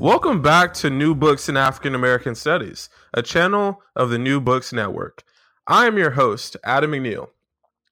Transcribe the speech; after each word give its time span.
Welcome 0.00 0.40
back 0.40 0.72
to 0.76 0.88
New 0.88 1.14
Books 1.14 1.50
in 1.50 1.58
African 1.58 1.94
American 1.94 2.34
Studies, 2.34 2.88
a 3.12 3.20
channel 3.20 3.82
of 3.94 4.08
the 4.08 4.16
New 4.16 4.40
Books 4.40 4.72
Network. 4.72 5.22
I 5.66 5.86
am 5.86 5.98
your 5.98 6.12
host, 6.12 6.56
Adam 6.64 6.92
McNeil, 6.92 7.28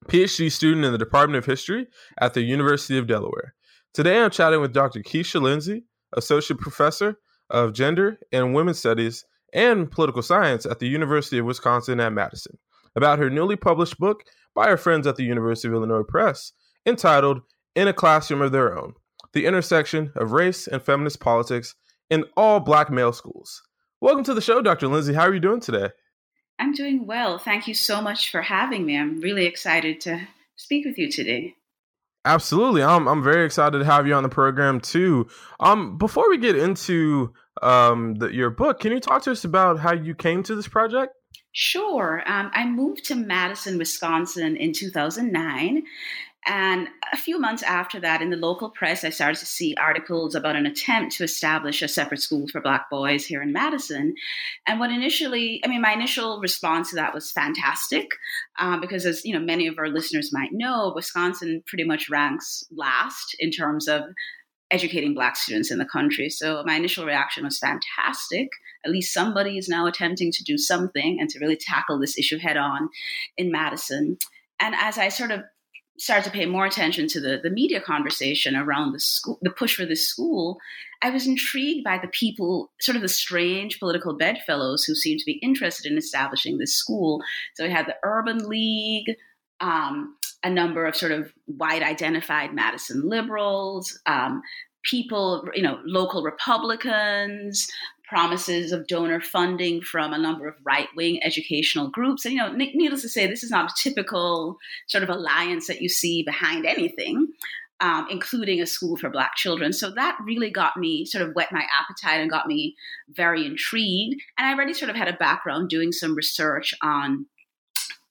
PhD 0.07 0.51
student 0.51 0.85
in 0.85 0.91
the 0.91 0.97
Department 0.97 1.37
of 1.37 1.45
History 1.45 1.85
at 2.19 2.33
the 2.33 2.41
University 2.41 2.97
of 2.97 3.05
Delaware. 3.05 3.53
Today 3.93 4.23
I'm 4.23 4.31
chatting 4.31 4.59
with 4.59 4.73
Dr. 4.73 5.01
Keisha 5.01 5.39
Lindsay, 5.39 5.83
Associate 6.17 6.59
Professor 6.59 7.19
of 7.51 7.73
Gender 7.73 8.17
and 8.31 8.55
Women's 8.55 8.79
Studies 8.79 9.23
and 9.53 9.91
Political 9.91 10.23
Science 10.23 10.65
at 10.65 10.79
the 10.79 10.87
University 10.87 11.37
of 11.37 11.45
Wisconsin 11.45 11.99
at 11.99 12.11
Madison, 12.11 12.57
about 12.95 13.19
her 13.19 13.29
newly 13.29 13.55
published 13.55 13.99
book 13.99 14.23
by 14.55 14.67
her 14.67 14.77
friends 14.77 15.05
at 15.05 15.15
the 15.15 15.25
University 15.25 15.67
of 15.67 15.75
Illinois 15.75 16.01
Press 16.01 16.53
entitled 16.87 17.41
In 17.75 17.87
a 17.87 17.93
Classroom 17.93 18.41
of 18.41 18.51
Their 18.51 18.75
Own 18.75 18.93
The 19.33 19.45
Intersection 19.45 20.11
of 20.15 20.31
Race 20.31 20.65
and 20.65 20.81
Feminist 20.81 21.19
Politics 21.19 21.75
in 22.09 22.25
all 22.35 22.59
black 22.59 22.89
male 22.89 23.13
schools. 23.13 23.61
Welcome 24.01 24.23
to 24.25 24.33
the 24.33 24.41
show, 24.41 24.61
Dr. 24.61 24.87
Lindsay. 24.87 25.13
How 25.13 25.23
are 25.23 25.33
you 25.33 25.39
doing 25.39 25.59
today? 25.59 25.89
I'm 26.57 26.73
doing 26.73 27.05
well. 27.05 27.37
Thank 27.37 27.67
you 27.67 27.73
so 27.73 28.01
much 28.01 28.31
for 28.31 28.41
having 28.41 28.85
me. 28.85 28.97
I'm 28.97 29.21
really 29.21 29.45
excited 29.45 30.01
to 30.01 30.27
speak 30.55 30.85
with 30.85 30.97
you 30.97 31.11
today. 31.11 31.55
Absolutely. 32.25 32.83
I'm 32.83 33.07
I'm 33.07 33.23
very 33.23 33.45
excited 33.45 33.79
to 33.79 33.85
have 33.85 34.05
you 34.05 34.13
on 34.13 34.23
the 34.23 34.29
program 34.29 34.81
too. 34.81 35.27
Um 35.59 35.97
before 35.97 36.29
we 36.29 36.37
get 36.37 36.57
into 36.57 37.33
um 37.61 38.15
the, 38.15 38.27
your 38.27 38.49
book, 38.49 38.81
can 38.81 38.91
you 38.91 38.99
talk 38.99 39.23
to 39.23 39.31
us 39.31 39.45
about 39.45 39.79
how 39.79 39.93
you 39.93 40.13
came 40.13 40.43
to 40.43 40.55
this 40.55 40.67
project? 40.67 41.13
Sure. 41.51 42.21
Um, 42.27 42.51
I 42.53 42.65
moved 42.65 43.05
to 43.05 43.15
Madison, 43.15 43.77
Wisconsin 43.77 44.55
in 44.55 44.71
2009 44.73 45.83
and 46.49 46.87
a 47.13 47.17
few 47.17 47.39
months 47.39 47.61
after 47.61 47.99
that, 47.99 48.23
in 48.23 48.31
the 48.31 48.35
local 48.35 48.71
press, 48.71 49.03
I 49.03 49.11
started 49.11 49.37
to 49.37 49.45
see 49.45 49.75
articles 49.79 50.33
about 50.33 50.55
an 50.55 50.65
attempt 50.65 51.15
to 51.17 51.23
establish 51.23 51.83
a 51.83 51.87
separate 51.87 52.21
school 52.21 52.47
for 52.47 52.59
Black 52.59 52.89
boys 52.89 53.23
here 53.23 53.43
in 53.43 53.53
Madison. 53.53 54.15
And 54.65 54.79
what 54.79 54.89
initially, 54.89 55.61
I 55.63 55.67
mean, 55.67 55.79
my 55.79 55.93
initial 55.93 56.39
response 56.41 56.89
to 56.89 56.95
that 56.95 57.13
was 57.13 57.31
fantastic, 57.31 58.07
uh, 58.57 58.79
because 58.79 59.05
as 59.05 59.23
you 59.23 59.31
know, 59.31 59.45
many 59.45 59.67
of 59.67 59.77
our 59.77 59.89
listeners 59.89 60.33
might 60.33 60.49
know, 60.51 60.91
Wisconsin 60.95 61.61
pretty 61.67 61.83
much 61.83 62.09
ranks 62.09 62.63
last 62.75 63.35
in 63.37 63.51
terms 63.51 63.87
of 63.87 64.01
educating 64.71 65.13
Black 65.13 65.35
students 65.35 65.69
in 65.69 65.77
the 65.77 65.85
country. 65.85 66.31
So 66.31 66.63
my 66.65 66.73
initial 66.73 67.05
reaction 67.05 67.43
was 67.43 67.59
fantastic. 67.59 68.47
At 68.83 68.91
least 68.91 69.13
somebody 69.13 69.59
is 69.59 69.69
now 69.69 69.85
attempting 69.85 70.31
to 70.31 70.43
do 70.43 70.57
something 70.57 71.19
and 71.19 71.29
to 71.29 71.39
really 71.39 71.57
tackle 71.57 71.99
this 71.99 72.17
issue 72.17 72.39
head 72.39 72.57
on 72.57 72.89
in 73.37 73.51
Madison. 73.51 74.17
And 74.59 74.73
as 74.75 74.97
I 74.97 75.09
sort 75.09 75.29
of 75.29 75.41
started 75.99 76.23
to 76.23 76.31
pay 76.31 76.45
more 76.45 76.65
attention 76.65 77.07
to 77.09 77.19
the, 77.19 77.39
the 77.41 77.49
media 77.49 77.81
conversation 77.81 78.55
around 78.55 78.93
the 78.93 78.99
school, 78.99 79.37
the 79.41 79.51
push 79.51 79.75
for 79.75 79.85
this 79.85 80.07
school, 80.07 80.57
I 81.01 81.09
was 81.09 81.27
intrigued 81.27 81.83
by 81.83 81.97
the 81.97 82.07
people, 82.07 82.71
sort 82.79 82.95
of 82.95 83.01
the 83.01 83.09
strange 83.09 83.79
political 83.79 84.17
bedfellows 84.17 84.83
who 84.83 84.95
seemed 84.95 85.19
to 85.19 85.25
be 85.25 85.39
interested 85.43 85.89
in 85.91 85.97
establishing 85.97 86.57
this 86.57 86.75
school. 86.75 87.21
So 87.55 87.65
we 87.65 87.71
had 87.71 87.85
the 87.85 87.95
Urban 88.03 88.49
League, 88.49 89.15
um, 89.61 90.15
a 90.43 90.49
number 90.49 90.85
of 90.85 90.95
sort 90.95 91.11
of 91.11 91.31
white 91.45 91.83
identified 91.83 92.53
Madison 92.53 93.07
liberals, 93.07 93.99
um, 94.05 94.41
people, 94.83 95.47
you 95.53 95.61
know, 95.61 95.79
local 95.85 96.23
Republicans, 96.23 97.69
promises 98.09 98.71
of 98.71 98.87
donor 98.87 99.21
funding 99.21 99.81
from 99.81 100.11
a 100.11 100.17
number 100.17 100.47
of 100.47 100.55
right 100.63 100.87
wing 100.95 101.23
educational 101.23 101.89
groups. 101.89 102.25
And, 102.25 102.33
you 102.33 102.39
know, 102.39 102.51
needless 102.51 103.03
to 103.03 103.09
say, 103.09 103.27
this 103.27 103.43
is 103.43 103.51
not 103.51 103.71
a 103.71 103.75
typical 103.81 104.57
sort 104.87 105.03
of 105.03 105.09
alliance 105.09 105.67
that 105.67 105.81
you 105.81 105.89
see 105.89 106.23
behind 106.23 106.65
anything. 106.65 107.27
Um, 107.81 108.07
including 108.11 108.59
a 108.59 108.65
school 108.65 108.97
for 108.97 109.09
Black 109.09 109.37
children. 109.37 109.71
So 109.71 109.89
that 109.91 110.17
really 110.25 110.49
got 110.49 110.75
me 110.75 111.05
sort 111.05 111.25
of 111.25 111.33
whet 111.33 111.53
my 111.53 111.63
appetite 111.71 112.19
and 112.19 112.29
got 112.29 112.45
me 112.45 112.75
very 113.07 113.45
intrigued. 113.45 114.21
And 114.37 114.45
I 114.45 114.51
already 114.51 114.73
sort 114.73 114.89
of 114.89 114.97
had 114.97 115.07
a 115.07 115.15
background 115.15 115.69
doing 115.69 115.93
some 115.93 116.13
research 116.13 116.73
on 116.83 117.27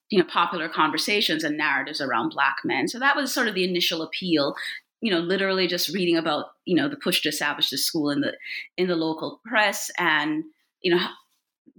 you 0.09 0.17
know 0.17 0.25
popular 0.25 0.69
conversations 0.69 1.43
and 1.43 1.55
narratives 1.55 2.01
around 2.01 2.29
black 2.29 2.57
men 2.65 2.87
so 2.87 2.97
that 2.97 3.15
was 3.15 3.31
sort 3.31 3.47
of 3.47 3.53
the 3.53 3.63
initial 3.63 4.01
appeal 4.01 4.55
you 5.01 5.11
know, 5.11 5.19
literally 5.19 5.67
just 5.67 5.93
reading 5.93 6.17
about, 6.17 6.47
you 6.65 6.75
know, 6.75 6.89
the 6.89 6.97
push 6.97 7.21
to 7.21 7.29
establish 7.29 7.69
the 7.69 7.77
school 7.77 8.09
in 8.09 8.21
the 8.21 8.33
in 8.77 8.87
the 8.87 8.95
local 8.95 9.39
press 9.45 9.89
and, 9.97 10.43
you 10.81 10.93
know, 10.93 11.05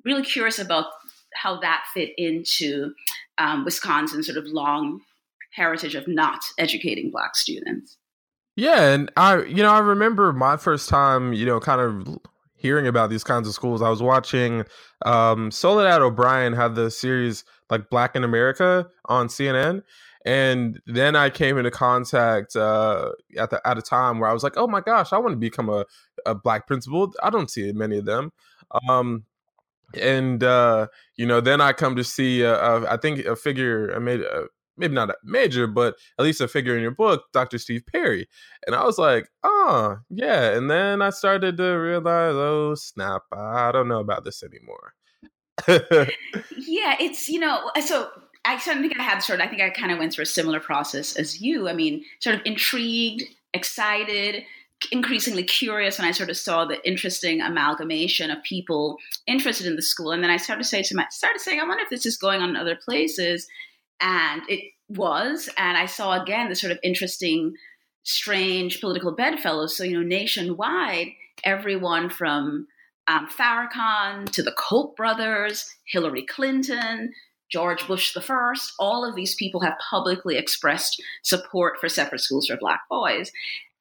really 0.05 0.23
curious 0.23 0.59
about 0.59 0.87
how 1.35 1.61
that 1.61 1.85
fit 1.95 2.11
into 2.17 2.93
um, 3.39 3.65
Wisconsin's 3.65 4.27
sort 4.27 4.39
of 4.39 4.47
long 4.47 5.01
heritage 5.53 5.95
of 5.95 6.07
not 6.07 6.41
educating 6.59 7.11
black 7.11 7.37
students. 7.37 7.97
Yeah, 8.57 8.93
and 8.93 9.11
I, 9.17 9.43
you 9.45 9.63
know, 9.63 9.71
I 9.71 9.79
remember 9.79 10.33
my 10.33 10.57
first 10.57 10.89
time, 10.89 11.33
you 11.33 11.47
know, 11.47 11.61
kind 11.61 11.81
of 11.81 12.19
hearing 12.55 12.87
about 12.87 13.09
these 13.09 13.25
kinds 13.25 13.49
of 13.49 13.55
schools. 13.55 13.81
I 13.81 13.89
was 13.89 14.03
watching 14.03 14.65
um, 15.07 15.51
Soledad 15.51 16.03
O'Brien 16.03 16.53
had 16.53 16.75
the 16.75 16.91
series 16.91 17.45
like 17.71 17.89
Black 17.89 18.15
in 18.15 18.23
America 18.25 18.89
on 19.07 19.29
CNN, 19.29 19.83
and 20.25 20.81
then 20.87 21.17
I 21.17 21.31
came 21.31 21.57
into 21.57 21.71
contact 21.71 22.55
uh, 22.57 23.13
at 23.39 23.51
the 23.51 23.67
at 23.67 23.79
a 23.79 23.83
time 23.83 24.19
where 24.19 24.29
I 24.29 24.33
was 24.33 24.43
like, 24.43 24.55
"Oh 24.57 24.67
my 24.67 24.81
gosh, 24.81 25.13
I 25.13 25.19
want 25.19 25.33
to 25.33 25.39
become 25.39 25.69
a, 25.69 25.87
a 26.27 26.35
black 26.35 26.67
principal." 26.67 27.13
I 27.23 27.31
don't 27.31 27.51
see 27.51 27.73
many 27.73 27.99
of 27.99 28.05
them, 28.05 28.33
um, 28.89 29.25
and 29.99 30.43
uh, 30.45 30.89
you 31.17 31.27
know, 31.27 31.41
then 31.41 31.61
I 31.61 31.73
come 31.73 31.97
to 31.97 32.05
see, 32.05 32.45
uh, 32.45 32.57
uh, 32.57 32.87
I 32.89 32.97
think 32.99 33.25
a 33.25 33.35
figure, 33.35 33.93
I 33.95 33.99
made 33.99 34.23
maybe 34.77 34.95
not 34.95 35.11
a 35.11 35.15
major, 35.25 35.67
but 35.67 35.97
at 36.19 36.25
least 36.25 36.41
a 36.41 36.49
figure 36.49 36.77
in 36.77 36.83
your 36.83 36.91
book, 36.91 37.25
Dr. 37.33 37.59
Steve 37.59 37.85
Perry, 37.87 38.29
and 38.67 38.77
I 38.77 38.85
was 38.85 38.99
like, 38.99 39.29
"Oh 39.43 39.99
yeah," 40.11 40.53
and 40.57 40.71
then 40.71 41.01
I 41.01 41.11
started 41.11 41.57
to 41.57 41.73
realize, 41.73 42.35
"Oh 42.35 42.75
snap, 42.75 43.23
I 43.33 43.73
don't 43.73 43.89
know 43.89 44.01
about 44.01 44.25
this 44.25 44.43
anymore." 44.43 44.95
yeah, 46.57 46.97
it's 47.01 47.29
you 47.29 47.39
know, 47.39 47.71
so 47.85 48.09
I 48.45 48.55
of 48.55 48.63
think 48.63 48.99
I 48.99 49.03
had 49.03 49.21
sort 49.21 49.41
of, 49.41 49.47
I 49.47 49.49
think 49.49 49.63
I 49.63 49.71
kind 49.71 49.93
of 49.93 49.99
went 49.99 50.13
through 50.13 50.23
a 50.23 50.27
similar 50.27 50.61
process 50.61 51.17
as 51.17 51.41
you. 51.41 51.69
I 51.69 51.73
mean, 51.73 52.05
sort 52.21 52.37
of 52.37 52.43
intrigued, 52.45 53.25
excited, 53.53 54.45
increasingly 54.91 55.43
curious 55.43 55.99
when 55.99 56.09
I 56.09 56.13
sort 56.13 56.31
of 56.31 56.37
saw 56.37 56.65
the 56.65 56.85
interesting 56.89 57.43
amalgamation 57.43 58.31
of 58.31 58.43
people 58.43 58.97
interested 59.27 59.67
in 59.67 59.77
the 59.77 59.83
school. 59.83 60.11
And 60.11 60.23
then 60.23 60.31
I 60.31 60.39
started 60.39 60.63
to 60.63 60.69
say 60.69 60.83
to 60.83 60.97
my, 60.97 61.07
started 61.11 61.41
saying, 61.41 61.61
I 61.61 61.67
wonder 61.67 61.83
if 61.83 61.91
this 61.91 62.07
is 62.07 62.17
going 62.17 62.41
on 62.41 62.51
in 62.51 62.57
other 62.57 62.77
places. 62.77 63.47
And 64.01 64.43
it 64.49 64.73
was. 64.89 65.51
And 65.59 65.77
I 65.77 65.87
saw 65.87 66.21
again 66.21 66.49
the 66.49 66.57
sort 66.57 66.73
of 66.73 66.79
interesting, 66.83 67.55
strange 68.05 68.81
political 68.81 69.13
bedfellows. 69.13 69.77
So, 69.77 69.85
you 69.85 69.99
know, 69.99 70.07
nationwide, 70.07 71.09
everyone 71.45 72.09
from 72.09 72.67
um, 73.07 73.29
Farrakhan 73.29 74.31
to 74.33 74.43
the 74.43 74.53
Koch 74.53 74.97
brothers, 74.97 75.69
Hillary 75.85 76.25
Clinton, 76.25 77.13
George 77.51 77.87
Bush 77.87 78.13
the 78.13 78.21
first, 78.21 78.75
all 78.79 79.05
of 79.05 79.15
these 79.15 79.35
people 79.35 79.61
have 79.61 79.75
publicly 79.91 80.37
expressed 80.37 81.03
support 81.23 81.79
for 81.79 81.89
separate 81.89 82.21
schools 82.21 82.47
for 82.47 82.57
black 82.57 82.81
boys. 82.89 83.31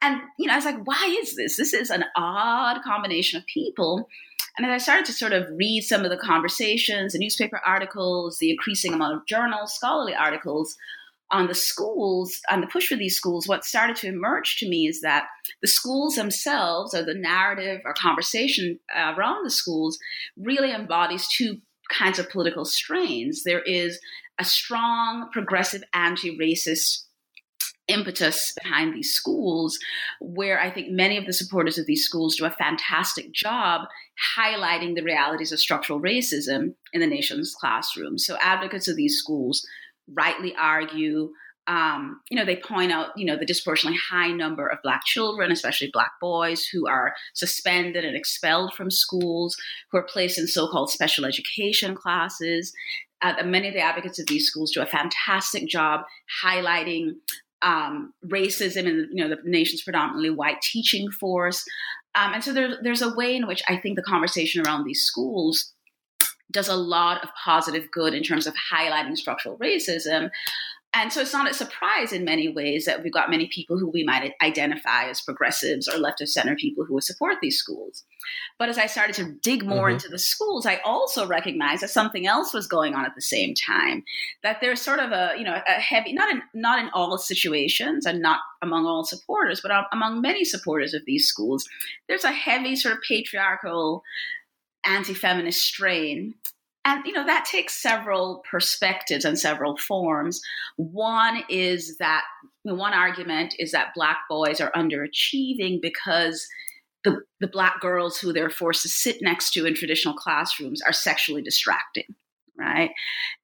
And 0.01 0.21
you 0.37 0.47
know, 0.47 0.53
I 0.53 0.57
was 0.57 0.65
like, 0.65 0.85
why 0.85 1.17
is 1.21 1.35
this? 1.35 1.57
This 1.57 1.73
is 1.73 1.89
an 1.89 2.05
odd 2.15 2.81
combination 2.83 3.37
of 3.37 3.45
people. 3.45 4.07
And 4.57 4.65
as 4.65 4.81
I 4.81 4.83
started 4.83 5.05
to 5.05 5.13
sort 5.13 5.33
of 5.33 5.47
read 5.55 5.83
some 5.83 6.03
of 6.03 6.09
the 6.09 6.17
conversations, 6.17 7.13
the 7.13 7.19
newspaper 7.19 7.61
articles, 7.65 8.39
the 8.39 8.51
increasing 8.51 8.93
amount 8.93 9.15
of 9.15 9.25
journals, 9.25 9.73
scholarly 9.73 10.15
articles 10.15 10.75
on 11.31 11.47
the 11.47 11.55
schools, 11.55 12.41
on 12.49 12.61
the 12.61 12.67
push 12.67 12.87
for 12.87 12.95
these 12.95 13.15
schools, 13.15 13.47
what 13.47 13.63
started 13.63 13.95
to 13.97 14.07
emerge 14.07 14.57
to 14.57 14.67
me 14.67 14.87
is 14.87 15.01
that 15.01 15.27
the 15.61 15.67
schools 15.67 16.15
themselves, 16.15 16.93
or 16.93 17.03
the 17.03 17.13
narrative 17.13 17.81
or 17.85 17.93
conversation 17.93 18.79
around 18.95 19.43
the 19.43 19.51
schools, 19.51 19.99
really 20.37 20.71
embodies 20.71 21.27
two 21.27 21.57
kinds 21.89 22.19
of 22.19 22.29
political 22.29 22.65
strains. 22.65 23.43
There 23.43 23.61
is 23.61 23.99
a 24.39 24.45
strong 24.45 25.29
progressive 25.31 25.83
anti 25.93 26.37
racist 26.37 27.03
impetus 27.89 28.53
behind 28.61 28.93
these 28.93 29.11
schools, 29.11 29.79
where 30.21 30.59
I 30.61 30.71
think 30.71 30.91
many 30.91 31.17
of 31.17 31.25
the 31.25 31.33
supporters 31.33 31.77
of 31.77 31.87
these 31.87 32.05
schools 32.05 32.37
do 32.37 32.45
a 32.45 32.51
fantastic 32.51 33.33
job 33.33 33.81
highlighting 34.37 34.95
the 34.95 35.03
realities 35.03 35.51
of 35.51 35.59
structural 35.59 35.99
racism 35.99 36.75
in 36.93 37.01
the 37.01 37.07
nation's 37.07 37.53
classrooms. 37.59 38.25
So, 38.25 38.37
advocates 38.39 38.87
of 38.87 38.95
these 38.95 39.17
schools 39.17 39.65
rightly 40.07 40.55
argue. 40.57 41.31
Um, 41.69 42.19
you 42.31 42.35
know, 42.35 42.45
they 42.45 42.55
point 42.55 42.91
out, 42.91 43.09
you 43.15 43.25
know, 43.25 43.37
the 43.37 43.45
disproportionately 43.45 43.99
high 44.09 44.31
number 44.31 44.65
of 44.65 44.79
Black 44.81 45.05
children, 45.05 45.51
especially 45.51 45.91
Black 45.93 46.11
boys, 46.19 46.65
who 46.65 46.87
are 46.87 47.13
suspended 47.35 48.03
and 48.03 48.17
expelled 48.17 48.73
from 48.73 48.89
schools, 48.89 49.55
who 49.91 49.99
are 49.99 50.03
placed 50.03 50.39
in 50.39 50.47
so-called 50.47 50.89
special 50.89 51.25
education 51.25 51.93
classes. 51.93 52.73
Uh, 53.21 53.33
many 53.45 53.67
of 53.67 53.75
the 53.75 53.81
advocates 53.81 54.17
of 54.17 54.25
these 54.25 54.47
schools 54.47 54.71
do 54.71 54.81
a 54.81 54.85
fantastic 54.87 55.67
job 55.67 56.01
highlighting 56.43 57.11
um, 57.61 58.13
racism 58.25 58.85
in 58.85 59.07
you 59.11 59.23
know 59.23 59.29
the 59.29 59.37
nation's 59.43 59.83
predominantly 59.83 60.29
white 60.29 60.61
teaching 60.61 61.11
force, 61.11 61.63
um, 62.15 62.33
and 62.33 62.43
so 62.43 62.53
there, 62.53 62.77
there's 62.81 63.01
a 63.01 63.13
way 63.13 63.35
in 63.35 63.45
which 63.45 63.61
I 63.67 63.77
think 63.77 63.95
the 63.95 64.01
conversation 64.01 64.65
around 64.65 64.85
these 64.85 65.03
schools 65.03 65.73
does 66.51 66.67
a 66.67 66.75
lot 66.75 67.23
of 67.23 67.29
positive 67.43 67.91
good 67.91 68.13
in 68.13 68.23
terms 68.23 68.47
of 68.47 68.55
highlighting 68.73 69.15
structural 69.15 69.57
racism. 69.57 70.29
And 70.91 71.13
so 71.13 71.21
it's 71.21 71.33
not 71.33 71.49
a 71.49 71.53
surprise 71.53 72.11
in 72.11 72.25
many 72.25 72.49
ways 72.49 72.85
that 72.85 73.03
we've 73.03 73.13
got 73.13 73.29
many 73.29 73.47
people 73.47 73.77
who 73.77 73.89
we 73.89 74.03
might 74.03 74.33
identify 74.41 75.03
as 75.03 75.21
progressives 75.21 75.87
or 75.87 75.99
left 75.99 76.19
of 76.19 76.29
center 76.29 76.55
people 76.55 76.83
who 76.83 76.95
would 76.95 77.03
support 77.03 77.35
these 77.41 77.59
schools. 77.59 78.03
But 78.57 78.69
as 78.69 78.79
I 78.79 78.87
started 78.87 79.15
to 79.17 79.33
dig 79.43 79.63
more 79.63 79.87
mm-hmm. 79.87 79.93
into 79.93 80.09
the 80.09 80.17
schools, 80.17 80.65
I 80.65 80.77
also 80.77 81.27
recognized 81.27 81.83
that 81.83 81.91
something 81.91 82.25
else 82.25 82.53
was 82.53 82.65
going 82.65 82.95
on 82.95 83.05
at 83.05 83.13
the 83.13 83.21
same 83.21 83.53
time. 83.53 84.03
That 84.41 84.61
there's 84.61 84.81
sort 84.81 84.99
of 84.99 85.11
a, 85.11 85.33
you 85.37 85.43
know, 85.43 85.61
a 85.67 85.73
heavy, 85.73 86.13
not 86.13 86.33
in 86.33 86.41
not 86.55 86.79
in 86.79 86.89
all 86.89 87.19
situations 87.19 88.07
and 88.07 88.19
not 88.19 88.39
among 88.63 88.87
all 88.87 89.03
supporters, 89.05 89.61
but 89.61 89.71
among 89.93 90.21
many 90.21 90.43
supporters 90.43 90.95
of 90.95 91.03
these 91.05 91.27
schools, 91.27 91.69
there's 92.07 92.23
a 92.23 92.31
heavy 92.31 92.75
sort 92.75 92.95
of 92.95 93.01
patriarchal 93.07 94.01
anti-feminist 94.85 95.61
strain 95.61 96.33
and 96.89 97.05
you 97.05 97.13
know 97.13 97.25
that 97.25 97.45
takes 97.45 97.73
several 97.81 98.43
perspectives 98.49 99.25
and 99.25 99.37
several 99.37 99.77
forms 99.77 100.41
one 100.77 101.43
is 101.49 101.97
that 101.97 102.23
one 102.63 102.93
argument 102.93 103.53
is 103.59 103.71
that 103.71 103.93
black 103.95 104.17
boys 104.29 104.59
are 104.59 104.71
underachieving 104.71 105.81
because 105.81 106.47
the, 107.05 107.21
the 107.39 107.47
black 107.47 107.79
girls 107.79 108.17
who 108.17 108.33
they're 108.33 108.49
forced 108.49 108.81
to 108.81 108.89
sit 108.89 109.21
next 109.21 109.51
to 109.51 109.65
in 109.65 109.73
traditional 109.73 110.13
classrooms 110.13 110.81
are 110.81 110.93
sexually 110.93 111.41
distracting 111.41 112.15
right 112.57 112.91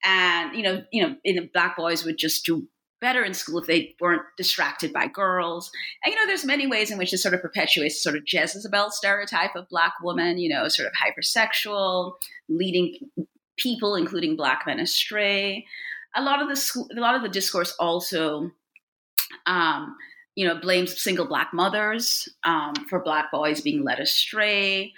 and 0.04 0.56
you 0.56 0.64
know 0.64 0.84
you 0.92 1.02
know 1.02 1.16
in 1.24 1.50
black 1.54 1.78
boys 1.78 2.04
would 2.04 2.18
just 2.18 2.46
do 2.46 2.68
better 3.02 3.24
in 3.24 3.34
school 3.34 3.60
if 3.60 3.68
they 3.68 3.94
weren't 4.00 4.24
distracted 4.38 4.92
by 4.92 5.06
girls. 5.06 5.70
And 6.04 6.12
you 6.12 6.20
know, 6.20 6.26
there's 6.26 6.46
many 6.46 6.66
ways 6.66 6.90
in 6.90 6.98
which 6.98 7.12
this 7.12 7.22
sort 7.22 7.36
of 7.36 7.42
perpetuates 7.42 8.02
sort 8.02 8.16
of 8.16 8.24
Jezebel 8.26 8.90
stereotype 8.90 9.56
of 9.56 9.70
black 9.70 9.94
woman, 10.02 10.38
you 10.40 10.50
know, 10.50 10.68
sort 10.70 10.88
of 10.88 10.94
hypersexual, 10.94 12.14
leading 12.50 12.98
people, 13.58 13.96
including 13.96 14.36
black 14.36 14.64
men, 14.66 14.80
astray. 14.80 15.66
A 16.16 16.22
lot 16.22 16.42
of 16.42 16.48
the 16.48 16.88
a 16.98 17.02
lot 17.02 17.16
of 17.16 17.22
the 17.22 17.30
discourse 17.30 17.76
also, 17.80 18.52
um, 19.46 19.96
you 20.36 20.48
know, 20.48 20.60
blames 20.60 21.02
single 21.02 21.28
black 21.28 21.54
mothers 21.54 22.30
um, 22.44 22.74
for 22.90 23.04
black 23.04 23.32
boys 23.32 23.62
being 23.62 23.84
led 23.84 24.00
astray. 24.00 24.94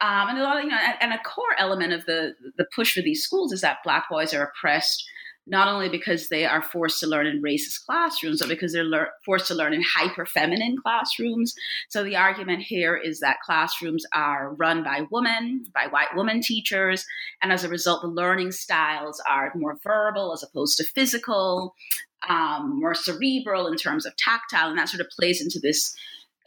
Um, 0.00 0.30
and 0.30 0.38
a 0.38 0.42
lot 0.42 0.56
of, 0.56 0.64
you 0.64 0.70
know, 0.70 0.78
and 1.00 1.12
a 1.12 1.18
core 1.18 1.54
element 1.58 1.92
of 1.92 2.06
the 2.06 2.34
the 2.56 2.66
push 2.74 2.94
for 2.94 3.02
these 3.02 3.22
schools 3.22 3.52
is 3.52 3.60
that 3.60 3.78
black 3.84 4.08
boys 4.10 4.34
are 4.34 4.42
oppressed 4.42 5.04
not 5.46 5.68
only 5.68 5.88
because 5.88 6.28
they 6.28 6.44
are 6.44 6.62
forced 6.62 7.00
to 7.00 7.06
learn 7.06 7.26
in 7.26 7.42
racist 7.42 7.84
classrooms, 7.84 8.40
but 8.40 8.48
because 8.48 8.72
they're 8.72 8.84
lear- 8.84 9.10
forced 9.24 9.48
to 9.48 9.54
learn 9.54 9.72
in 9.72 9.82
hyper 9.82 10.24
feminine 10.24 10.76
classrooms. 10.80 11.54
So 11.88 12.04
the 12.04 12.16
argument 12.16 12.62
here 12.62 12.96
is 12.96 13.20
that 13.20 13.40
classrooms 13.44 14.04
are 14.14 14.54
run 14.54 14.84
by 14.84 15.06
women, 15.10 15.66
by 15.74 15.88
white 15.88 16.14
woman 16.14 16.40
teachers, 16.40 17.04
and 17.42 17.52
as 17.52 17.64
a 17.64 17.68
result, 17.68 18.02
the 18.02 18.08
learning 18.08 18.52
styles 18.52 19.20
are 19.28 19.52
more 19.54 19.78
verbal 19.82 20.32
as 20.32 20.42
opposed 20.42 20.76
to 20.78 20.84
physical, 20.84 21.74
um, 22.28 22.78
more 22.78 22.94
cerebral 22.94 23.66
in 23.66 23.76
terms 23.76 24.06
of 24.06 24.16
tactile, 24.16 24.68
and 24.68 24.78
that 24.78 24.88
sort 24.88 25.00
of 25.00 25.08
plays 25.10 25.42
into 25.42 25.58
this 25.58 25.94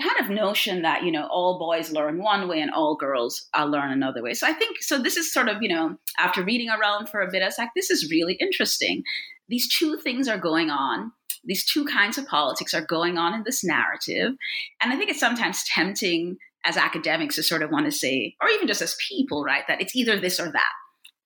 kind 0.02 0.20
of 0.20 0.30
notion 0.30 0.82
that 0.82 1.04
you 1.04 1.12
know 1.12 1.28
all 1.28 1.58
boys 1.58 1.92
learn 1.92 2.22
one 2.22 2.48
way 2.48 2.62
and 2.62 2.72
all 2.72 2.96
girls 2.96 3.48
uh, 3.58 3.66
learn 3.66 3.92
another 3.92 4.22
way. 4.22 4.34
So 4.34 4.48
i 4.48 4.54
think 4.54 4.82
so 4.82 5.02
this 5.02 5.18
is 5.18 5.32
sort 5.32 5.50
of 5.50 5.62
you 5.62 5.70
know 5.70 5.98
after 6.18 6.44
reading 6.44 6.70
around 6.70 7.08
for 7.08 7.22
a 7.22 7.32
bit 7.32 7.42
i 7.42 7.46
was 7.46 7.58
like 7.58 7.70
this 7.76 7.90
is 7.90 8.12
really 8.12 8.34
interesting. 8.36 9.04
These 9.48 9.70
two 9.70 9.98
things 9.98 10.28
are 10.28 10.40
going 10.40 10.70
on. 10.70 11.12
These 11.44 11.66
two 11.66 11.86
kinds 11.86 12.18
of 12.18 12.26
politics 12.26 12.74
are 12.74 12.84
going 12.84 13.20
on 13.20 13.34
in 13.34 13.44
this 13.44 13.64
narrative. 13.64 14.34
And 14.82 14.92
i 14.92 14.98
think 14.98 15.10
it's 15.10 15.20
sometimes 15.20 15.64
tempting 15.64 16.38
as 16.66 16.78
academics 16.78 17.36
to 17.36 17.44
sort 17.44 17.62
of 17.62 17.70
want 17.70 17.86
to 17.86 17.92
say 17.92 18.36
or 18.42 18.50
even 18.50 18.68
just 18.68 18.82
as 18.82 18.98
people 19.08 19.44
right 19.44 19.64
that 19.68 19.82
it's 19.82 19.96
either 19.96 20.20
this 20.20 20.40
or 20.40 20.52
that. 20.52 20.72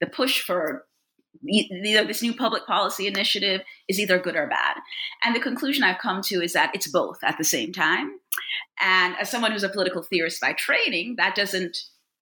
The 0.02 0.08
push 0.08 0.42
for 0.42 0.86
either 1.48 2.06
this 2.06 2.22
new 2.22 2.34
public 2.34 2.66
policy 2.66 3.08
initiative 3.08 3.62
is 3.88 4.00
either 4.00 4.20
good 4.20 4.36
or 4.36 4.48
bad. 4.48 4.76
And 5.24 5.36
the 5.36 5.40
conclusion 5.40 5.84
I've 5.84 6.00
come 6.00 6.22
to 6.24 6.42
is 6.42 6.54
that 6.54 6.72
it's 6.74 6.88
both 6.88 7.20
at 7.24 7.38
the 7.38 7.44
same 7.44 7.72
time. 7.72 8.12
And 8.82 9.16
as 9.20 9.30
someone 9.30 9.52
who's 9.52 9.64
a 9.64 9.70
political 9.70 10.02
theorist 10.02 10.42
by 10.42 10.54
training, 10.54 11.16
that 11.18 11.36
doesn't, 11.36 11.78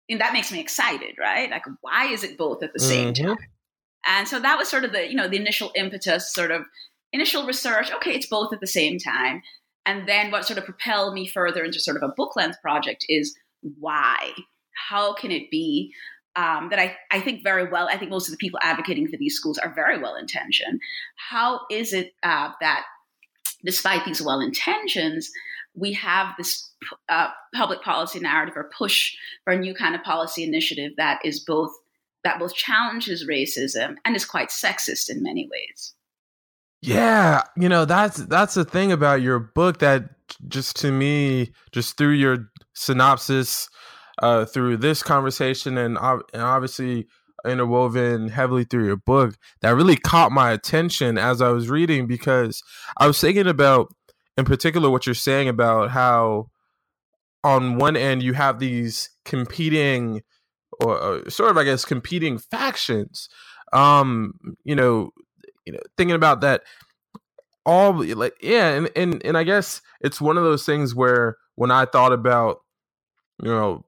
and 0.09 0.21
that 0.21 0.33
makes 0.33 0.53
me 0.53 0.61
excited, 0.61 1.15
right? 1.19 1.51
Like, 1.51 1.65
why 1.81 2.07
is 2.07 2.25
it 2.25 2.39
both 2.39 2.63
at 2.63 2.73
the 2.73 2.81
same 2.81 3.13
mm-hmm. 3.13 3.29
time? 3.29 3.37
And 4.07 4.29
so 4.29 4.41
that 4.41 4.59
was 4.59 4.69
sort 4.69 4.85
of 4.85 4.93
the, 4.93 5.09
you 5.09 5.15
know, 5.15 5.29
the 5.29 5.37
initial 5.37 5.71
impetus, 5.75 6.33
sort 6.33 6.51
of 6.51 6.63
initial 7.13 7.47
research. 7.47 7.93
Okay, 7.93 8.13
it's 8.15 8.29
both 8.29 8.53
at 8.53 8.61
the 8.61 8.67
same 8.67 8.99
time. 8.99 9.43
And 9.85 10.09
then 10.09 10.31
what 10.31 10.47
sort 10.47 10.59
of 10.59 10.65
propelled 10.65 11.15
me 11.15 11.27
further 11.27 11.65
into 11.65 11.81
sort 11.81 11.97
of 11.97 12.03
a 12.03 12.13
book 12.15 12.37
length 12.37 12.61
project 12.63 13.05
is 13.09 13.37
why? 13.79 14.33
How 14.89 15.15
can 15.15 15.31
it 15.31 15.51
be 15.51 15.93
um, 16.39 16.69
that 16.71 16.79
I, 16.79 16.97
I 17.11 17.21
think 17.21 17.43
very 17.43 17.69
well, 17.69 17.89
I 17.89 17.99
think 17.99 18.13
most 18.13 18.29
of 18.29 18.33
the 18.33 18.39
people 18.39 18.61
advocating 18.63 19.09
for 19.09 19.17
these 19.17 19.35
schools 19.35 19.59
are 19.59 19.75
very 19.75 20.01
well 20.01 20.15
intentioned. 20.15 20.81
How 21.17 21.63
is 21.69 21.93
it 21.93 22.13
uh, 22.23 22.53
that 22.61 22.85
despite 23.65 24.05
these 24.05 24.23
well 24.23 24.41
intentions, 24.41 25.31
we 25.75 25.93
have 25.95 26.35
this 26.39 26.71
uh, 27.09 27.31
public 27.55 27.83
policy 27.83 28.21
narrative 28.21 28.55
or 28.57 28.71
push 28.77 29.17
for 29.43 29.53
a 29.53 29.59
new 29.59 29.75
kind 29.75 29.97
of 29.97 30.03
policy 30.05 30.45
initiative 30.45 30.93
that 30.97 31.19
is 31.25 31.41
both 31.41 31.73
that 32.23 32.39
both 32.39 32.55
challenges 32.55 33.27
racism 33.27 33.97
and 34.05 34.15
is 34.15 34.25
quite 34.25 34.51
sexist 34.51 35.11
in 35.11 35.23
many 35.23 35.49
ways. 35.51 35.95
Yeah, 36.83 37.43
you 37.57 37.69
know 37.69 37.85
that's 37.85 38.19
that's 38.27 38.55
the 38.55 38.65
thing 38.65 38.93
about 38.93 39.23
your 39.23 39.41
book 39.41 39.81
that 39.81 40.11
just 40.47 40.77
to 40.77 40.93
me, 40.93 41.53
just 41.73 41.97
through 41.97 42.13
your 42.13 42.51
synopsis, 42.75 43.69
uh, 44.21 44.45
through 44.45 44.77
this 44.79 45.03
conversation 45.03 45.79
and, 45.79 45.99
uh, 45.99 46.19
and 46.33 46.43
obviously 46.43 47.07
interwoven 47.47 48.29
heavily 48.29 48.65
through 48.65 48.87
your 48.87 48.97
book 48.97 49.37
that 49.61 49.71
really 49.71 49.97
caught 49.97 50.33
my 50.33 50.51
attention 50.51 51.17
as 51.19 51.41
I 51.41 51.51
was 51.51 51.69
reading 51.69 52.07
because 52.07 52.63
I 52.97 53.07
was 53.07 53.21
thinking 53.21 53.47
about, 53.47 53.95
in 54.37 54.45
particular, 54.45 54.91
what 54.91 55.07
you're 55.07 55.15
saying 55.15 55.49
about 55.49 55.91
how, 55.91 56.51
on 57.45 57.77
one 57.77 57.97
end, 57.97 58.23
you 58.23 58.33
have 58.33 58.59
these 58.59 59.11
competing, 59.25 60.23
or, 60.81 60.99
or 60.99 61.31
sort 61.31 61.51
of, 61.51 61.57
I 61.57 61.65
guess, 61.65 61.85
competing 61.85 62.39
factions. 62.39 63.29
Um, 63.73 64.35
you 64.65 64.75
know, 64.75 65.11
you 65.65 65.73
know, 65.73 65.81
thinking 65.97 66.17
about 66.17 66.41
that, 66.41 66.63
all 67.65 67.93
like, 67.93 68.35
yeah, 68.41 68.71
and 68.71 68.91
and 68.97 69.23
and 69.25 69.37
I 69.37 69.45
guess 69.45 69.83
it's 70.01 70.21
one 70.21 70.39
of 70.39 70.45
those 70.45 70.65
things 70.65 70.95
where 70.95 71.37
when 71.55 71.71
I 71.71 71.85
thought 71.85 72.13
about, 72.13 72.59
you 73.43 73.51
know, 73.51 73.85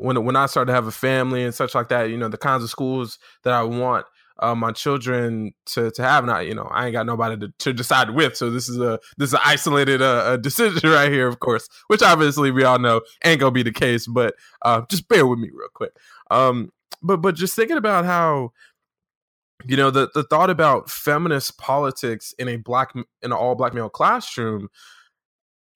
when 0.00 0.24
when 0.24 0.36
I 0.36 0.46
start 0.46 0.66
to 0.68 0.74
have 0.74 0.86
a 0.86 0.92
family 0.92 1.44
and 1.44 1.54
such 1.54 1.74
like 1.74 1.88
that, 1.88 2.10
you 2.10 2.16
know, 2.16 2.28
the 2.28 2.38
kinds 2.38 2.64
of 2.64 2.70
schools 2.70 3.18
that 3.44 3.52
I 3.52 3.62
want 3.62 4.06
uh, 4.40 4.54
my 4.54 4.72
children 4.72 5.52
to 5.66 5.90
to 5.92 6.02
have. 6.02 6.24
Not 6.24 6.46
you 6.46 6.54
know, 6.54 6.68
I 6.70 6.86
ain't 6.86 6.92
got 6.92 7.06
nobody 7.06 7.38
to, 7.38 7.52
to 7.58 7.72
decide 7.72 8.10
with. 8.10 8.36
So 8.36 8.50
this 8.50 8.68
is 8.68 8.78
a 8.78 8.98
this 9.18 9.28
is 9.28 9.34
an 9.34 9.40
isolated 9.44 10.02
uh, 10.02 10.36
decision 10.38 10.90
right 10.90 11.12
here, 11.12 11.28
of 11.28 11.40
course, 11.40 11.68
which 11.88 12.02
obviously 12.02 12.50
we 12.50 12.64
all 12.64 12.78
know 12.78 13.02
ain't 13.24 13.40
gonna 13.40 13.52
be 13.52 13.62
the 13.62 13.72
case. 13.72 14.06
But 14.06 14.34
uh, 14.62 14.82
just 14.88 15.08
bear 15.08 15.26
with 15.26 15.38
me 15.38 15.50
real 15.52 15.68
quick. 15.72 15.92
Um, 16.30 16.72
but 17.02 17.18
but 17.18 17.34
just 17.34 17.54
thinking 17.54 17.76
about 17.76 18.04
how 18.04 18.52
you 19.66 19.76
know 19.76 19.90
the 19.90 20.10
the 20.14 20.24
thought 20.24 20.50
about 20.50 20.90
feminist 20.90 21.58
politics 21.58 22.34
in 22.38 22.48
a 22.48 22.56
black 22.56 22.94
in 22.94 23.04
an 23.22 23.32
all 23.32 23.54
black 23.54 23.74
male 23.74 23.90
classroom 23.90 24.68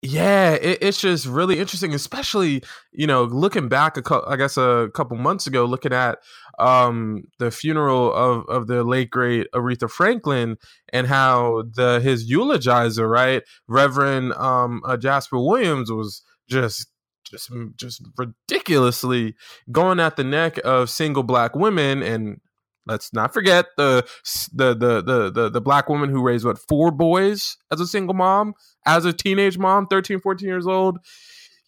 yeah, 0.04 0.50
it, 0.50 0.78
it's 0.82 1.00
just 1.00 1.24
really 1.24 1.58
interesting, 1.58 1.94
especially 1.94 2.62
you 2.92 3.06
know 3.06 3.24
looking 3.24 3.68
back 3.68 3.96
a 3.96 4.02
co- 4.02 4.24
I 4.28 4.36
guess 4.36 4.58
a 4.58 4.90
couple 4.92 5.16
months 5.16 5.46
ago, 5.46 5.64
looking 5.64 5.94
at 5.94 6.18
um, 6.58 7.24
the 7.38 7.50
funeral 7.50 8.12
of 8.12 8.44
of 8.48 8.66
the 8.66 8.84
late 8.84 9.08
great 9.08 9.46
Aretha 9.54 9.90
Franklin 9.90 10.58
and 10.92 11.06
how 11.06 11.64
the 11.74 12.00
his 12.00 12.30
eulogizer, 12.30 13.08
right, 13.08 13.42
Reverend 13.66 14.34
um, 14.34 14.82
uh, 14.84 14.98
Jasper 14.98 15.38
Williams, 15.38 15.90
was 15.90 16.22
just 16.50 16.86
just 17.24 17.50
just 17.76 18.06
ridiculously 18.18 19.34
going 19.72 20.00
at 20.00 20.16
the 20.16 20.24
neck 20.24 20.60
of 20.64 20.90
single 20.90 21.22
black 21.22 21.56
women 21.56 22.02
and 22.02 22.42
let's 22.86 23.12
not 23.12 23.32
forget 23.32 23.66
the 23.76 24.06
the 24.52 24.74
the 24.74 25.02
the 25.02 25.30
the, 25.30 25.50
the 25.50 25.60
black 25.60 25.88
woman 25.88 26.10
who 26.10 26.22
raised 26.22 26.44
what 26.44 26.58
four 26.58 26.90
boys 26.90 27.56
as 27.72 27.80
a 27.80 27.86
single 27.86 28.14
mom 28.14 28.54
as 28.86 29.04
a 29.04 29.12
teenage 29.12 29.58
mom 29.58 29.86
13 29.86 30.20
14 30.20 30.48
years 30.48 30.66
old. 30.66 30.98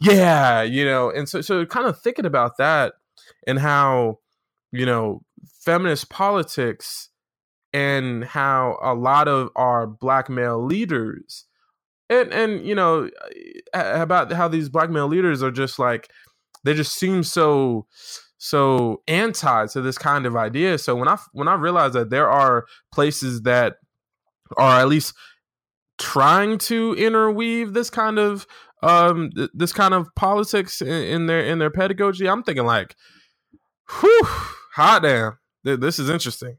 Yeah 0.01 0.63
you 0.63 0.85
know 0.85 1.11
and 1.11 1.29
so 1.29 1.41
so 1.41 1.65
kind 1.67 1.87
of 1.87 2.01
thinking 2.01 2.27
about 2.27 2.59
that 2.59 2.95
and 3.47 3.59
how 3.59 4.19
you 4.73 4.87
know 4.87 5.23
feminist 5.61 6.11
politics 6.11 7.09
and 7.73 8.25
how 8.25 8.79
a 8.83 8.95
lot 8.95 9.29
of 9.29 9.51
our 9.57 9.87
black 9.87 10.29
male 10.29 10.65
leaders 10.65 11.47
and 12.09 12.33
and 12.33 12.67
you 12.67 12.75
know 12.75 13.09
about 13.75 14.33
how 14.33 14.49
these 14.49 14.69
black 14.69 14.91
male 14.91 15.09
leaders 15.09 15.43
are 15.43 15.51
just 15.51 15.79
like 15.79 16.11
they 16.65 16.75
just 16.75 16.95
seem 16.95 17.23
so 17.23 17.87
so 18.39 19.03
anti 19.09 19.67
to 19.67 19.81
this 19.81 19.99
kind 19.99 20.27
of 20.27 20.37
idea. 20.37 20.79
So 20.79 20.95
when 20.95 21.09
I 21.09 21.19
when 21.33 21.49
I 21.49 21.55
realized 21.55 21.95
that 21.95 22.11
there 22.11 22.29
are 22.29 22.67
places 22.93 23.43
that 23.43 23.77
are 24.57 24.81
at 24.81 24.89
least 24.89 25.15
trying 25.99 26.59
to 26.59 26.95
interweave 26.95 27.73
this 27.73 27.91
kind 27.91 28.19
of 28.19 28.47
um 28.83 29.31
th- 29.35 29.51
this 29.55 29.73
kind 29.73 29.95
of 29.95 30.15
politics 30.15 30.83
in, 30.83 30.89
in, 30.89 31.27
their 31.27 31.41
in 31.41 31.59
their 31.59 31.71
pedagogy, 31.71 32.29
I'm 32.29 32.43
thinking 32.43 32.67
like, 32.67 32.95
whew, 34.01 34.23
hot 34.75 35.03
damn, 35.03 35.39
this 35.65 35.99
is 35.99 36.11
interesting 36.11 36.59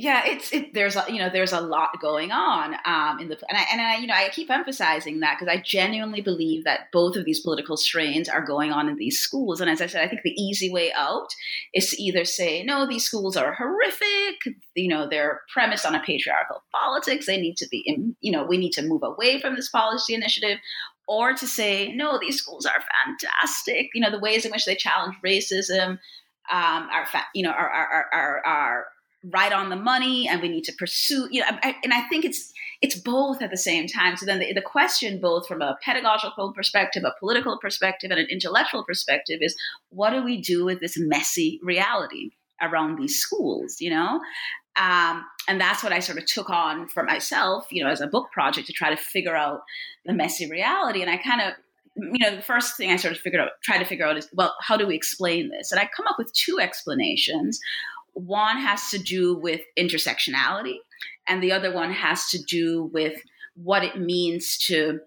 yeah 0.00 0.22
it's 0.24 0.52
it 0.52 0.72
there's 0.72 0.96
a 0.96 1.04
you 1.08 1.18
know 1.18 1.28
there's 1.30 1.52
a 1.52 1.60
lot 1.60 1.90
going 2.00 2.32
on 2.32 2.74
um 2.86 3.18
in 3.20 3.28
the 3.28 3.38
and 3.48 3.58
I, 3.58 3.64
and 3.70 3.80
I 3.80 3.98
you 3.98 4.06
know 4.06 4.14
I 4.14 4.28
keep 4.30 4.50
emphasizing 4.50 5.20
that 5.20 5.38
because 5.38 5.52
I 5.52 5.60
genuinely 5.60 6.22
believe 6.22 6.64
that 6.64 6.90
both 6.92 7.16
of 7.16 7.24
these 7.24 7.40
political 7.40 7.76
strains 7.76 8.28
are 8.28 8.44
going 8.44 8.72
on 8.72 8.88
in 8.88 8.96
these 8.96 9.18
schools. 9.18 9.60
And 9.60 9.70
as 9.70 9.80
I 9.80 9.86
said 9.86 10.02
I 10.02 10.08
think 10.08 10.22
the 10.22 10.30
easy 10.30 10.70
way 10.70 10.92
out 10.94 11.28
is 11.74 11.90
to 11.90 12.02
either 12.02 12.24
say 12.24 12.64
no 12.64 12.86
these 12.86 13.04
schools 13.04 13.36
are 13.36 13.52
horrific 13.52 14.56
you 14.74 14.88
know 14.88 15.08
they're 15.08 15.42
premised 15.52 15.84
on 15.84 15.94
a 15.94 16.00
patriarchal 16.00 16.62
politics 16.72 17.26
they 17.26 17.40
need 17.40 17.56
to 17.58 17.68
be 17.68 18.14
you 18.20 18.32
know 18.32 18.44
we 18.44 18.56
need 18.56 18.72
to 18.72 18.82
move 18.82 19.02
away 19.02 19.40
from 19.40 19.54
this 19.54 19.68
policy 19.68 20.14
initiative 20.14 20.58
or 21.06 21.34
to 21.34 21.46
say 21.46 21.92
no 21.92 22.18
these 22.18 22.40
schools 22.40 22.64
are 22.64 22.82
fantastic. 23.04 23.90
You 23.94 24.00
know 24.00 24.10
the 24.10 24.18
ways 24.18 24.44
in 24.44 24.50
which 24.50 24.64
they 24.64 24.76
challenge 24.76 25.16
racism 25.24 25.98
um, 26.50 26.88
are, 26.90 27.06
you 27.34 27.42
know, 27.42 27.50
are, 27.50 27.68
are, 27.68 28.06
are, 28.12 28.46
are, 28.46 28.86
right 29.24 29.52
on 29.52 29.68
the 29.68 29.76
money 29.76 30.26
and 30.26 30.40
we 30.40 30.48
need 30.48 30.64
to 30.64 30.72
pursue 30.78 31.28
you 31.30 31.40
know 31.40 31.46
I, 31.62 31.76
and 31.84 31.92
i 31.92 32.00
think 32.02 32.24
it's 32.24 32.52
it's 32.82 32.94
both 32.94 33.42
at 33.42 33.50
the 33.50 33.56
same 33.56 33.86
time. 33.86 34.16
So 34.16 34.24
then 34.24 34.38
the, 34.38 34.52
the 34.54 34.62
question 34.62 35.20
both 35.20 35.46
from 35.46 35.60
a 35.60 35.76
pedagogical 35.84 36.52
perspective 36.52 37.04
a 37.04 37.14
political 37.18 37.58
perspective 37.58 38.10
and 38.10 38.20
an 38.20 38.26
intellectual 38.30 38.84
perspective 38.84 39.40
is 39.42 39.56
what 39.90 40.10
do 40.10 40.22
we 40.22 40.40
do 40.40 40.64
with 40.64 40.80
this 40.80 40.98
messy 40.98 41.60
reality 41.62 42.30
around 42.62 42.98
these 42.98 43.18
schools 43.18 43.80
you 43.80 43.90
know? 43.90 44.20
Um, 44.76 45.26
and 45.48 45.60
that's 45.60 45.82
what 45.82 45.92
i 45.92 45.98
sort 45.98 46.18
of 46.18 46.26
took 46.26 46.48
on 46.48 46.88
for 46.88 47.02
myself 47.02 47.66
you 47.70 47.82
know 47.82 47.90
as 47.90 48.00
a 48.00 48.06
book 48.06 48.30
project 48.32 48.68
to 48.68 48.72
try 48.72 48.88
to 48.88 48.96
figure 48.96 49.36
out 49.36 49.62
the 50.06 50.12
messy 50.12 50.48
reality. 50.48 51.02
And 51.02 51.10
i 51.10 51.16
kind 51.16 51.40
of 51.40 51.54
you 51.96 52.18
know 52.20 52.36
the 52.36 52.42
first 52.42 52.76
thing 52.76 52.90
i 52.90 52.96
sort 52.96 53.14
of 53.14 53.20
figured 53.20 53.42
out 53.42 53.50
try 53.62 53.76
to 53.76 53.84
figure 53.84 54.06
out 54.06 54.16
is 54.16 54.28
well 54.32 54.54
how 54.62 54.76
do 54.76 54.86
we 54.86 54.94
explain 54.94 55.50
this? 55.50 55.72
And 55.72 55.80
i 55.80 55.88
come 55.94 56.06
up 56.06 56.16
with 56.18 56.32
two 56.32 56.58
explanations 56.60 57.60
one 58.14 58.58
has 58.58 58.90
to 58.90 58.98
do 58.98 59.34
with 59.34 59.60
intersectionality, 59.78 60.76
and 61.26 61.42
the 61.42 61.52
other 61.52 61.72
one 61.72 61.92
has 61.92 62.28
to 62.30 62.42
do 62.42 62.84
with 62.92 63.20
what 63.54 63.84
it 63.84 64.00
means 64.00 64.56
to 64.58 65.00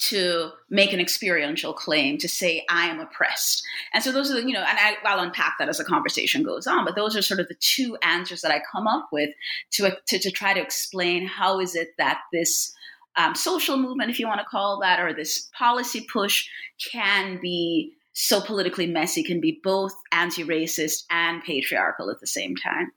to 0.00 0.50
make 0.70 0.94
an 0.94 1.00
experiential 1.00 1.74
claim 1.74 2.16
to 2.16 2.26
say 2.26 2.64
I 2.70 2.86
am 2.86 3.00
oppressed. 3.00 3.62
And 3.92 4.02
so 4.02 4.10
those 4.10 4.30
are 4.30 4.40
the, 4.40 4.46
you 4.46 4.54
know, 4.54 4.64
and 4.66 4.78
I, 4.78 4.96
will 5.04 5.22
unpack 5.22 5.56
that 5.58 5.68
as 5.68 5.76
the 5.76 5.84
conversation 5.84 6.42
goes 6.42 6.66
on. 6.66 6.86
But 6.86 6.96
those 6.96 7.14
are 7.16 7.22
sort 7.22 7.38
of 7.38 7.48
the 7.48 7.56
two 7.60 7.98
answers 8.02 8.40
that 8.40 8.50
I 8.50 8.62
come 8.72 8.86
up 8.86 9.10
with 9.12 9.28
to 9.72 9.94
to, 10.08 10.18
to 10.18 10.30
try 10.30 10.54
to 10.54 10.60
explain 10.60 11.26
how 11.26 11.60
is 11.60 11.74
it 11.74 11.90
that 11.98 12.20
this 12.32 12.72
um, 13.16 13.34
social 13.34 13.76
movement, 13.76 14.10
if 14.10 14.18
you 14.18 14.26
want 14.26 14.40
to 14.40 14.46
call 14.46 14.80
that, 14.80 15.00
or 15.00 15.12
this 15.12 15.50
policy 15.56 16.06
push 16.10 16.48
can 16.90 17.38
be 17.40 17.92
so 18.12 18.40
politically 18.40 18.86
messy 18.86 19.22
can 19.22 19.40
be 19.40 19.60
both 19.62 19.92
anti-racist 20.12 21.04
and 21.10 21.42
patriarchal 21.42 22.10
at 22.10 22.20
the 22.20 22.26
same 22.26 22.56
time. 22.56 22.90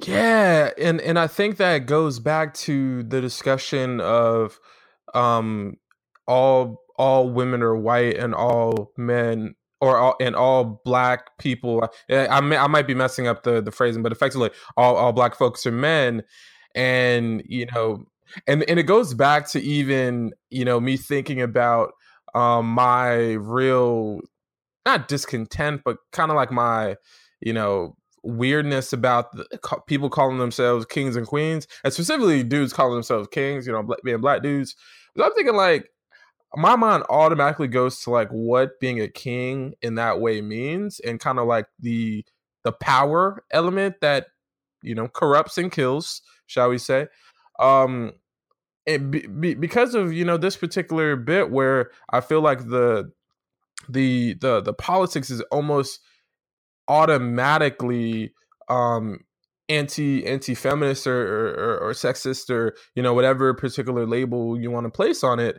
Yeah, 0.00 0.70
and 0.78 1.00
and 1.00 1.18
I 1.18 1.26
think 1.26 1.56
that 1.56 1.86
goes 1.86 2.18
back 2.18 2.54
to 2.54 3.02
the 3.02 3.20
discussion 3.20 4.00
of 4.00 4.58
um 5.14 5.76
all 6.26 6.82
all 6.98 7.30
women 7.30 7.62
are 7.62 7.76
white 7.76 8.16
and 8.16 8.34
all 8.34 8.92
men 8.96 9.54
or 9.80 9.98
all, 9.98 10.16
and 10.20 10.34
all 10.34 10.80
black 10.84 11.38
people 11.38 11.88
I, 12.10 12.26
I, 12.26 12.40
may, 12.40 12.56
I 12.56 12.66
might 12.66 12.86
be 12.86 12.94
messing 12.94 13.26
up 13.26 13.42
the 13.42 13.60
the 13.60 13.70
phrasing 13.70 14.02
but 14.02 14.12
effectively 14.12 14.50
all 14.76 14.96
all 14.96 15.12
black 15.12 15.36
folks 15.36 15.66
are 15.66 15.72
men 15.72 16.22
and 16.74 17.42
you 17.46 17.66
know 17.66 18.06
and 18.46 18.68
and 18.68 18.80
it 18.80 18.84
goes 18.84 19.14
back 19.14 19.48
to 19.50 19.60
even 19.60 20.32
you 20.50 20.64
know 20.64 20.80
me 20.80 20.96
thinking 20.96 21.40
about 21.40 21.92
um 22.34 22.66
my 22.66 23.34
real 23.34 24.20
not 24.86 25.08
discontent, 25.08 25.82
but 25.84 25.98
kind 26.12 26.30
of 26.30 26.36
like 26.36 26.50
my, 26.50 26.96
you 27.40 27.52
know, 27.52 27.96
weirdness 28.22 28.92
about 28.92 29.32
the, 29.32 29.46
people 29.86 30.08
calling 30.08 30.38
themselves 30.38 30.86
kings 30.86 31.16
and 31.16 31.26
queens, 31.26 31.66
and 31.84 31.92
specifically 31.92 32.42
dudes 32.42 32.72
calling 32.72 32.94
themselves 32.94 33.28
kings. 33.30 33.66
You 33.66 33.72
know, 33.72 33.94
being 34.04 34.20
black 34.20 34.42
dudes. 34.42 34.74
I'm 35.22 35.32
thinking 35.34 35.54
like 35.54 35.90
my 36.54 36.76
mind 36.76 37.04
automatically 37.10 37.68
goes 37.68 38.00
to 38.00 38.10
like 38.10 38.28
what 38.30 38.80
being 38.80 39.00
a 39.00 39.08
king 39.08 39.74
in 39.82 39.96
that 39.96 40.20
way 40.20 40.40
means, 40.40 41.00
and 41.00 41.20
kind 41.20 41.38
of 41.38 41.46
like 41.46 41.66
the 41.80 42.24
the 42.64 42.72
power 42.72 43.44
element 43.50 43.96
that 44.00 44.26
you 44.82 44.94
know 44.94 45.08
corrupts 45.08 45.58
and 45.58 45.70
kills, 45.70 46.22
shall 46.46 46.68
we 46.68 46.78
say? 46.78 47.08
Um, 47.58 48.12
and 48.86 49.10
be, 49.10 49.26
be, 49.26 49.54
because 49.54 49.94
of 49.94 50.12
you 50.12 50.24
know 50.24 50.36
this 50.36 50.56
particular 50.56 51.16
bit 51.16 51.50
where 51.50 51.90
I 52.10 52.20
feel 52.20 52.40
like 52.40 52.68
the 52.68 53.10
the 53.88 54.34
the 54.40 54.60
the 54.60 54.72
politics 54.72 55.30
is 55.30 55.40
almost 55.52 56.00
automatically 56.88 58.32
um 58.68 59.18
anti 59.68 60.24
anti 60.26 60.54
feminist 60.54 61.06
or, 61.06 61.54
or, 61.54 61.78
or 61.78 61.92
sexist 61.92 62.50
or 62.50 62.74
you 62.94 63.02
know 63.02 63.14
whatever 63.14 63.52
particular 63.54 64.06
label 64.06 64.60
you 64.60 64.70
want 64.70 64.84
to 64.84 64.90
place 64.90 65.24
on 65.24 65.40
it. 65.40 65.58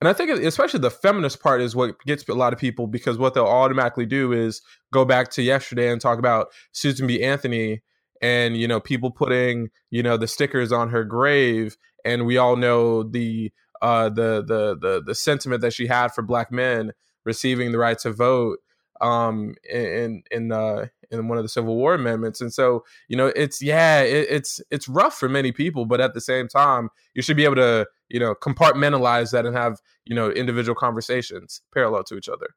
And 0.00 0.08
i 0.08 0.12
think 0.12 0.30
especially 0.30 0.80
the 0.80 0.90
feminist 0.90 1.42
part 1.42 1.60
is 1.60 1.74
what 1.74 1.98
gets 2.06 2.28
a 2.28 2.34
lot 2.34 2.52
of 2.52 2.58
people 2.58 2.86
because 2.86 3.18
what 3.18 3.34
they'll 3.34 3.44
automatically 3.44 4.06
do 4.06 4.32
is 4.32 4.60
go 4.92 5.04
back 5.04 5.30
to 5.30 5.42
yesterday 5.42 5.90
and 5.90 6.00
talk 6.00 6.18
about 6.18 6.48
susan 6.72 7.06
b. 7.06 7.22
Anthony 7.22 7.82
and 8.20 8.56
you 8.56 8.68
know 8.68 8.80
people 8.80 9.10
putting 9.10 9.68
you 9.90 10.02
know 10.02 10.16
the 10.16 10.26
stickers 10.26 10.72
on 10.72 10.90
her 10.90 11.04
grave 11.04 11.76
and 12.04 12.26
we 12.26 12.36
all 12.36 12.56
know 12.56 13.02
the 13.02 13.50
uh 13.82 14.08
the 14.08 14.44
the 14.46 14.76
the, 14.80 15.02
the 15.04 15.14
sentiment 15.14 15.62
that 15.62 15.72
she 15.72 15.86
had 15.86 16.08
for 16.08 16.22
black 16.22 16.52
men 16.52 16.92
receiving 17.24 17.72
the 17.72 17.78
right 17.78 17.98
to 18.00 18.12
vote 18.12 18.58
um, 19.00 19.54
in 19.68 20.22
in 20.30 20.52
uh, 20.52 20.86
in 21.10 21.28
one 21.28 21.38
of 21.38 21.44
the 21.44 21.48
Civil 21.48 21.76
War 21.76 21.94
amendments. 21.94 22.40
And 22.40 22.52
so, 22.52 22.84
you 23.08 23.16
know, 23.16 23.26
it's 23.28 23.62
yeah, 23.62 24.00
it, 24.00 24.26
it's 24.30 24.60
it's 24.70 24.88
rough 24.88 25.14
for 25.14 25.28
many 25.28 25.52
people, 25.52 25.86
but 25.86 26.00
at 26.00 26.14
the 26.14 26.20
same 26.20 26.48
time, 26.48 26.90
you 27.14 27.22
should 27.22 27.36
be 27.36 27.44
able 27.44 27.56
to 27.56 27.86
you 28.08 28.20
know 28.20 28.34
compartmentalize 28.34 29.32
that 29.32 29.46
and 29.46 29.56
have 29.56 29.80
you 30.04 30.14
know 30.14 30.30
individual 30.30 30.74
conversations 30.74 31.60
parallel 31.72 32.04
to 32.04 32.16
each 32.16 32.28
other. 32.28 32.48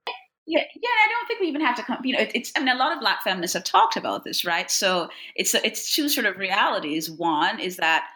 Yeah, 0.47 0.63
yeah. 0.75 0.89
I 0.89 1.07
don't 1.09 1.27
think 1.27 1.39
we 1.39 1.47
even 1.47 1.61
have 1.61 1.75
to 1.75 1.83
come. 1.83 1.99
You 2.03 2.15
know, 2.15 2.21
it, 2.21 2.31
it's. 2.33 2.51
I 2.55 2.59
mean, 2.59 2.69
a 2.69 2.77
lot 2.77 2.93
of 2.93 2.99
Black 2.99 3.21
feminists 3.23 3.53
have 3.53 3.63
talked 3.63 3.95
about 3.95 4.23
this, 4.23 4.43
right? 4.43 4.69
So 4.69 5.09
it's 5.35 5.53
it's 5.53 5.93
two 5.93 6.09
sort 6.09 6.25
of 6.25 6.37
realities. 6.37 7.09
One 7.09 7.59
is 7.59 7.77
that 7.77 8.07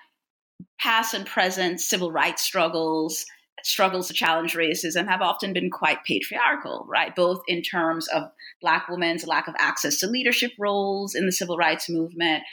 past 0.80 1.14
and 1.14 1.26
present 1.26 1.80
civil 1.80 2.12
rights 2.12 2.42
struggles 2.42 3.26
struggles 3.66 4.08
to 4.08 4.14
challenge 4.14 4.56
racism 4.56 5.08
have 5.08 5.22
often 5.22 5.52
been 5.52 5.72
quite 5.72 6.04
patriarchal, 6.06 6.86
right? 6.88 7.16
Both 7.16 7.42
in 7.48 7.62
terms 7.62 8.08
of 8.10 8.24
Black 8.62 8.88
women's 8.88 9.26
lack 9.26 9.48
of 9.48 9.56
access 9.58 10.00
to 10.00 10.08
leadership 10.08 10.52
roles 10.60 11.16
in 11.16 11.26
the 11.26 11.32
civil 11.32 11.58
rights 11.58 11.90
movement, 11.90 12.44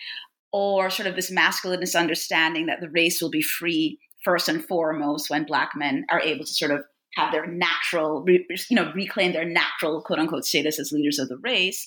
or 0.53 0.91
sort 0.91 1.07
of 1.07 1.15
this 1.15 1.31
masculine 1.31 1.81
misunderstanding 1.81 2.67
that 2.67 2.81
the 2.81 2.91
race 2.91 3.21
will 3.21 3.31
be 3.31 3.43
free 3.43 3.99
first 4.25 4.49
and 4.49 4.65
foremost 4.65 5.29
when 5.29 5.45
Black 5.45 5.73
men 5.77 6.05
are 6.11 6.21
able 6.21 6.45
to 6.45 6.53
sort 6.53 6.71
of 6.71 6.81
have 7.15 7.33
their 7.33 7.47
natural, 7.47 8.25
you 8.27 8.47
know, 8.71 8.91
reclaim 8.95 9.33
their 9.33 9.45
natural 9.45 10.01
quote 10.03 10.19
unquote 10.19 10.45
status 10.45 10.79
as 10.79 10.93
leaders 10.93 11.19
of 11.19 11.29
the 11.29 11.37
race. 11.39 11.87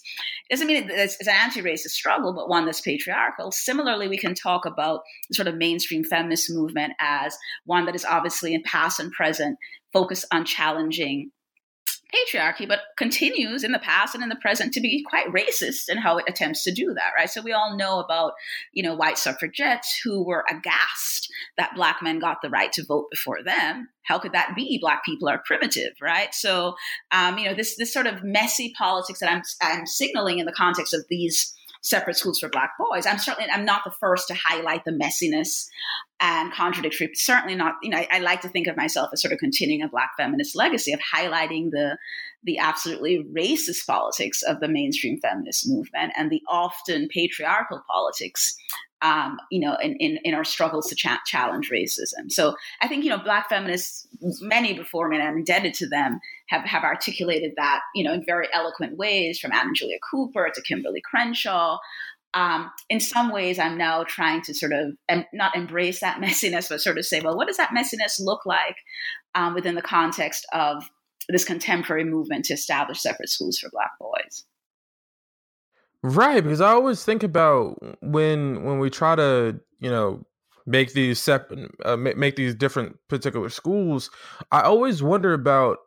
It 0.50 0.53
doesn't 0.53 0.67
mean 0.67 0.89
it's, 0.89 1.15
it's 1.20 1.27
an 1.27 1.36
anti 1.36 1.62
racist 1.62 1.91
struggle, 1.91 2.34
but 2.34 2.50
one 2.50 2.65
that's 2.65 2.82
patriarchal. 2.82 3.51
Similarly, 3.51 4.08
we 4.08 4.17
can 4.17 4.36
talk 4.36 4.65
about 4.65 5.01
the 5.29 5.36
sort 5.36 5.48
of 5.48 5.55
mainstream 5.55 6.03
feminist 6.03 6.51
movement 6.51 6.94
as 7.00 7.38
one 7.65 7.86
that 7.86 7.96
is 7.96 8.05
obviously 8.05 8.53
in 8.53 8.62
past 8.63 9.00
and 9.00 9.12
present 9.12 9.58
focused 9.94 10.25
on 10.32 10.46
challenging 10.46 11.32
patriarchy, 12.13 12.67
but 12.67 12.81
continues 12.97 13.63
in 13.63 13.71
the 13.71 13.79
past 13.79 14.13
and 14.13 14.24
in 14.24 14.29
the 14.29 14.35
present 14.35 14.74
to 14.74 14.81
be 14.81 15.03
quite 15.09 15.27
racist 15.27 15.89
in 15.89 15.97
how 15.97 16.17
it 16.17 16.25
attempts 16.27 16.63
to 16.63 16.71
do 16.71 16.93
that, 16.93 17.12
right? 17.15 17.29
So 17.29 17.41
we 17.41 17.53
all 17.53 17.77
know 17.77 18.00
about, 18.00 18.33
you 18.74 18.83
know, 18.83 18.95
white 18.95 19.17
suffragettes 19.17 20.00
who 20.03 20.25
were 20.25 20.45
aghast 20.50 21.29
that 21.57 21.74
black 21.75 22.01
men 22.01 22.19
got 22.19 22.41
the 22.41 22.50
right 22.50 22.71
to 22.74 22.85
vote 22.85 23.07
before 23.12 23.43
them. 23.43 23.89
How 24.03 24.19
could 24.19 24.33
that 24.33 24.55
be? 24.55 24.77
Black 24.79 25.03
people 25.03 25.27
are 25.27 25.41
primitive, 25.45 25.93
right? 26.01 26.33
So, 26.33 26.75
um, 27.12 27.38
you 27.38 27.45
know, 27.45 27.53
this 27.53 27.75
this 27.77 27.93
sort 27.93 28.07
of 28.07 28.24
messy 28.24 28.74
politics 28.77 29.19
that 29.19 29.31
I'm 29.31 29.41
I'm 29.62 29.85
signaling 29.85 30.39
in 30.39 30.45
the 30.45 30.51
context 30.51 30.93
of 30.93 31.05
these 31.09 31.53
separate 31.86 32.18
schools 32.18 32.39
for 32.39 32.50
black 32.50 32.72
boys. 32.77 33.06
I'm 33.06 33.20
certainly 33.20 33.50
I'm 33.50 33.65
not 33.65 33.82
the 33.86 33.92
first 33.92 34.27
to 34.30 34.34
highlight 34.34 34.84
the 34.86 34.92
messiness 34.92 35.68
and 36.20 36.51
contradictory. 36.54 37.12
Certainly 37.13 37.56
not. 37.56 37.75
You 37.84 37.92
know, 37.92 37.98
I, 37.98 38.08
I 38.12 38.20
like 38.20 38.42
to 38.42 38.50
think 38.50 38.68
of 38.68 38.75
myself 38.75 39.10
as 39.13 39.22
sort 39.22 39.34
of 39.34 39.39
continuing 39.39 39.82
a 39.82 39.88
black 39.88 40.12
feminist 40.18 40.56
legacy 40.56 40.94
of 40.94 41.00
highlighting 41.00 41.72
the 41.72 41.98
the 42.46 42.58
absolutely 42.58 43.25
racist 43.36 43.86
politics 43.86 44.42
of 44.44 44.60
the 44.60 44.68
mainstream 44.68 45.20
feminist 45.20 45.68
movement 45.68 46.14
and 46.16 46.30
the 46.30 46.42
often 46.48 47.08
patriarchal 47.10 47.82
politics 47.90 48.56
um, 49.02 49.38
you 49.52 49.60
know, 49.60 49.75
in, 49.84 49.96
in, 49.98 50.18
in, 50.24 50.34
our 50.34 50.44
struggles 50.44 50.88
to 50.88 50.96
cha- 50.96 51.22
challenge 51.25 51.70
racism. 51.70 52.32
So 52.32 52.56
I 52.82 52.88
think, 52.88 53.04
you 53.04 53.10
know, 53.10 53.20
Black 53.20 53.50
feminists, 53.50 54.08
many 54.42 54.74
before 54.74 55.10
me, 55.10 55.18
and 55.18 55.28
I'm 55.28 55.38
indebted 55.38 55.74
to 55.75 55.88
them, 55.88 56.20
have, 56.48 56.64
have 56.64 56.84
articulated 56.84 57.52
that, 57.58 57.82
you 57.94 58.04
know, 58.04 58.14
in 58.14 58.25
very 58.25 58.48
eloquent 58.54 58.98
ways, 58.98 59.38
from 59.38 59.52
Anna 59.52 59.74
Julia 59.75 59.98
Cooper 60.10 60.50
to 60.54 60.62
Kimberlé 60.62 61.02
Crenshaw. 61.04 61.78
Um, 62.34 62.72
in 62.90 63.00
some 63.00 63.32
ways, 63.32 63.60
I'm 63.60 63.78
now 63.78 64.04
trying 64.06 64.42
to 64.44 64.54
sort 64.54 64.74
of 64.74 64.94
em- 65.08 65.25
not 65.34 65.56
embrace 65.56 66.00
that 66.00 66.20
messiness, 66.22 66.70
but 66.70 66.82
sort 66.82 66.98
of 66.98 67.06
say, 67.06 67.20
well, 67.20 67.38
what 67.38 67.48
does 67.48 67.58
that 67.58 67.75
messiness 67.78 68.20
look 68.20 68.46
like 68.46 68.78
um, 69.36 69.54
within 69.54 69.75
the 69.75 69.82
context 69.82 70.48
of 70.52 70.84
this 71.34 71.46
contemporary 71.46 72.03
movement 72.03 72.46
to 72.46 72.53
establish 72.53 73.01
separate 73.01 73.29
schools 73.29 73.58
for 73.58 73.70
Black 73.70 73.91
boys? 74.00 74.46
Right, 76.03 76.44
because 76.44 76.62
I 76.62 76.70
always 76.70 77.03
think 77.03 77.24
about 77.24 77.77
when 78.01 78.63
when 78.63 78.77
we 78.77 78.91
try 78.91 79.15
to, 79.15 79.60
you 79.79 79.89
know, 79.89 80.24
make 80.67 80.94
these 80.94 81.20
separate, 81.20 81.72
uh, 81.84 81.98
make 81.98 82.36
these 82.36 82.53
different 82.53 82.98
particular 83.08 83.50
schools. 83.50 84.12
I 84.51 84.62
always 84.62 85.01
wonder 85.01 85.34
about, 85.34 85.77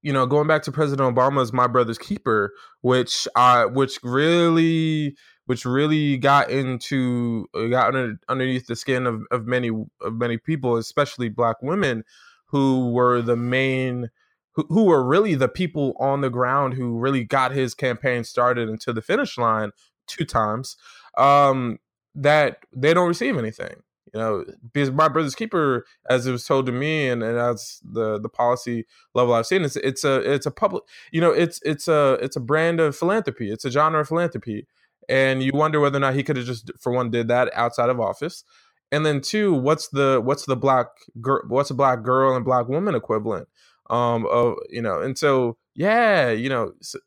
you 0.00 0.14
know, 0.14 0.24
going 0.24 0.46
back 0.46 0.62
to 0.62 0.72
President 0.72 1.14
Obama's 1.14 1.52
"My 1.52 1.66
Brother's 1.66 1.98
Keeper," 1.98 2.54
which 2.80 3.28
I, 3.36 3.66
which 3.66 3.98
really, 4.02 5.14
which 5.44 5.66
really 5.66 6.16
got 6.16 6.50
into, 6.50 7.46
uh, 7.54 7.66
got 7.66 7.88
under, 7.94 8.18
underneath 8.30 8.66
the 8.66 8.76
skin 8.76 9.06
of, 9.06 9.22
of 9.30 9.46
many 9.46 9.68
of 10.00 10.14
many 10.14 10.38
people, 10.38 10.76
especially 10.76 11.28
Black 11.28 11.56
women, 11.60 12.02
who 12.46 12.92
were 12.92 13.20
the 13.20 13.36
main 13.36 14.08
who, 14.52 14.66
who 14.68 14.84
were 14.84 15.04
really 15.04 15.34
the 15.34 15.48
people 15.48 15.94
on 15.98 16.20
the 16.20 16.30
ground 16.30 16.74
who 16.74 16.98
really 16.98 17.24
got 17.24 17.52
his 17.52 17.74
campaign 17.74 18.24
started 18.24 18.68
into 18.68 18.92
the 18.92 19.02
finish 19.02 19.38
line 19.38 19.72
two 20.06 20.24
times, 20.24 20.76
um, 21.16 21.78
that 22.14 22.58
they 22.74 22.92
don't 22.94 23.08
receive 23.08 23.36
anything. 23.36 23.76
You 24.12 24.18
know, 24.18 24.44
because 24.72 24.90
my 24.90 25.06
brother's 25.06 25.36
keeper, 25.36 25.84
as 26.08 26.26
it 26.26 26.32
was 26.32 26.44
told 26.44 26.66
to 26.66 26.72
me, 26.72 27.08
and, 27.08 27.22
and 27.22 27.38
as 27.38 27.80
the 27.84 28.18
the 28.18 28.28
policy 28.28 28.86
level 29.14 29.34
I've 29.34 29.46
seen, 29.46 29.62
it's 29.62 29.76
it's 29.76 30.02
a 30.02 30.16
it's 30.32 30.46
a 30.46 30.50
public, 30.50 30.82
you 31.12 31.20
know, 31.20 31.30
it's 31.30 31.60
it's 31.64 31.86
a 31.86 32.18
it's 32.20 32.34
a 32.34 32.40
brand 32.40 32.80
of 32.80 32.96
philanthropy. 32.96 33.52
It's 33.52 33.64
a 33.64 33.70
genre 33.70 34.00
of 34.00 34.08
philanthropy, 34.08 34.66
and 35.08 35.44
you 35.44 35.52
wonder 35.54 35.78
whether 35.78 35.98
or 35.98 36.00
not 36.00 36.14
he 36.14 36.24
could 36.24 36.36
have 36.36 36.46
just, 36.46 36.72
for 36.80 36.90
one, 36.92 37.12
did 37.12 37.28
that 37.28 37.52
outside 37.54 37.88
of 37.88 38.00
office, 38.00 38.42
and 38.90 39.06
then 39.06 39.20
two, 39.20 39.54
what's 39.54 39.86
the 39.90 40.20
what's 40.24 40.44
the 40.44 40.56
black 40.56 40.86
girl, 41.20 41.42
what's 41.46 41.70
a 41.70 41.74
black 41.74 42.02
girl 42.02 42.34
and 42.34 42.44
black 42.44 42.66
woman 42.66 42.96
equivalent? 42.96 43.46
Um 43.90 44.26
of 44.26 44.54
you 44.70 44.80
know 44.80 45.00
and 45.00 45.18
so 45.18 45.56
yeah 45.74 46.30
you 46.30 46.48
know 46.48 46.72
so, 46.80 46.98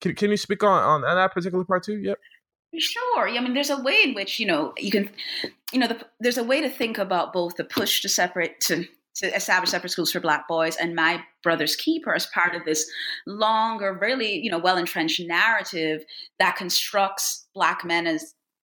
can, 0.00 0.14
can 0.14 0.30
you 0.30 0.36
speak 0.36 0.62
on, 0.62 1.02
on 1.02 1.16
that 1.16 1.32
particular 1.32 1.64
part 1.64 1.82
too 1.82 1.98
yep 1.98 2.18
Sure. 2.78 3.28
I 3.28 3.40
mean, 3.40 3.54
there's 3.54 3.70
a 3.70 3.80
way 3.80 4.00
in 4.02 4.14
which 4.14 4.40
you 4.40 4.46
know 4.46 4.72
you 4.78 4.90
can, 4.90 5.10
you 5.72 5.78
know, 5.78 5.86
the, 5.86 6.04
there's 6.20 6.38
a 6.38 6.44
way 6.44 6.60
to 6.60 6.68
think 6.68 6.98
about 6.98 7.32
both 7.32 7.56
the 7.56 7.64
push 7.64 8.00
to 8.02 8.08
separate 8.08 8.60
to 8.62 8.84
to 9.16 9.34
establish 9.34 9.70
separate 9.70 9.90
schools 9.90 10.10
for 10.10 10.18
Black 10.18 10.48
boys 10.48 10.74
and 10.76 10.96
my 10.96 11.22
brother's 11.42 11.76
keeper 11.76 12.12
as 12.12 12.26
part 12.26 12.56
of 12.56 12.64
this 12.64 12.90
longer, 13.26 13.96
really 14.00 14.38
you 14.42 14.50
know 14.50 14.58
well 14.58 14.76
entrenched 14.76 15.20
narrative 15.20 16.04
that 16.38 16.56
constructs 16.56 17.46
Black 17.54 17.84
men 17.84 18.06
as 18.06 18.34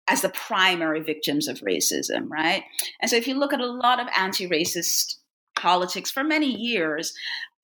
as 0.08 0.22
the 0.22 0.28
primary 0.28 1.00
victims 1.00 1.48
of 1.48 1.60
racism, 1.60 2.28
right? 2.28 2.62
And 3.00 3.10
so 3.10 3.16
if 3.16 3.26
you 3.26 3.34
look 3.34 3.52
at 3.52 3.60
a 3.60 3.66
lot 3.66 3.98
of 3.98 4.06
anti-racist 4.16 5.16
politics 5.66 6.12
for 6.12 6.22
many 6.22 6.54
years. 6.54 7.12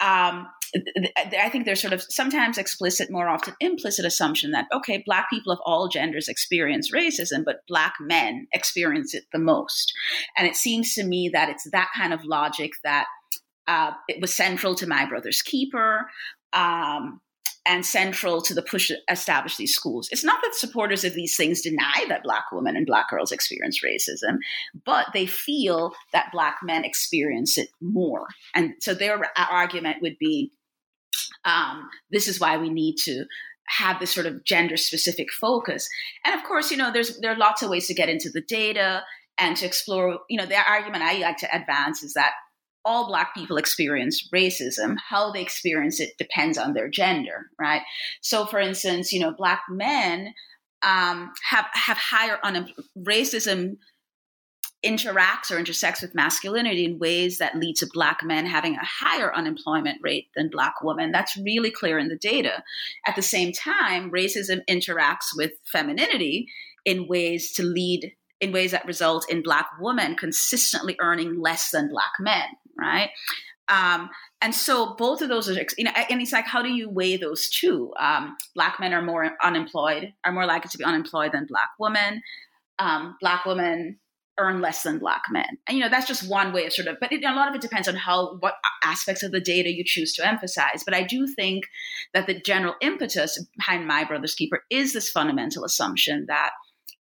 Um, 0.00 0.48
I 1.36 1.48
think 1.50 1.66
there's 1.66 1.80
sort 1.80 1.92
of 1.92 2.02
sometimes 2.08 2.58
explicit, 2.58 3.10
more 3.10 3.28
often 3.28 3.54
implicit 3.60 4.04
assumption 4.04 4.50
that, 4.52 4.66
okay, 4.74 5.02
Black 5.06 5.30
people 5.30 5.52
of 5.52 5.60
all 5.64 5.86
genders 5.86 6.28
experience 6.28 6.90
racism, 6.90 7.44
but 7.44 7.66
Black 7.68 7.94
men 8.00 8.48
experience 8.52 9.14
it 9.14 9.24
the 9.32 9.38
most. 9.38 9.92
And 10.36 10.48
it 10.48 10.56
seems 10.56 10.94
to 10.94 11.04
me 11.04 11.30
that 11.32 11.50
it's 11.50 11.68
that 11.70 11.90
kind 11.96 12.12
of 12.12 12.24
logic 12.24 12.72
that 12.82 13.06
uh, 13.68 13.92
it 14.08 14.20
was 14.20 14.34
central 14.34 14.74
to 14.76 14.86
My 14.86 15.04
Brother's 15.06 15.42
Keeper. 15.42 16.10
Um, 16.52 17.20
and 17.64 17.86
central 17.86 18.42
to 18.42 18.54
the 18.54 18.62
push 18.62 18.88
to 18.88 18.96
establish 19.10 19.56
these 19.56 19.74
schools. 19.74 20.08
It's 20.10 20.24
not 20.24 20.40
that 20.42 20.54
supporters 20.54 21.04
of 21.04 21.14
these 21.14 21.36
things 21.36 21.62
deny 21.62 22.04
that 22.08 22.24
Black 22.24 22.44
women 22.50 22.76
and 22.76 22.86
Black 22.86 23.08
girls 23.08 23.30
experience 23.30 23.80
racism, 23.84 24.38
but 24.84 25.06
they 25.12 25.26
feel 25.26 25.94
that 26.12 26.32
Black 26.32 26.56
men 26.62 26.84
experience 26.84 27.56
it 27.58 27.68
more. 27.80 28.26
And 28.54 28.74
so 28.80 28.94
their 28.94 29.20
argument 29.36 29.98
would 30.02 30.18
be 30.18 30.52
um, 31.44 31.88
this 32.10 32.28
is 32.28 32.40
why 32.40 32.56
we 32.56 32.68
need 32.68 32.96
to 33.04 33.24
have 33.68 34.00
this 34.00 34.12
sort 34.12 34.26
of 34.26 34.44
gender 34.44 34.76
specific 34.76 35.32
focus. 35.32 35.88
And 36.24 36.34
of 36.34 36.44
course, 36.44 36.70
you 36.70 36.76
know, 36.76 36.92
there's 36.92 37.18
there 37.20 37.32
are 37.32 37.38
lots 37.38 37.62
of 37.62 37.70
ways 37.70 37.86
to 37.86 37.94
get 37.94 38.08
into 38.08 38.30
the 38.30 38.42
data 38.42 39.02
and 39.38 39.56
to 39.56 39.66
explore, 39.66 40.18
you 40.28 40.38
know, 40.38 40.46
the 40.46 40.56
argument 40.56 41.02
I 41.02 41.18
like 41.18 41.38
to 41.38 41.56
advance 41.56 42.02
is 42.02 42.14
that 42.14 42.32
all 42.84 43.06
black 43.06 43.34
people 43.34 43.56
experience 43.56 44.28
racism. 44.34 44.96
How 45.08 45.30
they 45.32 45.42
experience 45.42 46.00
it 46.00 46.18
depends 46.18 46.58
on 46.58 46.74
their 46.74 46.88
gender 46.88 47.46
right? 47.58 47.82
So 48.20 48.46
for 48.46 48.58
instance 48.58 49.12
you 49.12 49.20
know 49.20 49.32
black 49.32 49.62
men 49.68 50.34
um, 50.82 51.32
have 51.48 51.66
have 51.72 51.96
higher 51.96 52.38
un- 52.42 52.72
racism 52.98 53.76
interacts 54.84 55.50
or 55.50 55.58
intersects 55.58 56.02
with 56.02 56.14
masculinity 56.14 56.84
in 56.84 56.98
ways 56.98 57.38
that 57.38 57.56
lead 57.56 57.76
to 57.76 57.86
black 57.92 58.18
men 58.24 58.46
having 58.46 58.74
a 58.74 58.84
higher 58.84 59.32
unemployment 59.34 59.98
rate 60.02 60.26
than 60.34 60.50
black 60.50 60.74
women. 60.82 61.12
That's 61.12 61.36
really 61.36 61.70
clear 61.70 61.98
in 61.98 62.08
the 62.08 62.16
data. 62.16 62.64
At 63.06 63.14
the 63.14 63.22
same 63.22 63.52
time 63.52 64.10
racism 64.10 64.60
interacts 64.68 65.28
with 65.36 65.52
femininity 65.70 66.48
in 66.84 67.06
ways 67.06 67.52
to 67.52 67.62
lead 67.62 68.12
in 68.40 68.50
ways 68.50 68.72
that 68.72 68.84
result 68.86 69.24
in 69.30 69.40
black 69.40 69.68
women 69.80 70.16
consistently 70.16 70.96
earning 71.00 71.40
less 71.40 71.70
than 71.70 71.88
black 71.88 72.10
men 72.18 72.42
right? 72.82 73.10
Um, 73.68 74.10
and 74.40 74.54
so 74.54 74.94
both 74.96 75.22
of 75.22 75.28
those 75.28 75.48
are, 75.48 75.54
you 75.78 75.84
know, 75.84 75.92
and 76.10 76.20
it's 76.20 76.32
like, 76.32 76.46
how 76.46 76.62
do 76.62 76.68
you 76.68 76.90
weigh 76.90 77.16
those 77.16 77.48
two? 77.48 77.92
Um, 77.98 78.36
black 78.54 78.80
men 78.80 78.92
are 78.92 79.02
more 79.02 79.30
unemployed, 79.42 80.12
are 80.24 80.32
more 80.32 80.46
likely 80.46 80.68
to 80.70 80.78
be 80.78 80.84
unemployed 80.84 81.32
than 81.32 81.46
black 81.46 81.70
women. 81.78 82.22
Um, 82.78 83.16
black 83.20 83.44
women 83.44 83.98
earn 84.38 84.60
less 84.60 84.82
than 84.82 84.98
black 84.98 85.22
men, 85.30 85.46
and 85.68 85.76
you 85.76 85.84
know 85.84 85.90
that's 85.90 86.08
just 86.08 86.28
one 86.28 86.52
way 86.52 86.66
of 86.66 86.72
sort 86.72 86.88
of. 86.88 86.96
But 87.00 87.12
it, 87.12 87.22
a 87.24 87.34
lot 87.34 87.48
of 87.48 87.54
it 87.54 87.60
depends 87.60 87.86
on 87.86 87.94
how 87.94 88.36
what 88.40 88.54
aspects 88.82 89.22
of 89.22 89.30
the 89.30 89.40
data 89.40 89.70
you 89.70 89.84
choose 89.84 90.12
to 90.14 90.26
emphasize. 90.26 90.82
But 90.84 90.94
I 90.94 91.04
do 91.04 91.26
think 91.26 91.64
that 92.14 92.26
the 92.26 92.40
general 92.40 92.74
impetus 92.80 93.44
behind 93.56 93.86
My 93.86 94.04
Brother's 94.04 94.34
Keeper 94.34 94.64
is 94.70 94.92
this 94.92 95.10
fundamental 95.10 95.64
assumption 95.64 96.24
that 96.28 96.50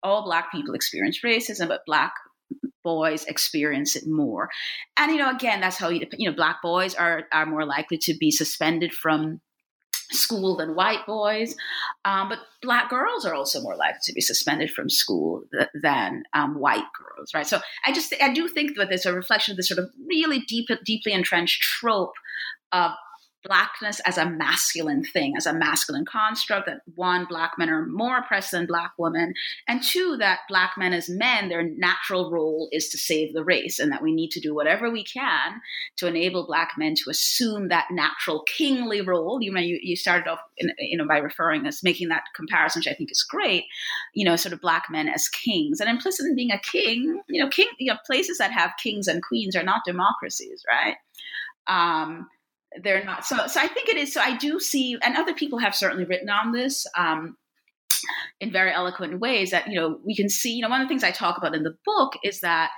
all 0.02 0.24
black 0.24 0.52
people 0.52 0.74
experience 0.74 1.20
racism, 1.24 1.68
but 1.68 1.86
black 1.86 2.12
boys 2.82 3.24
experience 3.24 3.96
it 3.96 4.04
more. 4.06 4.48
And 4.96 5.12
you 5.12 5.18
know, 5.18 5.30
again, 5.30 5.60
that's 5.60 5.76
how 5.76 5.88
you 5.88 6.06
you 6.12 6.30
know, 6.30 6.36
black 6.36 6.62
boys 6.62 6.94
are 6.94 7.24
are 7.32 7.46
more 7.46 7.64
likely 7.64 7.98
to 7.98 8.14
be 8.18 8.30
suspended 8.30 8.92
from 8.92 9.40
school 10.12 10.56
than 10.56 10.74
white 10.74 11.06
boys, 11.06 11.54
um, 12.04 12.28
but 12.28 12.38
black 12.62 12.90
girls 12.90 13.24
are 13.24 13.34
also 13.34 13.60
more 13.60 13.76
likely 13.76 14.00
to 14.04 14.12
be 14.12 14.20
suspended 14.20 14.70
from 14.70 14.90
school 14.90 15.42
th- 15.52 15.70
than 15.82 16.24
um, 16.34 16.58
white 16.58 16.84
girls, 16.98 17.32
right? 17.34 17.46
So 17.46 17.60
I 17.86 17.92
just 17.92 18.14
I 18.20 18.32
do 18.32 18.48
think 18.48 18.76
that 18.76 18.88
there's 18.88 19.06
a 19.06 19.14
reflection 19.14 19.52
of 19.52 19.56
this 19.56 19.68
sort 19.68 19.78
of 19.78 19.90
really 20.08 20.40
deep, 20.40 20.68
deeply 20.84 21.12
entrenched 21.12 21.62
trope 21.62 22.14
of 22.72 22.92
blackness 23.44 24.00
as 24.00 24.18
a 24.18 24.28
masculine 24.28 25.04
thing, 25.04 25.34
as 25.36 25.46
a 25.46 25.54
masculine 25.54 26.04
construct, 26.04 26.66
that 26.66 26.80
one, 26.94 27.26
black 27.28 27.52
men 27.58 27.70
are 27.70 27.86
more 27.86 28.18
oppressed 28.18 28.50
than 28.50 28.66
black 28.66 28.92
women, 28.98 29.34
and 29.66 29.82
two, 29.82 30.16
that 30.18 30.40
black 30.48 30.72
men 30.76 30.92
as 30.92 31.08
men, 31.08 31.48
their 31.48 31.62
natural 31.62 32.30
role 32.30 32.68
is 32.72 32.88
to 32.90 32.98
save 32.98 33.32
the 33.32 33.44
race, 33.44 33.78
and 33.78 33.90
that 33.92 34.02
we 34.02 34.12
need 34.12 34.30
to 34.30 34.40
do 34.40 34.54
whatever 34.54 34.90
we 34.90 35.04
can 35.04 35.60
to 35.96 36.06
enable 36.06 36.46
black 36.46 36.72
men 36.76 36.94
to 36.94 37.10
assume 37.10 37.68
that 37.68 37.88
natural 37.90 38.42
kingly 38.56 39.00
role. 39.00 39.40
You 39.40 39.52
know, 39.52 39.60
you, 39.60 39.78
you 39.82 39.96
started 39.96 40.28
off, 40.28 40.40
in, 40.58 40.70
you 40.78 40.96
know, 40.96 41.06
by 41.06 41.18
referring 41.18 41.66
us, 41.66 41.82
making 41.82 42.08
that 42.08 42.24
comparison, 42.34 42.80
which 42.80 42.88
I 42.88 42.94
think 42.94 43.10
is 43.10 43.22
great, 43.22 43.64
you 44.14 44.24
know, 44.24 44.36
sort 44.36 44.52
of 44.52 44.60
black 44.60 44.84
men 44.90 45.08
as 45.08 45.28
kings. 45.28 45.80
And 45.80 45.88
implicit 45.88 46.26
in 46.26 46.34
being 46.34 46.52
a 46.52 46.58
king, 46.58 47.20
you 47.28 47.42
know, 47.42 47.48
king, 47.48 47.68
you 47.78 47.92
know, 47.92 47.98
places 48.06 48.38
that 48.38 48.52
have 48.52 48.72
kings 48.82 49.08
and 49.08 49.22
queens 49.22 49.56
are 49.56 49.62
not 49.62 49.82
democracies, 49.86 50.64
right? 50.68 50.96
Um, 51.66 52.28
they're 52.82 53.04
not 53.04 53.24
so 53.24 53.46
so 53.46 53.60
i 53.60 53.66
think 53.66 53.88
it 53.88 53.96
is 53.96 54.12
so 54.12 54.20
i 54.20 54.36
do 54.36 54.60
see 54.60 54.96
and 55.02 55.16
other 55.16 55.34
people 55.34 55.58
have 55.58 55.74
certainly 55.74 56.04
written 56.04 56.28
on 56.28 56.52
this 56.52 56.86
um, 56.96 57.36
in 58.40 58.50
very 58.52 58.72
eloquent 58.72 59.18
ways 59.20 59.50
that 59.50 59.68
you 59.68 59.74
know 59.74 59.98
we 60.04 60.14
can 60.14 60.28
see 60.28 60.54
you 60.54 60.62
know 60.62 60.68
one 60.68 60.80
of 60.80 60.86
the 60.86 60.88
things 60.88 61.04
i 61.04 61.10
talk 61.10 61.36
about 61.36 61.54
in 61.54 61.64
the 61.64 61.76
book 61.84 62.12
is 62.22 62.40
that 62.40 62.70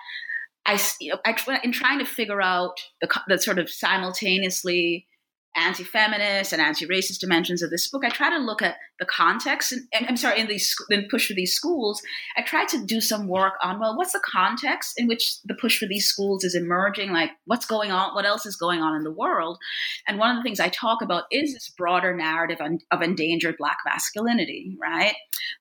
i 0.66 0.81
you 1.00 1.12
know 1.12 1.18
I, 1.24 1.61
in 1.62 1.72
trying 1.72 1.98
to 1.98 2.05
figure 2.05 2.40
out 2.40 2.76
the, 3.00 3.20
the 3.28 3.38
sort 3.38 3.59
of 3.59 3.68
simultaneously 3.68 5.07
anti-feminist 5.57 6.53
and 6.53 6.62
anti-racist 6.62 7.19
dimensions 7.19 7.62
of 7.62 7.71
this 7.71 7.88
book, 7.88 8.05
I 8.05 8.09
try 8.09 8.31
to 8.31 8.38
look 8.38 8.62
at 8.62 8.77
the 8.99 9.05
context. 9.05 9.73
And, 9.73 9.83
and 9.93 10.07
I'm 10.09 10.17
sorry, 10.17 10.41
in 10.41 10.47
these 10.47 10.75
push 11.11 11.29
for 11.29 11.35
these 11.35 11.55
schools, 11.55 12.03
I 12.37 12.43
try 12.43 12.65
to 12.67 12.85
do 12.85 13.01
some 13.01 13.29
work 13.29 13.55
on 13.62 13.79
well, 13.79 13.97
what's 13.97 14.12
the 14.12 14.23
context 14.25 14.95
in 14.97 15.07
which 15.07 15.41
the 15.45 15.55
push 15.55 15.79
for 15.79 15.87
these 15.87 16.07
schools 16.07 16.45
is 16.45 16.55
emerging? 16.55 17.12
Like, 17.12 17.31
what's 17.45 17.67
going 17.67 17.91
on? 17.91 18.15
What 18.15 18.27
else 18.27 18.47
is 18.47 18.57
going 18.57 18.81
on 18.81 18.97
in 18.97 19.05
the 19.05 19.12
world? 19.12 19.59
And 20.09 20.19
one 20.19 20.31
of 20.31 20.37
the 20.37 20.43
things 20.43 20.61
I 20.61 20.69
talk 20.69 21.03
about 21.03 21.25
is 21.31 21.53
this 21.53 21.73
broader 21.77 22.15
narrative 22.17 22.59
of, 22.61 22.81
of 22.91 23.03
endangered 23.03 23.57
Black 23.59 23.79
masculinity. 23.85 24.77
Right? 24.81 25.15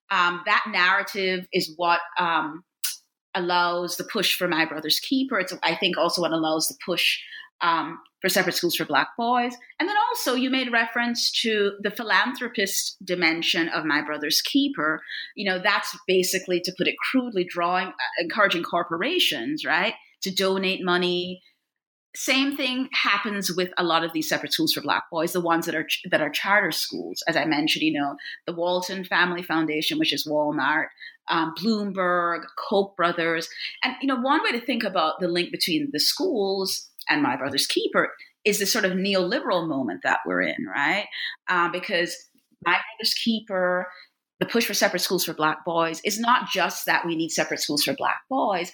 Um, 0.10 0.42
that 0.46 0.66
narrative 0.72 1.48
is 1.54 1.74
what. 1.76 2.00
Um, 2.18 2.64
allows 3.34 3.96
the 3.96 4.04
push 4.04 4.36
for 4.36 4.46
my 4.50 4.66
brother's 4.66 5.00
keeper 5.00 5.40
it's 5.40 5.54
i 5.64 5.74
think 5.74 5.98
also 5.98 6.22
what 6.22 6.34
allows 6.34 6.68
the 6.68 6.76
push 6.86 7.18
um, 7.62 8.00
for 8.22 8.30
separate 8.30 8.56
schools 8.56 8.76
for 8.76 8.86
Black 8.86 9.10
boys. 9.18 9.56
And 9.80 9.90
then 9.90 9.96
also, 10.10 10.36
you 10.36 10.50
made 10.50 10.72
reference 10.72 11.32
to 11.42 11.74
the 11.82 11.92
philanthropist 11.92 12.98
dimension 13.04 13.68
of 13.70 13.86
My 13.86 14.02
Brother's 14.02 14.42
Keeper. 14.42 15.02
You 15.36 15.50
know, 15.50 15.60
that's 15.60 15.98
basically, 16.08 16.62
to 16.62 16.74
put 16.78 16.88
it 16.88 16.96
crudely, 17.12 17.44
drawing, 17.44 17.88
uh, 17.88 17.94
encouraging 18.20 18.64
corporations, 18.64 19.66
right, 19.66 19.96
to 20.22 20.34
donate 20.34 20.84
money. 20.84 21.42
Same 22.16 22.58
thing 22.58 22.90
happens 22.94 23.56
with 23.56 23.70
a 23.78 23.84
lot 23.84 24.04
of 24.04 24.12
these 24.12 24.28
separate 24.28 24.54
schools 24.54 24.74
for 24.74 24.82
Black 24.82 25.04
boys, 25.10 25.32
the 25.32 25.42
ones 25.42 25.66
that 25.66 25.76
are 25.76 25.88
that 26.12 26.22
are 26.22 26.30
charter 26.30 26.72
schools, 26.72 27.24
as 27.28 27.38
I 27.38 27.46
mentioned. 27.46 27.84
You 27.84 27.94
know, 27.94 28.18
the 28.46 28.54
Walton 28.54 29.06
Family 29.06 29.42
Foundation, 29.42 29.98
which 29.98 30.12
is 30.14 30.28
Walmart, 30.28 30.88
um, 31.30 31.54
Bloomberg, 31.58 32.42
Koch 32.58 32.96
brothers, 32.98 33.48
and 33.82 33.96
you 34.02 34.08
know, 34.08 34.20
one 34.20 34.44
way 34.44 34.52
to 34.52 34.60
think 34.60 34.84
about 34.84 35.22
the 35.22 35.30
link 35.30 35.52
between 35.52 35.90
the 35.94 36.02
schools 36.02 36.91
and 37.10 37.22
My 37.22 37.36
Brother's 37.36 37.68
Keeper 37.68 38.12
is 38.46 38.60
this 38.60 38.74
sort 38.74 38.86
of 38.86 38.94
neoliberal 38.94 39.68
moment 39.68 40.02
that 40.04 40.20
we're 40.26 40.42
in, 40.42 40.66
right? 40.66 41.06
Um, 41.50 41.72
because 41.72 42.16
My 42.66 42.74
Brother's 42.74 43.14
Keeper, 43.14 43.88
the 44.40 44.46
push 44.46 44.66
for 44.66 44.74
separate 44.74 45.02
schools 45.02 45.26
for 45.26 45.34
Black 45.34 45.64
boys, 45.66 46.02
is 46.04 46.20
not 46.20 46.50
just 46.50 46.86
that 46.86 47.06
we 47.06 47.16
need 47.16 47.30
separate 47.30 47.60
schools 47.60 47.84
for 47.84 47.94
Black 47.94 48.22
boys. 48.30 48.72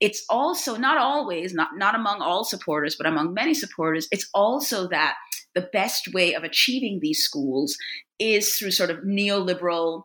It's 0.00 0.24
also 0.30 0.76
not 0.76 0.96
always, 0.96 1.52
not, 1.52 1.70
not 1.76 1.96
among 1.96 2.22
all 2.22 2.44
supporters, 2.44 2.94
but 2.96 3.06
among 3.06 3.34
many 3.34 3.54
supporters, 3.54 4.06
it's 4.12 4.28
also 4.32 4.88
that 4.88 5.16
the 5.54 5.68
best 5.72 6.12
way 6.14 6.34
of 6.34 6.44
achieving 6.44 7.00
these 7.00 7.20
schools 7.20 7.76
is 8.20 8.54
through 8.54 8.70
sort 8.70 8.90
of 8.90 8.98
neoliberal 8.98 10.04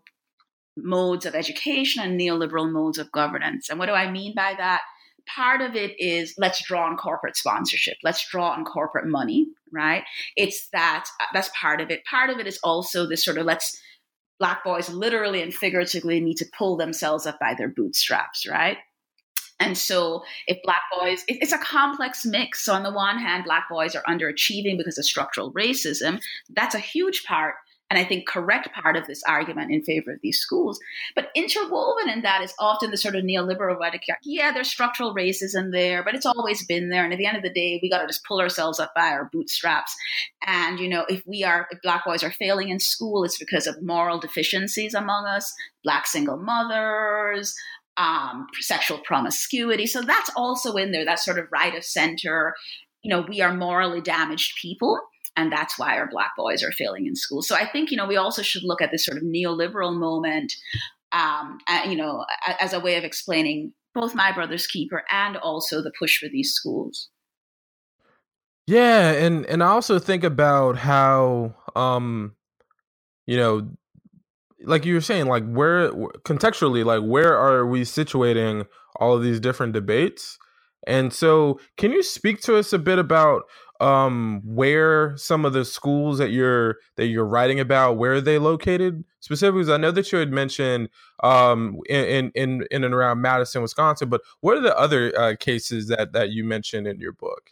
modes 0.76 1.26
of 1.26 1.36
education 1.36 2.04
and 2.04 2.20
neoliberal 2.20 2.72
modes 2.72 2.98
of 2.98 3.12
governance. 3.12 3.70
And 3.70 3.78
what 3.78 3.86
do 3.86 3.94
I 3.94 4.10
mean 4.10 4.34
by 4.36 4.56
that? 4.58 4.82
Part 5.28 5.62
of 5.62 5.76
it 5.76 6.00
is 6.00 6.34
let's 6.38 6.64
draw 6.66 6.86
on 6.86 6.98
corporate 6.98 7.38
sponsorship 7.38 7.98
let's 8.04 8.28
draw 8.30 8.52
on 8.52 8.66
corporate 8.66 9.08
money 9.08 9.48
right 9.72 10.04
it's 10.36 10.70
that 10.70 11.06
uh, 11.22 11.26
that's 11.34 11.50
part 11.60 11.82
of 11.82 11.90
it 11.90 12.04
part 12.10 12.30
of 12.30 12.40
it 12.40 12.48
is 12.48 12.60
also 12.64 13.08
this 13.08 13.24
sort 13.24 13.38
of 13.38 13.46
let's 13.46 13.80
black 14.40 14.64
boys 14.64 14.90
literally 14.90 15.42
and 15.42 15.54
figuratively 15.54 16.20
need 16.20 16.36
to 16.36 16.46
pull 16.58 16.76
themselves 16.76 17.26
up 17.26 17.40
by 17.40 17.54
their 17.58 17.70
bootstraps 17.70 18.48
right 18.48 18.78
and 19.60 19.78
so, 19.78 20.24
if 20.48 20.62
black 20.64 20.82
boys, 21.00 21.24
it's 21.28 21.54
a 21.54 21.58
complex 21.58 22.26
mix. 22.26 22.66
So, 22.66 22.74
on 22.74 22.84
the 22.84 22.92
one 22.92 23.18
hand, 23.18 23.46
black 23.46 23.70
boys 23.70 23.96
are 23.96 24.04
underachieving 24.04 24.78
because 24.78 24.98
of 24.98 25.06
structural 25.06 25.54
racism. 25.54 26.20
That's 26.50 26.76
a 26.76 26.80
huge 26.80 27.24
part 27.24 27.56
and 27.90 28.00
I 28.00 28.06
think 28.06 28.28
correct 28.28 28.70
part 28.74 28.96
of 28.96 29.06
this 29.06 29.22
argument 29.28 29.72
in 29.72 29.84
favor 29.84 30.14
of 30.14 30.20
these 30.24 30.40
schools. 30.40 30.80
But 31.16 31.30
interwoven 31.36 32.10
in 32.10 32.24
that 32.24 32.42
is 32.42 32.54
often 32.60 32.90
the 32.90 32.98
sort 32.98 33.16
of 33.16 33.24
neoliberal 33.24 33.80
rhetoric. 33.80 34.04
Yeah, 34.24 34.52
there's 34.52 34.70
structural 34.70 35.14
racism 35.14 35.72
there, 35.72 36.04
but 36.04 36.16
it's 36.16 36.26
always 36.26 36.66
been 36.66 36.90
there. 36.90 37.04
And 37.04 37.14
at 37.14 37.20
the 37.20 37.26
end 37.28 37.38
of 37.38 37.44
the 37.44 37.54
day, 37.54 37.80
we 37.82 37.90
got 37.90 38.02
to 38.02 38.08
just 38.08 38.26
pull 38.26 38.40
ourselves 38.40 38.80
up 38.80 38.94
by 38.96 39.10
our 39.10 39.30
bootstraps. 39.32 39.96
And 40.46 40.80
you 40.80 40.90
know, 40.90 41.06
if 41.08 41.22
we 41.28 41.44
are, 41.44 41.68
if 41.72 41.82
black 41.84 42.06
boys 42.06 42.24
are 42.24 42.32
failing 42.32 42.70
in 42.70 42.80
school, 42.80 43.24
it's 43.24 43.38
because 43.38 43.68
of 43.68 43.82
moral 43.84 44.20
deficiencies 44.20 44.94
among 44.94 45.26
us, 45.26 45.54
black 45.84 46.08
single 46.08 46.38
mothers, 46.38 47.56
um, 47.98 48.48
sexual 48.60 48.98
promiscuity. 49.00 49.86
So 49.86 50.02
that's 50.02 50.32
also 50.36 50.74
in 50.78 50.92
there. 50.92 51.06
That 51.06 51.20
sort 51.20 51.38
of 51.38 51.48
right 51.52 51.76
of 51.76 51.84
center. 51.84 52.56
You 53.04 53.10
know, 53.10 53.26
we 53.28 53.42
are 53.42 53.54
morally 53.54 54.02
damaged 54.02 54.58
people 54.62 55.00
and 55.36 55.52
that's 55.52 55.78
why 55.80 55.98
our 55.98 56.10
black 56.10 56.32
boys 56.38 56.64
are 56.64 56.72
failing 56.72 57.08
in 57.08 57.16
school. 57.16 57.42
So 57.42 57.56
I 57.56 57.68
think 57.68 57.92
you 57.92 57.98
know 57.98 58.08
we 58.08 58.18
also 58.18 58.42
should 58.42 58.64
look 58.64 58.82
at 58.82 58.92
this 58.92 59.06
sort 59.06 59.18
of 59.18 59.24
neoliberal 59.24 59.98
moment, 59.98 60.54
um, 61.12 61.58
you 61.88 61.96
know, 61.96 62.26
as 62.60 62.74
a 62.74 62.80
way 62.80 62.96
of 62.96 63.04
explaining 63.04 63.74
both 63.94 64.16
my 64.16 64.32
brother's 64.32 64.68
keeper 64.68 65.04
and 65.12 65.38
also 65.38 65.82
the 65.82 65.92
push 65.98 66.18
for 66.18 66.28
these 66.28 66.52
schools. 66.52 67.10
Yeah, 68.66 69.12
and 69.12 69.46
and 69.46 69.62
I 69.62 69.68
also 69.68 70.00
think 70.00 70.24
about 70.24 70.78
how 70.78 71.56
um, 71.76 72.36
you 73.26 73.38
know, 73.38 73.70
like 74.64 74.86
you 74.86 74.94
were 74.96 75.02
saying, 75.02 75.28
like 75.28 75.46
where 75.46 75.92
contextually, 75.92 76.86
like 76.86 77.02
where 77.02 77.38
are 77.38 77.66
we 77.66 77.82
situating 77.82 78.66
all 78.98 79.16
of 79.16 79.24
these 79.24 79.40
different 79.40 79.74
debates? 79.74 80.38
And 80.86 81.14
so, 81.14 81.60
can 81.78 81.92
you 81.92 82.04
speak 82.04 82.42
to 82.42 82.58
us 82.58 82.74
a 82.74 82.80
bit 82.80 83.00
about 83.00 83.44
um 83.80 84.42
where 84.46 85.18
some 85.18 85.46
of 85.46 85.54
the 85.54 85.66
schools 85.66 86.18
that 86.18 86.30
you're 86.30 86.78
that 86.96 87.08
you're 87.08 87.26
writing 87.26 87.60
about 87.60 87.98
where 87.98 88.14
are 88.14 88.22
they 88.22 88.38
located 88.38 89.04
specifically 89.20 89.74
i 89.74 89.78
know 89.78 89.92
that 89.92 90.12
you 90.12 90.20
had 90.20 90.32
mentioned 90.32 90.90
um 91.24 91.80
in 91.90 92.32
in 92.36 92.66
in 92.70 92.84
and 92.84 92.94
around 92.94 93.20
madison 93.20 93.62
wisconsin 93.62 94.10
but 94.10 94.22
what 94.42 94.56
are 94.56 94.62
the 94.62 94.78
other 94.78 95.12
uh, 95.18 95.36
cases 95.40 95.88
that 95.88 96.14
that 96.14 96.30
you 96.30 96.44
mentioned 96.44 96.88
in 96.88 97.00
your 97.00 97.14
book 97.14 97.52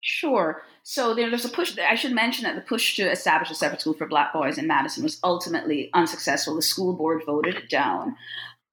Sure. 0.00 0.62
So 0.84 1.12
there's 1.12 1.44
a 1.44 1.48
push. 1.48 1.76
I 1.76 1.96
should 1.96 2.12
mention 2.12 2.44
that 2.44 2.54
the 2.54 2.62
push 2.62 2.96
to 2.96 3.10
establish 3.10 3.50
a 3.50 3.54
separate 3.54 3.80
school 3.80 3.94
for 3.94 4.06
Black 4.06 4.32
boys 4.32 4.56
in 4.56 4.66
Madison 4.66 5.02
was 5.02 5.18
ultimately 5.24 5.90
unsuccessful. 5.92 6.54
The 6.54 6.62
school 6.62 6.94
board 6.94 7.22
voted 7.26 7.56
it 7.56 7.68
down. 7.68 8.16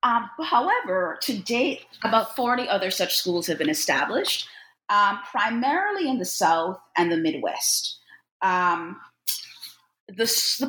Um, 0.03 0.29
however, 0.43 1.17
to 1.23 1.37
date, 1.37 1.87
about 2.03 2.35
40 2.35 2.69
other 2.69 2.91
such 2.91 3.17
schools 3.17 3.47
have 3.47 3.57
been 3.57 3.71
established 3.71 4.47
um, 4.89 5.19
primarily 5.29 6.09
in 6.09 6.19
the 6.19 6.25
South 6.25 6.77
and 6.97 7.11
the 7.11 7.17
Midwest. 7.17 7.99
Um, 8.41 8.99
the, 10.07 10.25
the 10.59 10.65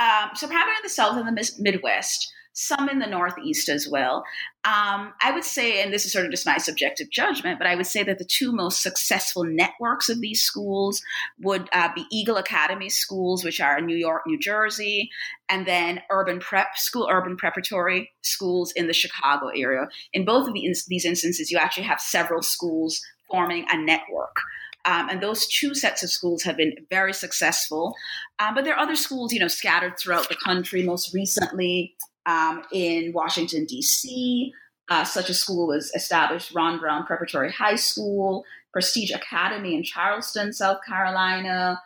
um, 0.00 0.30
so 0.34 0.46
primarily 0.46 0.76
in 0.76 0.84
the 0.84 0.88
South 0.88 1.16
and 1.16 1.26
the 1.26 1.52
Midwest, 1.58 2.32
some 2.56 2.88
in 2.88 2.98
the 2.98 3.06
Northeast 3.06 3.68
as 3.68 3.86
well. 3.86 4.24
Um, 4.64 5.12
I 5.20 5.30
would 5.32 5.44
say, 5.44 5.82
and 5.82 5.92
this 5.92 6.06
is 6.06 6.12
sort 6.12 6.24
of 6.24 6.30
just 6.30 6.46
my 6.46 6.56
subjective 6.56 7.10
judgment, 7.10 7.58
but 7.58 7.66
I 7.66 7.76
would 7.76 7.86
say 7.86 8.02
that 8.04 8.18
the 8.18 8.24
two 8.24 8.50
most 8.50 8.82
successful 8.82 9.44
networks 9.44 10.08
of 10.08 10.20
these 10.22 10.40
schools 10.40 11.02
would 11.40 11.68
uh, 11.72 11.90
be 11.94 12.06
Eagle 12.10 12.38
Academy 12.38 12.88
schools, 12.88 13.44
which 13.44 13.60
are 13.60 13.78
in 13.78 13.86
New 13.86 13.96
York, 13.96 14.22
New 14.26 14.38
Jersey, 14.38 15.10
and 15.50 15.66
then 15.66 16.00
urban 16.10 16.40
prep 16.40 16.76
school, 16.76 17.08
urban 17.10 17.36
preparatory 17.36 18.10
schools 18.22 18.72
in 18.74 18.86
the 18.86 18.94
Chicago 18.94 19.48
area. 19.48 19.86
In 20.14 20.24
both 20.24 20.48
of 20.48 20.54
these 20.54 21.04
instances, 21.04 21.50
you 21.50 21.58
actually 21.58 21.84
have 21.84 22.00
several 22.00 22.42
schools 22.42 23.02
forming 23.30 23.66
a 23.70 23.76
network. 23.76 24.36
Um, 24.84 25.08
and 25.08 25.20
those 25.20 25.48
two 25.48 25.74
sets 25.74 26.04
of 26.04 26.10
schools 26.10 26.44
have 26.44 26.56
been 26.56 26.74
very 26.90 27.12
successful. 27.12 27.94
Um, 28.38 28.54
but 28.54 28.64
there 28.64 28.74
are 28.74 28.80
other 28.80 28.94
schools, 28.94 29.32
you 29.32 29.40
know, 29.40 29.48
scattered 29.48 29.98
throughout 29.98 30.28
the 30.28 30.36
country. 30.36 30.84
Most 30.84 31.12
recently, 31.12 31.94
um, 32.24 32.62
in 32.72 33.12
Washington 33.12 33.64
D.C., 33.64 34.52
uh, 34.88 35.02
such 35.02 35.28
a 35.28 35.34
school 35.34 35.66
was 35.66 35.90
established: 35.96 36.54
Ron 36.54 36.78
Brown 36.78 37.04
Preparatory 37.04 37.50
High 37.50 37.74
School, 37.74 38.44
Prestige 38.72 39.10
Academy 39.10 39.74
in 39.74 39.82
Charleston, 39.82 40.52
South 40.52 40.78
Carolina. 40.86 41.82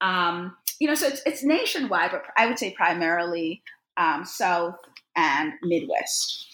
Um, 0.00 0.56
you 0.78 0.86
know, 0.86 0.94
so 0.94 1.08
it's, 1.08 1.22
it's, 1.26 1.42
nationwide, 1.42 2.10
but 2.10 2.22
I 2.36 2.46
would 2.46 2.58
say 2.58 2.72
primarily 2.72 3.62
um, 3.96 4.24
South 4.24 4.76
and 5.16 5.54
Midwest. 5.62 6.46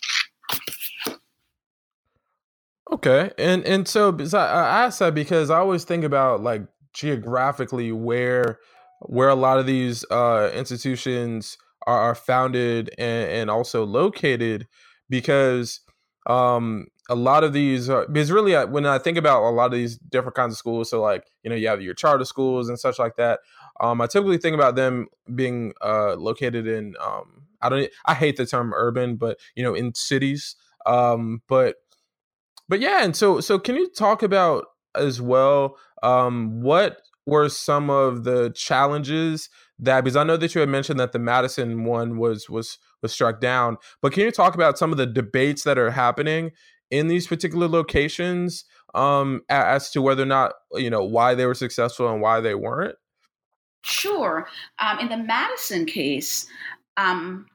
Okay, 2.92 3.30
and 3.38 3.64
and 3.64 3.86
so 3.86 4.16
I 4.34 4.84
asked 4.84 4.98
that 4.98 5.14
because 5.14 5.48
I 5.48 5.58
always 5.58 5.84
think 5.84 6.02
about 6.02 6.42
like 6.42 6.62
geographically 6.92 7.92
where 7.92 8.58
where 9.02 9.28
a 9.28 9.34
lot 9.34 9.58
of 9.58 9.66
these 9.66 10.04
uh, 10.10 10.50
institutions 10.54 11.56
are, 11.86 12.00
are 12.00 12.14
founded 12.14 12.90
and, 12.98 13.30
and, 13.30 13.50
also 13.50 13.84
located, 13.84 14.66
because 15.08 15.80
um, 16.26 16.86
a 17.08 17.14
lot 17.14 17.44
of 17.44 17.54
these 17.54 17.88
are, 17.88 18.06
because 18.08 18.30
really 18.30 18.54
when 18.66 18.84
I 18.84 18.98
think 18.98 19.16
about 19.16 19.42
a 19.42 19.50
lot 19.50 19.66
of 19.66 19.72
these 19.72 19.96
different 19.96 20.36
kinds 20.36 20.52
of 20.54 20.58
schools, 20.58 20.90
so 20.90 21.00
like 21.00 21.24
you 21.42 21.50
know 21.50 21.56
you 21.56 21.68
have 21.68 21.80
your 21.80 21.94
charter 21.94 22.24
schools 22.24 22.68
and 22.68 22.78
such 22.78 22.98
like 22.98 23.16
that. 23.16 23.40
Um, 23.80 24.00
I 24.00 24.06
typically 24.08 24.38
think 24.38 24.54
about 24.54 24.74
them 24.74 25.06
being 25.34 25.72
uh, 25.80 26.14
located 26.16 26.66
in 26.66 26.94
um, 27.00 27.46
I 27.62 27.68
don't 27.68 27.88
I 28.04 28.14
hate 28.14 28.36
the 28.36 28.46
term 28.46 28.74
urban, 28.74 29.16
but 29.16 29.38
you 29.54 29.62
know 29.62 29.74
in 29.74 29.94
cities. 29.94 30.56
Um, 30.86 31.42
but 31.46 31.76
but 32.70 32.80
yeah, 32.80 33.02
and 33.02 33.16
so 33.16 33.40
so 33.40 33.58
can 33.58 33.74
you 33.74 33.90
talk 33.90 34.22
about 34.22 34.64
as 34.94 35.20
well 35.20 35.76
um, 36.04 36.62
what 36.62 36.98
were 37.26 37.48
some 37.48 37.90
of 37.90 38.22
the 38.22 38.50
challenges 38.54 39.50
that 39.80 40.04
because 40.04 40.16
I 40.16 40.22
know 40.22 40.36
that 40.36 40.54
you 40.54 40.60
had 40.60 40.70
mentioned 40.70 41.00
that 41.00 41.10
the 41.10 41.18
Madison 41.18 41.84
one 41.84 42.16
was 42.16 42.48
was 42.48 42.78
was 43.02 43.12
struck 43.12 43.40
down, 43.40 43.76
but 44.00 44.12
can 44.12 44.22
you 44.22 44.30
talk 44.30 44.54
about 44.54 44.78
some 44.78 44.92
of 44.92 44.98
the 44.98 45.06
debates 45.06 45.64
that 45.64 45.78
are 45.78 45.90
happening 45.90 46.52
in 46.92 47.08
these 47.08 47.26
particular 47.26 47.66
locations 47.66 48.64
um, 48.94 49.42
as 49.48 49.90
to 49.90 50.00
whether 50.00 50.22
or 50.22 50.26
not 50.26 50.52
you 50.74 50.90
know 50.90 51.04
why 51.04 51.34
they 51.34 51.46
were 51.46 51.54
successful 51.54 52.08
and 52.08 52.22
why 52.22 52.40
they 52.40 52.54
weren't? 52.54 52.94
Sure. 53.82 54.46
Um, 54.78 55.00
in 55.00 55.08
the 55.08 55.16
Madison 55.16 55.86
case, 55.86 56.46
um, 56.96 57.46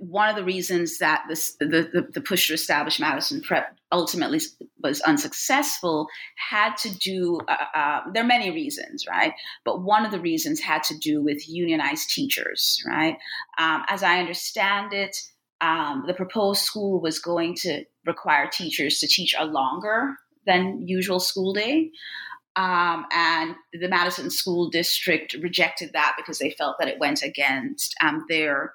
one 0.00 0.28
of 0.28 0.36
the 0.36 0.44
reasons 0.44 0.98
that 0.98 1.24
this, 1.28 1.54
the, 1.60 1.66
the, 1.66 2.08
the, 2.12 2.20
push 2.20 2.48
to 2.48 2.54
establish 2.54 2.98
Madison 2.98 3.40
Prep 3.40 3.76
ultimately 3.92 4.40
was 4.82 5.00
unsuccessful 5.02 6.08
had 6.50 6.76
to 6.78 6.90
do, 6.98 7.40
uh, 7.48 7.64
uh, 7.74 8.00
there 8.12 8.24
are 8.24 8.26
many 8.26 8.50
reasons, 8.50 9.06
right? 9.06 9.32
But 9.64 9.82
one 9.82 10.04
of 10.04 10.10
the 10.10 10.20
reasons 10.20 10.60
had 10.60 10.82
to 10.84 10.98
do 10.98 11.22
with 11.22 11.48
unionized 11.48 12.10
teachers, 12.10 12.82
right? 12.86 13.18
Um, 13.58 13.84
as 13.88 14.02
I 14.02 14.18
understand 14.18 14.92
it, 14.92 15.16
um, 15.60 16.04
the 16.06 16.14
proposed 16.14 16.62
school 16.62 17.00
was 17.00 17.18
going 17.18 17.54
to 17.56 17.84
require 18.04 18.48
teachers 18.48 18.98
to 18.98 19.06
teach 19.06 19.34
a 19.38 19.44
longer 19.44 20.16
than 20.44 20.86
usual 20.86 21.20
school 21.20 21.52
day. 21.52 21.90
Um, 22.56 23.04
and 23.12 23.54
the 23.74 23.88
Madison 23.88 24.30
School 24.30 24.70
District 24.70 25.34
rejected 25.34 25.92
that 25.92 26.14
because 26.16 26.38
they 26.38 26.50
felt 26.50 26.76
that 26.78 26.88
it 26.88 26.98
went 26.98 27.22
against 27.22 27.94
um, 28.00 28.24
their 28.28 28.72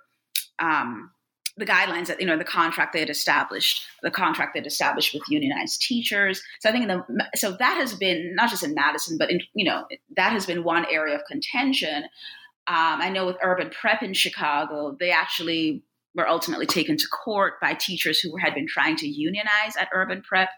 um, 0.62 1.12
the 1.58 1.66
guidelines 1.66 2.08
that 2.08 2.20
you 2.22 2.26
know 2.26 2.38
the 2.38 2.44
contract 2.44 2.94
they 2.94 3.00
had 3.00 3.10
established, 3.10 3.84
the 4.04 4.12
contract 4.12 4.54
they'd 4.54 4.66
established 4.66 5.14
with 5.14 5.24
unionized 5.30 5.82
teachers. 5.82 6.42
So 6.62 6.70
I 6.70 6.72
think 6.72 6.88
the 6.88 7.04
so 7.36 7.52
that 7.52 7.78
has 7.78 7.94
been 7.94 8.36
not 8.36 8.50
just 8.50 8.64
in 8.64 8.74
Madison, 8.74 9.18
but 9.18 9.30
in 9.30 9.42
you 9.54 9.66
know 9.66 9.86
that 10.16 10.32
has 10.32 10.46
been 10.46 10.64
one 10.64 10.86
area 10.90 11.16
of 11.16 11.22
contention. 11.30 12.04
Um, 12.68 13.02
I 13.02 13.10
know 13.10 13.26
with 13.26 13.38
urban 13.44 13.70
prep 13.70 14.02
in 14.02 14.14
Chicago, 14.14 14.96
they 15.00 15.12
actually 15.12 15.84
were 16.16 16.28
ultimately 16.28 16.66
taken 16.66 16.98
to 16.98 17.08
court 17.08 17.54
by 17.62 17.74
teachers 17.74 18.20
who 18.20 18.36
had 18.38 18.54
been 18.54 18.68
trying 18.68 18.96
to 18.98 19.08
unionize 19.08 19.76
at 19.80 19.88
urban 19.94 20.22
prep 20.22 20.50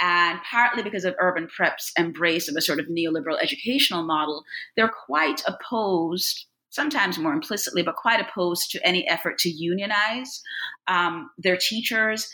and 0.00 0.40
partly 0.48 0.82
because 0.82 1.04
of 1.04 1.14
urban 1.20 1.46
prep's 1.46 1.92
embrace 1.96 2.48
of 2.48 2.56
a 2.56 2.60
sort 2.60 2.80
of 2.80 2.86
neoliberal 2.86 3.40
educational 3.40 4.02
model 4.02 4.42
they're 4.76 4.90
quite 5.06 5.40
opposed 5.46 6.47
sometimes 6.70 7.18
more 7.18 7.32
implicitly 7.32 7.82
but 7.82 7.96
quite 7.96 8.20
opposed 8.20 8.70
to 8.70 8.86
any 8.86 9.08
effort 9.08 9.38
to 9.38 9.48
unionize 9.48 10.42
um, 10.86 11.30
their 11.38 11.56
teachers 11.56 12.30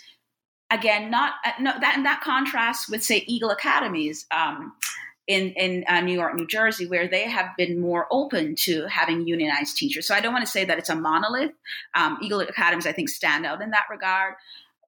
again 0.70 1.11
not 1.11 1.35
uh, 1.44 1.53
no, 1.61 1.73
that 1.81 1.97
in 1.97 2.03
that 2.03 2.20
contrast 2.20 2.90
with 2.90 3.03
say 3.03 3.25
eagle 3.27 3.51
academies 3.51 4.27
um, 4.35 4.73
in 5.27 5.53
in 5.53 5.85
uh, 5.88 6.01
New 6.01 6.12
York, 6.12 6.35
New 6.35 6.47
Jersey, 6.47 6.87
where 6.87 7.09
they 7.09 7.29
have 7.29 7.57
been 7.57 7.81
more 7.81 8.07
open 8.11 8.55
to 8.57 8.87
having 8.88 9.27
unionized 9.27 9.77
teachers. 9.77 10.07
So 10.07 10.14
I 10.14 10.20
don't 10.20 10.33
want 10.33 10.44
to 10.44 10.51
say 10.51 10.64
that 10.64 10.79
it's 10.79 10.90
a 10.90 10.94
monolith. 10.94 11.53
Um, 11.94 12.18
Eagle 12.23 12.40
Academies, 12.40 12.87
I 12.87 12.92
think, 12.92 13.09
stand 13.09 13.47
out 13.47 13.62
in 13.62 13.70
that 13.70 13.85
regard. 13.90 14.35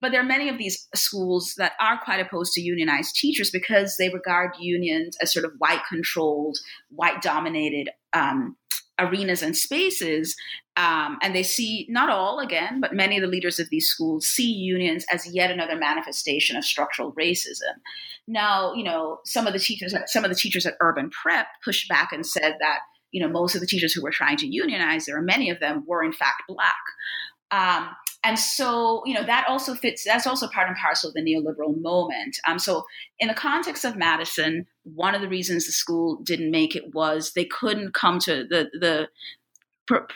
But 0.02 0.12
there 0.12 0.20
are 0.20 0.24
many 0.24 0.50
of 0.50 0.58
these 0.58 0.88
schools 0.94 1.54
that 1.56 1.72
are 1.80 1.98
quite 1.98 2.20
opposed 2.20 2.52
to 2.52 2.60
unionized 2.60 3.16
teachers 3.16 3.50
because 3.50 3.96
they 3.96 4.10
regard 4.10 4.52
unions 4.60 5.16
as 5.22 5.32
sort 5.32 5.46
of 5.46 5.52
white 5.56 5.80
controlled, 5.88 6.58
white 6.90 7.22
dominated 7.22 7.88
um, 8.12 8.56
arenas 8.98 9.42
and 9.42 9.56
spaces. 9.56 10.36
Um, 10.76 11.18
and 11.22 11.34
they 11.34 11.42
see, 11.42 11.86
not 11.88 12.10
all 12.10 12.38
again, 12.38 12.80
but 12.80 12.94
many 12.94 13.16
of 13.16 13.22
the 13.22 13.28
leaders 13.28 13.58
of 13.58 13.70
these 13.70 13.88
schools 13.88 14.26
see 14.26 14.50
unions 14.50 15.04
as 15.12 15.32
yet 15.34 15.50
another 15.50 15.76
manifestation 15.76 16.56
of 16.56 16.64
structural 16.64 17.12
racism. 17.12 17.80
Now, 18.28 18.74
you 18.74 18.84
know, 18.84 19.20
some 19.24 19.46
of 19.46 19.52
the 19.52 19.58
teachers, 19.58 19.94
some 20.06 20.24
of 20.24 20.30
the 20.30 20.36
teachers 20.36 20.66
at 20.66 20.76
Urban 20.80 21.10
Prep 21.10 21.46
pushed 21.64 21.88
back 21.88 22.12
and 22.12 22.26
said 22.26 22.56
that, 22.60 22.80
you 23.12 23.22
know, 23.22 23.28
most 23.28 23.54
of 23.54 23.60
the 23.60 23.66
teachers 23.66 23.92
who 23.92 24.02
were 24.02 24.10
trying 24.10 24.36
to 24.38 24.46
unionize, 24.46 25.06
there 25.06 25.16
are 25.16 25.22
many 25.22 25.48
of 25.48 25.60
them 25.60 25.84
were 25.86 26.04
in 26.04 26.12
fact 26.12 26.42
black. 26.48 26.74
Um, 27.50 27.88
and 28.24 28.38
so, 28.38 29.02
you 29.06 29.14
know, 29.14 29.22
that 29.22 29.46
also 29.48 29.74
fits, 29.74 30.04
that's 30.04 30.26
also 30.26 30.48
part 30.48 30.66
and 30.68 30.76
parcel 30.76 31.08
of 31.08 31.14
the 31.14 31.22
neoliberal 31.22 31.80
moment. 31.80 32.36
Um, 32.46 32.58
so, 32.58 32.82
in 33.20 33.28
the 33.28 33.34
context 33.34 33.84
of 33.84 33.96
Madison, 33.96 34.66
one 34.94 35.14
of 35.14 35.20
the 35.20 35.28
reasons 35.28 35.66
the 35.66 35.72
school 35.72 36.16
didn't 36.22 36.50
make 36.50 36.76
it 36.76 36.94
was 36.94 37.32
they 37.32 37.44
couldn't 37.44 37.92
come 37.92 38.18
to 38.20 38.44
the, 38.48 38.70
the, 38.72 39.08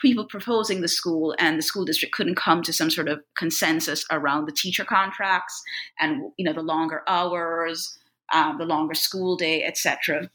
people 0.02 0.24
proposing 0.24 0.80
the 0.80 0.88
school 0.88 1.32
and 1.38 1.56
the 1.56 1.62
school 1.62 1.84
district 1.84 2.12
couldn't 2.12 2.34
come 2.34 2.60
to 2.60 2.72
some 2.72 2.90
sort 2.90 3.08
of 3.08 3.20
consensus 3.36 4.04
around 4.10 4.46
the 4.46 4.52
teacher 4.52 4.84
contracts 4.84 5.62
and 6.00 6.32
you 6.36 6.44
know 6.44 6.52
the 6.52 6.60
longer 6.60 7.02
hours 7.06 7.96
um, 8.32 8.58
the 8.58 8.64
longer 8.64 8.94
school 8.94 9.36
day 9.36 9.62
etc 9.62 10.28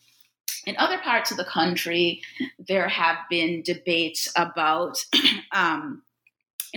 in 0.65 0.77
other 0.77 0.97
parts 0.99 1.31
of 1.31 1.37
the 1.37 1.43
country 1.43 2.21
there 2.65 2.87
have 2.87 3.17
been 3.29 3.61
debates 3.61 4.31
about 4.37 5.03
um, 5.51 6.01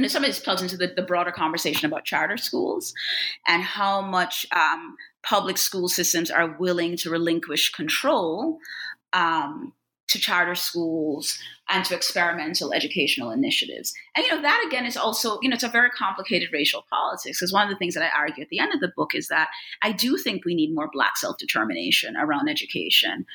know, 0.03 0.09
some 0.09 0.25
of 0.25 0.29
this 0.29 0.39
plugs 0.39 0.63
into 0.63 0.77
the, 0.77 0.93
the, 0.95 1.03
broader 1.03 1.33
conversation 1.33 1.87
about 1.87 2.05
charter 2.05 2.37
schools 2.37 2.95
and 3.47 3.63
how 3.63 4.01
much 4.01 4.47
um, 4.53 4.97
public 5.23 5.59
school 5.59 5.89
systems 5.89 6.31
are 6.31 6.57
willing 6.59 6.97
to 6.99 7.11
relinquish 7.11 7.73
control 7.73 8.59
um, 9.13 9.73
to 10.09 10.19
charter 10.19 10.55
schools 10.55 11.39
and 11.69 11.85
to 11.85 11.95
experimental 11.95 12.73
educational 12.73 13.31
initiatives. 13.31 13.93
And 14.17 14.25
you 14.25 14.35
know 14.35 14.43
that 14.43 14.65
again 14.67 14.87
is 14.87 14.97
also 14.97 15.39
you 15.43 15.49
know 15.49 15.55
it's 15.55 15.63
a 15.63 15.69
very 15.69 15.91
complicated 15.91 16.49
racial 16.53 16.85
politics 16.91 17.39
because 17.39 17.53
one 17.53 17.65
of 17.65 17.71
the 17.71 17.77
things 17.77 17.95
that 17.95 18.03
I 18.03 18.19
argue 18.19 18.43
at 18.43 18.49
the 18.49 18.59
end 18.59 18.73
of 18.73 18.81
the 18.81 18.93
book 18.97 19.15
is 19.15 19.29
that 19.29 19.49
I 19.83 19.93
do 19.93 20.17
think 20.17 20.45
we 20.45 20.55
need 20.55 20.75
more 20.75 20.89
Black 20.93 21.17
self 21.17 21.37
determination 21.39 22.17
around 22.17 22.49
education. 22.49 23.27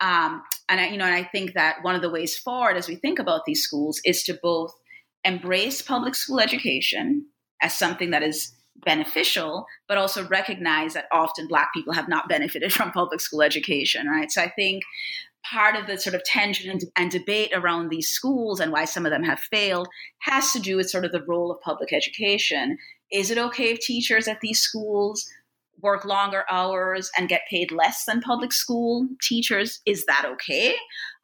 Um, 0.00 0.42
and 0.68 0.80
I, 0.80 0.88
you 0.88 0.96
know, 0.96 1.04
and 1.04 1.14
I 1.14 1.24
think 1.24 1.54
that 1.54 1.82
one 1.82 1.94
of 1.94 2.00
the 2.00 2.08
ways 2.08 2.38
forward 2.38 2.76
as 2.76 2.88
we 2.88 2.94
think 2.94 3.18
about 3.18 3.44
these 3.44 3.62
schools 3.62 4.00
is 4.04 4.22
to 4.24 4.38
both 4.42 4.74
embrace 5.24 5.82
public 5.82 6.14
school 6.14 6.40
education 6.40 7.26
as 7.62 7.76
something 7.76 8.10
that 8.10 8.22
is 8.22 8.54
beneficial, 8.84 9.66
but 9.88 9.98
also 9.98 10.26
recognize 10.28 10.94
that 10.94 11.06
often 11.12 11.46
Black 11.46 11.72
people 11.74 11.92
have 11.92 12.08
not 12.08 12.28
benefited 12.28 12.72
from 12.72 12.92
public 12.92 13.20
school 13.20 13.42
education, 13.42 14.06
right? 14.06 14.30
So 14.30 14.40
I 14.42 14.50
think 14.50 14.82
part 15.44 15.76
of 15.76 15.86
the 15.86 15.98
sort 15.98 16.14
of 16.14 16.22
tension 16.24 16.70
and, 16.70 16.84
and, 16.96 17.10
debate 17.10 17.50
around 17.54 17.88
these 17.88 18.08
schools 18.08 18.60
and 18.60 18.70
why 18.70 18.84
some 18.84 19.06
of 19.06 19.10
them 19.10 19.22
have 19.22 19.40
failed 19.40 19.88
has 20.18 20.52
to 20.52 20.58
do 20.60 20.76
with 20.76 20.90
sort 20.90 21.04
of 21.04 21.12
the 21.12 21.22
role 21.22 21.50
of 21.50 21.60
public 21.62 21.94
education. 21.94 22.76
Is 23.10 23.30
it 23.30 23.38
okay 23.38 23.70
if 23.70 23.80
teachers 23.80 24.28
at 24.28 24.40
these 24.42 24.60
schools 24.60 25.26
work 25.80 26.04
longer 26.04 26.44
hours 26.50 27.10
and 27.16 27.28
get 27.28 27.48
paid 27.48 27.72
less 27.72 28.04
than 28.04 28.20
public 28.20 28.52
school 28.52 29.08
teachers? 29.22 29.80
Is 29.86 30.04
that 30.04 30.26
okay? 30.26 30.74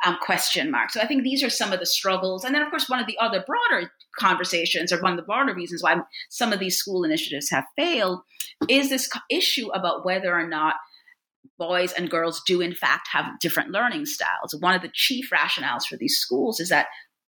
Um, 0.05 0.19
question 0.23 0.71
mark. 0.71 0.91
So 0.91 1.01
I 1.01 1.07
think 1.07 1.23
these 1.23 1.43
are 1.43 1.49
some 1.49 1.73
of 1.73 1.81
the 1.81 1.87
struggles. 1.87 2.45
And 2.45 2.55
then, 2.55 2.63
of 2.63 2.69
course, 2.69 2.89
one 2.89 3.01
of 3.01 3.07
the 3.07 3.17
other 3.19 3.43
broader 3.47 3.91
conversations 4.19 4.93
or 4.93 5.01
one 5.01 5.13
of 5.13 5.17
the 5.17 5.25
broader 5.25 5.55
reasons 5.55 5.83
why 5.83 5.97
some 6.29 6.53
of 6.53 6.61
these 6.61 6.77
school 6.77 7.03
initiatives 7.03 7.49
have 7.51 7.65
failed 7.77 8.21
is 8.69 8.91
this 8.91 9.11
issue 9.31 9.69
about 9.69 10.05
whether 10.05 10.39
or 10.39 10.47
not 10.47 10.75
boys 11.59 11.93
and 11.93 12.11
girls 12.11 12.43
do 12.47 12.61
in 12.61 12.75
fact 12.75 13.09
have 13.13 13.39
different 13.41 13.71
learning 13.71 14.07
styles. 14.07 14.55
One 14.61 14.75
of 14.75 14.83
the 14.83 14.91
chief 14.93 15.31
rationales 15.31 15.87
for 15.89 15.97
these 15.97 16.17
schools 16.19 16.61
is 16.61 16.69
that 16.69 16.87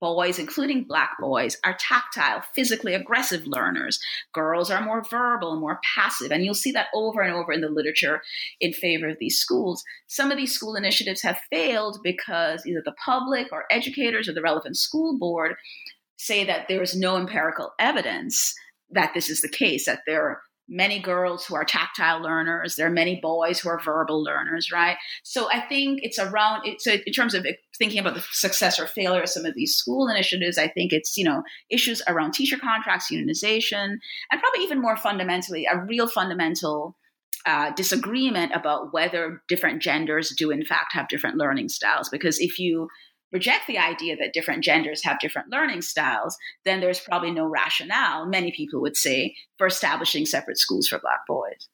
boys, 0.01 0.39
including 0.39 0.85
black 0.85 1.11
boys, 1.21 1.57
are 1.65 1.77
tactile, 1.79 2.43
physically 2.55 2.95
aggressive 2.95 3.47
learners. 3.47 4.01
Girls 4.33 4.71
are 4.71 4.85
more 4.85 5.03
verbal 5.03 5.53
and 5.53 5.61
more 5.61 5.81
passive. 5.95 6.33
And 6.33 6.45
you'll 6.45 6.55
see 6.55 6.73
that 6.73 6.89
over 6.95 7.21
and 7.21 7.35
over 7.35 7.53
in 7.53 7.61
the 7.61 7.69
literature 7.69 8.23
in 8.61 8.73
favor 8.73 9.09
of 9.09 9.19
these 9.21 9.39
schools. 9.39 9.85
Some 10.07 10.31
of 10.31 10.37
these 10.37 10.53
school 10.53 10.77
initiatives 10.77 11.23
have 11.23 11.41
failed 11.51 11.99
because 12.03 12.67
either 12.67 12.83
the 12.85 12.95
public 13.05 13.49
or 13.53 13.65
educators 13.71 14.29
or 14.29 14.33
the 14.33 14.43
relevant 14.43 14.77
school 14.77 15.19
board 15.19 15.57
say 16.17 16.45
that 16.45 16.67
there 16.69 16.83
is 16.83 16.97
no 16.97 17.17
empirical 17.17 17.73
evidence 17.79 18.55
that 18.91 19.13
this 19.15 19.31
is 19.31 19.41
the 19.41 19.49
case, 19.49 19.87
that 19.87 20.01
there 20.07 20.43
many 20.71 21.01
girls 21.01 21.45
who 21.45 21.57
are 21.57 21.65
tactile 21.65 22.23
learners. 22.23 22.77
There 22.77 22.87
are 22.87 22.91
many 22.91 23.19
boys 23.21 23.59
who 23.59 23.69
are 23.69 23.81
verbal 23.81 24.23
learners, 24.23 24.71
right? 24.73 24.97
So 25.25 25.51
I 25.51 25.61
think 25.61 26.01
it's 26.03 26.19
around. 26.19 26.63
It's 26.65 26.85
so 26.85 26.97
in 27.05 27.13
terms 27.13 27.35
of 27.35 27.45
thinking 27.77 27.99
about 27.99 28.15
the 28.15 28.25
success 28.31 28.79
or 28.79 28.87
failure 28.87 29.23
of 29.23 29.29
some 29.29 29.45
of 29.45 29.55
these 29.55 29.75
school 29.75 30.09
initiatives. 30.09 30.57
I 30.57 30.69
think 30.69 30.93
it's 30.93 31.17
you 31.19 31.25
know 31.25 31.43
issues 31.69 32.01
around 32.07 32.33
teacher 32.33 32.57
contracts, 32.57 33.11
unionization, 33.11 33.97
and 34.31 34.41
probably 34.41 34.63
even 34.63 34.81
more 34.81 34.97
fundamentally, 34.97 35.67
a 35.71 35.85
real 35.85 36.07
fundamental. 36.07 36.97
Uh, 37.47 37.71
disagreement 37.71 38.53
about 38.55 38.93
whether 38.93 39.41
different 39.49 39.81
genders 39.81 40.29
do 40.37 40.51
in 40.51 40.63
fact 40.63 40.93
have 40.93 41.09
different 41.09 41.39
learning 41.39 41.71
styles 41.71 42.11
because 42.11 42.39
if 42.39 42.59
you 42.59 42.87
reject 43.33 43.67
the 43.67 43.79
idea 43.79 44.17
that 44.17 44.33
different 44.33 44.65
genders 44.65 45.05
have 45.05 45.19
different 45.21 45.51
learning 45.51 45.83
styles, 45.83 46.37
then 46.65 46.81
there's 46.81 47.01
probably 47.01 47.31
no 47.31 47.47
rationale, 47.47 48.27
many 48.27 48.53
people 48.53 48.81
would 48.81 48.97
say, 48.97 49.35
for 49.59 49.67
establishing 49.67 50.27
separate 50.27 50.59
schools 50.59 50.89
for 50.89 50.99
black 50.99 51.27
boys. 51.27 51.69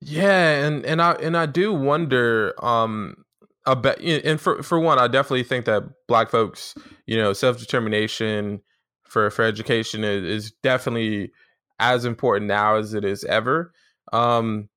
Yeah, 0.00 0.64
and 0.66 0.84
and 0.84 1.00
I 1.00 1.12
and 1.12 1.36
I 1.36 1.46
do 1.46 1.72
wonder 1.72 2.54
um 2.62 3.24
about 3.66 4.00
and 4.00 4.40
for 4.40 4.62
for 4.62 4.80
one, 4.80 4.98
I 4.98 5.06
definitely 5.06 5.44
think 5.44 5.64
that 5.66 5.84
black 6.08 6.30
folks, 6.30 6.74
you 7.06 7.16
know, 7.16 7.32
self-determination 7.32 8.60
for 9.04 9.30
for 9.30 9.44
education 9.44 10.02
is, 10.02 10.24
is 10.24 10.52
definitely 10.62 11.30
as 11.78 12.04
important 12.04 12.46
now 12.46 12.76
as 12.76 12.94
it 12.94 13.04
is 13.04 13.22
ever. 13.24 13.72
Um 14.12 14.68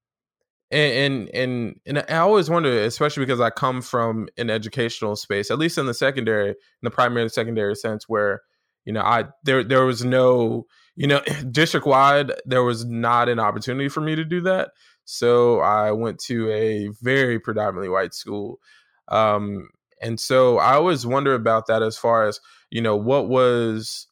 and, 0.72 1.30
and 1.30 1.80
and 1.86 2.00
I 2.10 2.18
always 2.18 2.50
wonder, 2.50 2.70
especially 2.84 3.26
because 3.26 3.40
I 3.40 3.50
come 3.50 3.82
from 3.82 4.28
an 4.38 4.50
educational 4.50 5.16
space, 5.16 5.52
at 5.52 5.60
least 5.60 5.78
in 5.78 5.86
the 5.86 5.94
secondary, 5.94 6.50
in 6.50 6.56
the 6.82 6.92
primary 6.92 7.22
and 7.22 7.32
secondary 7.32 7.76
sense, 7.76 8.10
where 8.10 8.42
you 8.84 8.94
know 8.94 9.02
I 9.02 9.26
there 9.44 9.64
there 9.64 9.86
was 9.86 10.04
no 10.04 10.66
you 10.96 11.08
know 11.08 11.22
district 11.52 11.86
wide 11.86 12.32
there 12.46 12.64
was 12.64 12.86
not 12.86 13.30
an 13.30 13.40
opportunity 13.40 13.90
for 13.90 14.02
me 14.02 14.16
to 14.16 14.26
do 14.26 14.42
that, 14.42 14.72
so 15.06 15.60
I 15.60 15.92
went 15.92 16.20
to 16.22 16.50
a 16.52 16.90
very 17.02 17.40
predominantly 17.40 17.90
white 17.90 18.16
school, 18.16 18.60
um, 19.10 19.70
and 20.02 20.20
so 20.20 20.58
I 20.58 20.74
always 20.74 21.06
wonder 21.06 21.36
about 21.36 21.68
that 21.68 21.84
as 21.84 21.96
far 21.98 22.28
as 22.28 22.40
you 22.72 22.82
know 22.82 22.96
what 22.96 23.30
was 23.30 24.08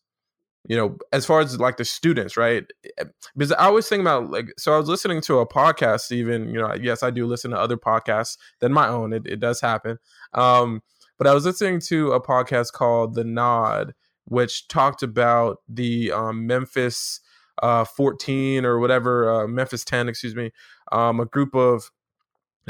you 0.68 0.78
know 0.78 0.98
as 1.12 1.26
far 1.26 1.42
as 1.42 1.60
like 1.60 1.78
the 1.78 1.86
students 1.86 2.38
right? 2.38 2.66
Eh, 2.98 3.04
because 3.36 3.52
i 3.54 3.66
always 3.66 3.88
think 3.88 4.02
about 4.02 4.30
like 4.30 4.54
so 4.58 4.74
i 4.74 4.78
was 4.78 4.88
listening 4.88 5.22
to 5.22 5.40
a 5.40 5.48
podcast 5.48 6.12
even 6.12 6.48
you 6.50 6.60
know 6.60 6.74
yes 6.76 7.04
i 7.04 7.10
do 7.10 7.26
listen 7.26 7.52
to 7.52 7.58
other 7.58 7.78
podcasts 7.78 8.38
than 8.60 8.72
my 8.72 8.88
own 8.88 9.14
it, 9.14 9.26
it 9.26 9.40
does 9.40 9.60
happen 9.62 9.98
um 10.34 10.82
but 11.18 11.28
i 11.28 11.34
was 11.34 11.46
listening 11.46 11.80
to 11.80 12.12
a 12.12 12.22
podcast 12.22 12.72
called 12.72 13.16
the 13.16 13.24
nod 13.24 13.94
which 14.26 14.68
talked 14.70 15.04
about 15.04 15.58
the 15.68 16.12
um, 16.12 16.48
memphis 16.48 17.20
uh 17.62 17.84
14 17.84 18.66
or 18.66 18.80
whatever 18.80 19.44
uh, 19.44 19.48
memphis 19.48 19.84
10 19.84 20.08
excuse 20.08 20.36
me 20.36 20.52
um 20.92 21.20
a 21.20 21.26
group 21.26 21.54
of 21.56 21.92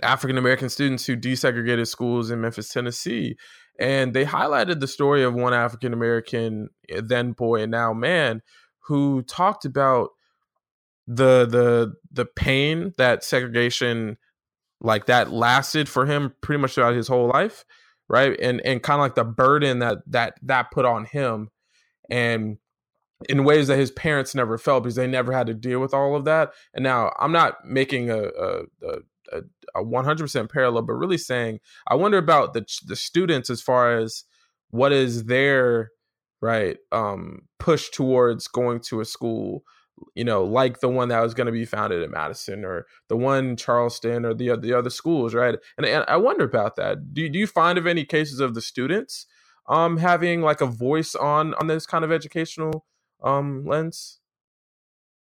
african 0.02 0.38
american 0.38 0.70
students 0.70 1.06
who 1.06 1.16
desegregated 1.16 1.88
schools 1.88 2.32
in 2.32 2.42
memphis 2.42 2.70
tennessee 2.70 3.36
and 3.80 4.14
they 4.14 4.26
highlighted 4.26 4.80
the 4.80 4.88
story 4.88 5.24
of 5.24 5.34
one 5.34 5.54
African 5.54 5.94
American 5.94 6.70
eh, 6.90 7.02
then 7.04 7.32
boy 7.32 7.62
and 7.62 7.72
now 7.72 7.94
man 7.94 8.42
who 8.80 9.22
talked 9.24 9.66
about 9.66 10.10
the 11.08 11.46
the 11.46 11.94
the 12.12 12.26
pain 12.26 12.94
that 12.98 13.24
segregation 13.24 14.18
like 14.82 15.06
that 15.06 15.32
lasted 15.32 15.88
for 15.88 16.06
him 16.06 16.34
pretty 16.42 16.62
much 16.62 16.76
throughout 16.76 16.96
his 16.96 17.08
whole 17.08 17.28
life 17.28 17.66
right? 18.08 18.40
And 18.40 18.62
and 18.62 18.82
kind 18.82 19.00
of 19.00 19.04
like 19.04 19.16
the 19.16 19.24
burden 19.24 19.80
that 19.80 20.00
that 20.08 20.36
that 20.44 20.72
put 20.72 20.86
on 20.86 21.06
him 21.06 21.50
and 22.10 22.58
in 23.30 23.44
ways 23.44 23.68
that 23.68 23.80
his 23.80 23.92
parents 23.92 24.36
never 24.36 24.58
felt 24.58 24.84
because 24.84 24.96
they 24.96 25.08
never 25.08 25.32
had 25.32 25.48
to 25.48 25.54
deal 25.54 25.80
with 25.80 25.94
all 25.94 26.16
of 26.16 26.26
that. 26.26 26.52
And 26.74 26.84
now 26.84 27.14
i'm 27.20 27.32
not 27.32 27.66
making 27.66 28.10
a, 28.10 28.24
a, 28.24 28.64
a 28.84 28.98
a, 29.34 29.80
a 29.80 29.84
100% 29.84 30.52
parallel, 30.52 30.84
but 30.84 30.94
really 30.94 31.18
saying, 31.18 31.60
I 31.88 31.96
wonder 31.96 32.18
about 32.18 32.54
the 32.54 32.66
the 32.86 32.96
students 32.96 33.50
as 33.50 33.62
far 33.62 33.98
as 33.98 34.24
what 34.70 34.92
is 34.92 35.26
their 35.26 35.92
right 36.42 36.78
um, 36.92 37.44
push 37.60 37.90
towards 37.90 38.48
going 38.48 38.82
to 38.82 39.00
a 39.00 39.06
school, 39.06 39.64
you 40.16 40.24
know, 40.24 40.44
like 40.44 40.82
the 40.82 40.90
one 40.90 41.08
that 41.10 41.22
was 41.22 41.34
going 41.34 41.46
to 41.46 41.54
be 41.54 41.66
founded 41.66 42.04
in 42.04 42.12
Madison 42.12 42.66
or 42.66 42.86
the 43.08 43.16
one 43.16 43.56
Charleston 43.56 44.26
or 44.26 44.34
the 44.34 44.56
the 44.58 44.74
other 44.74 44.90
schools, 44.90 45.34
right? 45.34 45.56
And, 45.78 45.86
and 45.86 46.06
I 46.08 46.18
wonder 46.18 46.44
about 46.44 46.76
that. 46.76 47.14
Do 47.14 47.28
do 47.30 47.40
you 47.40 47.48
find 47.48 47.78
of 47.78 47.88
any 47.88 48.04
cases 48.04 48.40
of 48.40 48.54
the 48.56 48.62
students 48.62 49.26
um 49.70 49.98
having 49.98 50.42
like 50.42 50.60
a 50.60 50.66
voice 50.66 51.16
on 51.16 51.54
on 51.56 51.68
this 51.68 51.86
kind 51.86 52.04
of 52.04 52.12
educational 52.12 52.86
um 53.24 53.66
lens? 53.66 54.20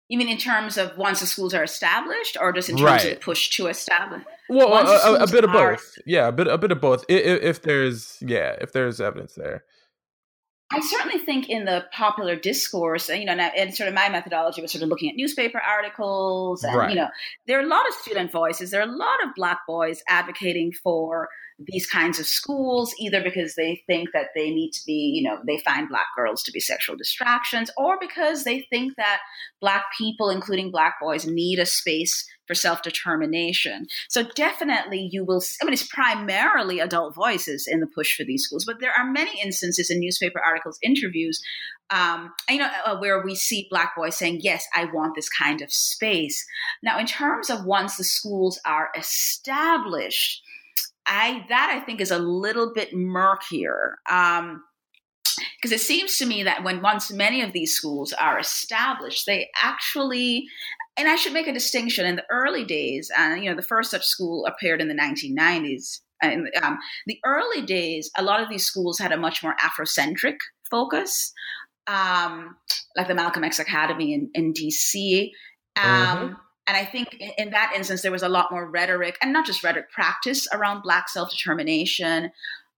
You 0.09 0.18
mean 0.18 0.29
in 0.29 0.38
terms 0.38 0.79
of 0.79 0.97
once 0.97 1.21
the 1.21 1.27
schools 1.27 1.53
are 1.53 1.62
established, 1.62 2.37
or 2.40 2.53
just 2.53 2.71
in 2.71 2.77
terms 2.77 2.85
right. 2.85 3.05
of 3.05 3.11
the 3.11 3.16
push 3.16 3.51
to 3.57 3.66
establish? 3.66 4.23
Well, 4.49 4.73
a, 4.73 5.23
a, 5.23 5.27
bit 5.27 5.44
of 5.44 5.51
are... 5.51 5.73
both. 5.73 5.99
Yeah, 6.07 6.29
a 6.29 6.33
bit 6.33 6.47
a 6.47 6.57
bit 6.57 6.73
of 6.73 6.81
both. 6.81 7.05
If, 7.09 7.42
if 7.42 7.62
there's 7.62 8.16
yeah, 8.21 8.57
if 8.61 8.73
there's 8.73 9.01
evidence 9.01 9.35
there. 9.35 9.64
I 10.70 10.81
certainly 10.81 11.18
think 11.18 11.48
in 11.48 11.64
the 11.64 11.87
popular 11.92 12.37
discourse, 12.37 13.09
you 13.09 13.24
know, 13.24 13.33
and 13.33 13.74
sort 13.74 13.88
of 13.88 13.94
my 13.94 14.11
methodology 14.11 14.61
was 14.61 14.70
sort 14.70 14.83
of 14.83 14.90
looking 14.90 15.09
at 15.09 15.16
newspaper 15.16 15.61
articles, 15.61 16.62
and 16.62 16.76
right. 16.76 16.90
you 16.90 16.96
know, 16.96 17.09
there 17.46 17.59
are 17.59 17.62
a 17.62 17.66
lot 17.66 17.88
of 17.88 17.94
student 17.94 18.31
voices. 18.31 18.70
There 18.70 18.81
are 18.81 18.88
a 18.88 18.96
lot 18.96 19.24
of 19.24 19.35
Black 19.35 19.61
boys 19.66 20.02
advocating 20.09 20.72
for 20.72 21.31
these 21.59 21.87
kinds 21.87 22.20
of 22.20 22.26
schools, 22.26 22.94
either 23.00 23.22
because 23.22 23.54
they 23.54 23.83
think 23.87 24.11
that 24.12 24.28
they 24.35 24.50
need 24.50 24.72
to 24.72 24.81
be, 24.87 24.92
you 24.92 25.22
know, 25.22 25.38
they 25.46 25.59
find 25.59 25.88
black 25.88 26.07
girls 26.16 26.42
to 26.44 26.52
be 26.52 26.61
sexual 26.61 26.96
distractions, 26.96 27.70
or 27.76 27.98
because 27.98 28.44
they 28.44 28.61
think 28.70 28.94
that 28.96 29.20
black 29.61 29.85
people, 29.96 30.31
including 30.31 30.70
black 30.70 30.96
boys, 31.00 31.26
need 31.26 31.59
a 31.59 31.66
space 31.66 32.28
for 32.48 32.54
self 32.54 32.82
determination. 32.82 33.87
So 34.08 34.24
definitely 34.34 35.08
you 35.12 35.24
will, 35.24 35.40
I 35.62 35.64
mean, 35.64 35.74
it's 35.74 35.87
primarily 35.87 36.80
adult 36.80 37.14
voices 37.14 37.68
in 37.70 37.78
the 37.78 37.87
push 37.87 38.16
for 38.16 38.24
these 38.24 38.42
schools, 38.44 38.64
but 38.64 38.80
there 38.80 38.92
are 38.98 39.08
many 39.08 39.40
instances 39.40 39.90
in 39.90 40.00
newspaper 40.00 40.40
articles, 40.44 40.78
interviews, 40.82 41.40
um, 41.90 42.32
you 42.48 42.58
know, 42.58 42.70
uh, 42.84 42.98
where 42.98 43.22
we 43.22 43.34
see 43.34 43.68
black 43.70 43.94
boys 43.96 44.16
saying, 44.16 44.40
yes, 44.42 44.66
I 44.74 44.87
want 44.87 45.14
this 45.14 45.28
kind 45.28 45.62
of 45.62 45.72
space. 45.72 46.44
Now, 46.82 46.98
in 46.98 47.06
terms 47.06 47.50
of 47.50 47.64
once 47.64 47.96
the 47.96 48.04
schools 48.04 48.58
are 48.66 48.90
established, 48.98 50.42
I 51.06 51.44
that 51.48 51.70
I 51.74 51.84
think 51.84 52.00
is 52.00 52.11
a 52.11 52.18
little 52.18 52.72
bit 52.74 52.94
murkier. 52.94 53.98
Um, 54.11 54.64
because 55.56 55.72
it 55.72 55.80
seems 55.80 56.16
to 56.18 56.26
me 56.26 56.42
that 56.42 56.64
when 56.64 56.82
once 56.82 57.12
many 57.12 57.42
of 57.42 57.52
these 57.52 57.74
schools 57.74 58.12
are 58.12 58.38
established, 58.38 59.26
they 59.26 59.48
actually, 59.62 60.46
and 60.98 61.08
I 61.08 61.14
should 61.14 61.32
make 61.32 61.46
a 61.46 61.52
distinction 61.52 62.04
in 62.04 62.16
the 62.16 62.24
early 62.28 62.64
days, 62.64 63.11
and 63.16 63.34
uh, 63.34 63.37
you 63.37 63.48
know, 63.48 63.56
the 63.56 63.62
first 63.62 63.90
such 63.90 64.04
school 64.04 64.44
appeared 64.46 64.80
in 64.80 64.88
the 64.88 64.94
1990s. 64.94 66.00
And 66.20 66.50
um, 66.62 66.78
the 67.06 67.20
early 67.24 67.62
days, 67.62 68.11
a 68.18 68.24
lot 68.24 68.42
of 68.42 68.48
these 68.48 68.66
schools 68.66 68.98
had 68.98 69.12
a 69.12 69.16
much 69.16 69.42
more 69.42 69.54
Afrocentric 69.62 70.38
focus, 70.68 71.32
um, 71.87 72.56
like 72.96 73.06
the 73.06 73.14
Malcolm 73.14 73.44
X 73.44 73.61
Academy 73.61 74.12
in, 74.12 74.28
in 74.34 74.52
DC. 74.52 75.30
Um, 75.76 75.84
mm-hmm. 75.84 76.32
And 76.66 76.76
I 76.76 76.84
think 76.84 77.16
in, 77.20 77.30
in, 77.38 77.50
that 77.50 77.72
instance, 77.76 78.02
there 78.02 78.11
was 78.11 78.24
a 78.24 78.28
lot 78.28 78.50
more 78.50 78.68
rhetoric 78.68 79.16
and 79.22 79.32
not 79.32 79.46
just 79.46 79.62
rhetoric 79.62 79.92
practice 79.92 80.48
around 80.52 80.82
Black 80.82 81.08
self 81.08 81.30
determination. 81.30 82.32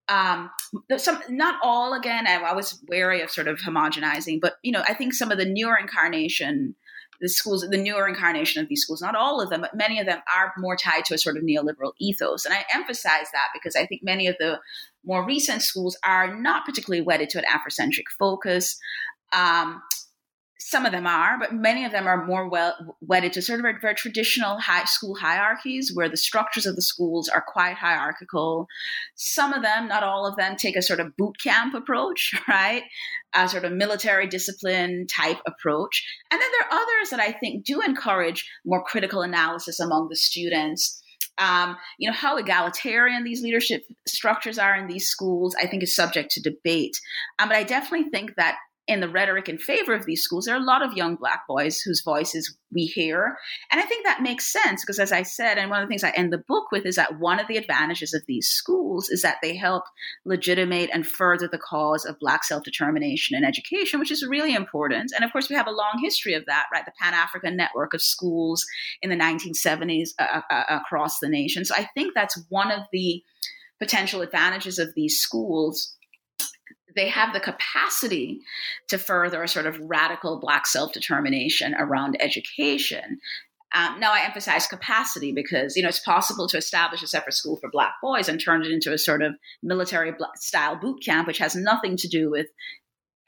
Um, 0.08 0.50
some, 0.98 1.22
not 1.28 1.54
all 1.62 1.94
again, 1.94 2.26
I, 2.26 2.34
I, 2.34 2.52
was 2.52 2.82
wary 2.88 3.22
of 3.22 3.30
sort 3.30 3.46
of 3.46 3.58
homogenizing, 3.58 4.40
but 4.40 4.54
you 4.62 4.72
know, 4.72 4.82
I 4.88 4.92
think 4.92 5.14
some 5.14 5.30
of 5.30 5.38
the 5.38 5.44
newer 5.44 5.76
incarnation, 5.76 6.74
the 7.20 7.28
schools, 7.28 7.66
the 7.68 7.76
newer 7.76 8.08
incarnation 8.08 8.62
of 8.62 8.68
these 8.68 8.82
schools, 8.82 9.02
not 9.02 9.14
all 9.14 9.40
of 9.40 9.50
them, 9.50 9.60
but 9.60 9.74
many 9.74 9.98
of 9.98 10.06
them 10.06 10.20
are 10.34 10.52
more 10.58 10.76
tied 10.76 11.04
to 11.06 11.14
a 11.14 11.18
sort 11.18 11.36
of 11.36 11.42
neoliberal 11.42 11.92
ethos. 11.98 12.44
And 12.44 12.54
I 12.54 12.64
emphasize 12.74 13.26
that 13.32 13.48
because 13.52 13.76
I 13.76 13.86
think 13.86 14.02
many 14.02 14.26
of 14.26 14.36
the 14.38 14.60
more 15.04 15.24
recent 15.24 15.62
schools 15.62 15.98
are 16.04 16.34
not 16.34 16.64
particularly 16.64 17.02
wedded 17.02 17.30
to 17.30 17.38
an 17.38 17.44
Afrocentric 17.44 18.04
focus. 18.18 18.78
Um, 19.32 19.82
some 20.70 20.86
of 20.86 20.92
them 20.92 21.04
are, 21.04 21.36
but 21.36 21.52
many 21.52 21.84
of 21.84 21.90
them 21.90 22.06
are 22.06 22.24
more 22.24 22.48
well 22.48 22.96
wedded 23.00 23.32
to 23.32 23.42
sort 23.42 23.58
of 23.58 23.66
very, 23.80 23.94
traditional 23.96 24.60
high 24.60 24.84
school 24.84 25.16
hierarchies 25.16 25.90
where 25.92 26.08
the 26.08 26.16
structures 26.16 26.64
of 26.64 26.76
the 26.76 26.82
schools 26.82 27.28
are 27.28 27.44
quite 27.44 27.74
hierarchical. 27.74 28.68
Some 29.16 29.52
of 29.52 29.62
them, 29.62 29.88
not 29.88 30.04
all 30.04 30.26
of 30.26 30.36
them, 30.36 30.54
take 30.54 30.76
a 30.76 30.82
sort 30.82 31.00
of 31.00 31.16
boot 31.16 31.40
camp 31.42 31.74
approach, 31.74 32.40
right? 32.48 32.84
A 33.34 33.48
sort 33.48 33.64
of 33.64 33.72
military 33.72 34.28
discipline 34.28 35.08
type 35.08 35.38
approach. 35.44 36.06
And 36.30 36.40
then 36.40 36.48
there 36.52 36.68
are 36.68 36.82
others 36.82 37.10
that 37.10 37.18
I 37.18 37.32
think 37.32 37.64
do 37.64 37.80
encourage 37.80 38.48
more 38.64 38.84
critical 38.84 39.22
analysis 39.22 39.80
among 39.80 40.08
the 40.08 40.16
students. 40.16 41.02
Um, 41.38 41.76
you 41.98 42.08
know 42.08 42.14
how 42.14 42.36
egalitarian 42.36 43.24
these 43.24 43.42
leadership 43.42 43.82
structures 44.06 44.58
are 44.58 44.76
in 44.76 44.88
these 44.88 45.08
schools 45.08 45.54
i 45.58 45.66
think 45.66 45.82
is 45.82 45.94
subject 45.94 46.32
to 46.32 46.42
debate 46.42 47.00
um, 47.38 47.48
but 47.48 47.56
i 47.56 47.62
definitely 47.62 48.10
think 48.10 48.34
that 48.36 48.58
in 48.90 49.00
the 49.00 49.08
rhetoric 49.08 49.48
in 49.48 49.56
favor 49.56 49.94
of 49.94 50.04
these 50.04 50.22
schools, 50.22 50.44
there 50.44 50.54
are 50.54 50.60
a 50.60 50.64
lot 50.64 50.82
of 50.82 50.94
young 50.94 51.14
black 51.14 51.46
boys 51.46 51.80
whose 51.80 52.02
voices 52.02 52.56
we 52.72 52.84
hear. 52.84 53.36
And 53.70 53.80
I 53.80 53.84
think 53.84 54.04
that 54.04 54.22
makes 54.22 54.52
sense 54.52 54.82
because, 54.82 54.98
as 54.98 55.12
I 55.12 55.22
said, 55.22 55.58
and 55.58 55.70
one 55.70 55.80
of 55.80 55.88
the 55.88 55.90
things 55.90 56.04
I 56.04 56.10
end 56.10 56.32
the 56.32 56.38
book 56.38 56.72
with 56.72 56.84
is 56.84 56.96
that 56.96 57.18
one 57.18 57.38
of 57.38 57.46
the 57.46 57.56
advantages 57.56 58.14
of 58.14 58.22
these 58.26 58.48
schools 58.48 59.08
is 59.08 59.22
that 59.22 59.36
they 59.42 59.56
help 59.56 59.84
legitimate 60.24 60.90
and 60.92 61.06
further 61.06 61.48
the 61.48 61.58
cause 61.58 62.04
of 62.04 62.18
black 62.18 62.42
self 62.42 62.64
determination 62.64 63.36
in 63.36 63.44
education, 63.44 64.00
which 64.00 64.10
is 64.10 64.26
really 64.26 64.54
important. 64.54 65.12
And 65.14 65.24
of 65.24 65.32
course, 65.32 65.48
we 65.48 65.56
have 65.56 65.68
a 65.68 65.72
long 65.72 66.00
history 66.02 66.34
of 66.34 66.46
that, 66.46 66.66
right? 66.72 66.84
The 66.84 66.92
Pan 67.00 67.14
African 67.14 67.56
network 67.56 67.94
of 67.94 68.02
schools 68.02 68.66
in 69.02 69.10
the 69.10 69.16
1970s 69.16 70.10
uh, 70.18 70.40
uh, 70.50 70.54
uh, 70.54 70.80
across 70.80 71.20
the 71.20 71.28
nation. 71.28 71.64
So 71.64 71.74
I 71.76 71.88
think 71.94 72.14
that's 72.14 72.42
one 72.48 72.70
of 72.70 72.80
the 72.92 73.22
potential 73.78 74.20
advantages 74.20 74.78
of 74.78 74.94
these 74.94 75.18
schools 75.18 75.96
they 76.96 77.08
have 77.08 77.32
the 77.32 77.40
capacity 77.40 78.40
to 78.88 78.98
further 78.98 79.42
a 79.42 79.48
sort 79.48 79.66
of 79.66 79.78
radical 79.80 80.40
Black 80.40 80.66
self 80.66 80.92
determination 80.92 81.74
around 81.78 82.16
education. 82.20 83.20
Um, 83.72 84.00
now, 84.00 84.12
I 84.12 84.24
emphasize 84.24 84.66
capacity 84.66 85.32
because 85.32 85.76
you 85.76 85.82
know 85.82 85.88
it's 85.88 86.00
possible 86.00 86.48
to 86.48 86.56
establish 86.56 87.02
a 87.02 87.06
separate 87.06 87.34
school 87.34 87.56
for 87.56 87.70
Black 87.70 87.94
boys 88.02 88.28
and 88.28 88.40
turn 88.40 88.62
it 88.62 88.72
into 88.72 88.92
a 88.92 88.98
sort 88.98 89.22
of 89.22 89.34
military 89.62 90.12
style 90.36 90.76
boot 90.76 91.02
camp, 91.04 91.28
which 91.28 91.38
has 91.38 91.54
nothing 91.54 91.96
to 91.98 92.08
do 92.08 92.30
with 92.30 92.48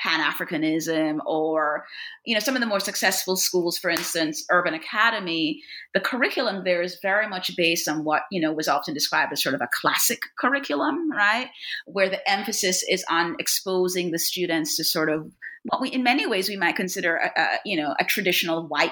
Pan 0.02 0.20
Africanism 0.20 1.18
or, 1.24 1.84
you 2.24 2.34
know, 2.34 2.40
some 2.40 2.56
of 2.56 2.60
the 2.60 2.66
more 2.66 2.80
successful 2.80 3.36
schools, 3.36 3.78
for 3.78 3.88
instance, 3.88 4.44
Urban 4.50 4.74
Academy, 4.74 5.62
the 5.94 6.00
curriculum 6.00 6.64
there 6.64 6.82
is 6.82 6.98
very 7.00 7.28
much 7.28 7.56
based 7.56 7.88
on 7.88 8.04
what, 8.04 8.22
you 8.30 8.40
know, 8.40 8.52
was 8.52 8.68
often 8.68 8.94
described 8.94 9.32
as 9.32 9.42
sort 9.42 9.54
of 9.54 9.60
a 9.60 9.68
classic 9.80 10.20
curriculum, 10.38 11.10
right? 11.12 11.48
Where 11.86 12.08
the 12.08 12.28
emphasis 12.28 12.84
is 12.88 13.04
on 13.08 13.36
exposing 13.38 14.10
the 14.10 14.18
students 14.18 14.76
to 14.76 14.84
sort 14.84 15.08
of 15.08 15.30
what 15.64 15.80
we, 15.80 15.90
in 15.90 16.02
many 16.02 16.26
ways, 16.26 16.48
we 16.48 16.56
might 16.56 16.74
consider, 16.74 17.16
a, 17.16 17.40
a, 17.40 17.58
you 17.64 17.76
know, 17.76 17.94
a 18.00 18.04
traditional 18.04 18.66
white 18.66 18.90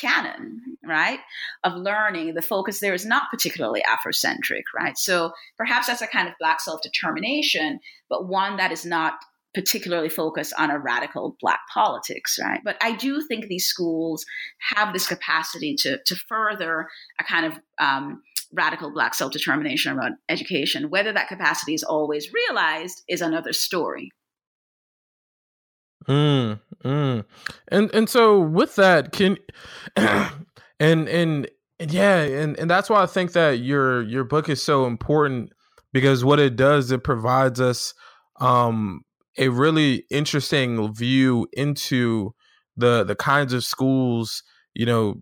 canon, 0.00 0.60
right, 0.84 1.20
of 1.62 1.74
learning. 1.74 2.34
The 2.34 2.42
focus 2.42 2.80
there 2.80 2.94
is 2.94 3.06
not 3.06 3.30
particularly 3.30 3.82
Afrocentric, 3.88 4.64
right? 4.74 4.98
So 4.98 5.30
perhaps 5.56 5.86
that's 5.86 6.02
a 6.02 6.08
kind 6.08 6.26
of 6.26 6.34
Black 6.40 6.60
self 6.60 6.82
determination, 6.82 7.78
but 8.08 8.26
one 8.26 8.56
that 8.56 8.72
is 8.72 8.84
not 8.84 9.14
particularly 9.54 10.08
focus 10.08 10.52
on 10.52 10.70
a 10.70 10.78
radical 10.78 11.36
black 11.40 11.60
politics, 11.72 12.38
right? 12.42 12.60
But 12.64 12.76
I 12.82 12.94
do 12.96 13.22
think 13.22 13.46
these 13.46 13.66
schools 13.66 14.24
have 14.74 14.92
this 14.92 15.06
capacity 15.06 15.74
to 15.80 15.98
to 16.04 16.16
further 16.28 16.88
a 17.18 17.24
kind 17.24 17.46
of 17.46 17.58
um, 17.78 18.22
radical 18.52 18.90
black 18.92 19.14
self-determination 19.14 19.96
around 19.96 20.14
education 20.28 20.90
whether 20.90 21.12
that 21.12 21.28
capacity 21.28 21.74
is 21.74 21.82
always 21.82 22.32
realized 22.32 23.02
is 23.08 23.20
another 23.20 23.52
story 23.52 24.10
mm, 26.06 26.58
mm. 26.82 27.24
and 27.68 27.94
and 27.94 28.08
so 28.08 28.40
with 28.40 28.74
that 28.76 29.12
can 29.12 29.36
and 29.96 30.28
and 30.80 31.08
and 31.08 31.50
yeah 31.92 32.20
and 32.20 32.58
and 32.58 32.70
that's 32.70 32.88
why 32.88 33.02
i 33.02 33.06
think 33.06 33.32
that 33.32 33.58
your 33.58 34.02
your 34.02 34.24
book 34.24 34.48
is 34.48 34.62
so 34.62 34.86
important 34.86 35.52
because 35.92 36.24
what 36.24 36.40
it 36.40 36.56
does 36.56 36.90
it 36.90 37.04
provides 37.04 37.60
us 37.60 37.92
um 38.40 39.02
a 39.38 39.48
really 39.48 40.04
interesting 40.10 40.92
view 40.94 41.46
into 41.52 42.34
the 42.76 43.04
the 43.04 43.16
kinds 43.16 43.52
of 43.52 43.64
schools 43.64 44.42
you 44.74 44.86
know 44.86 45.20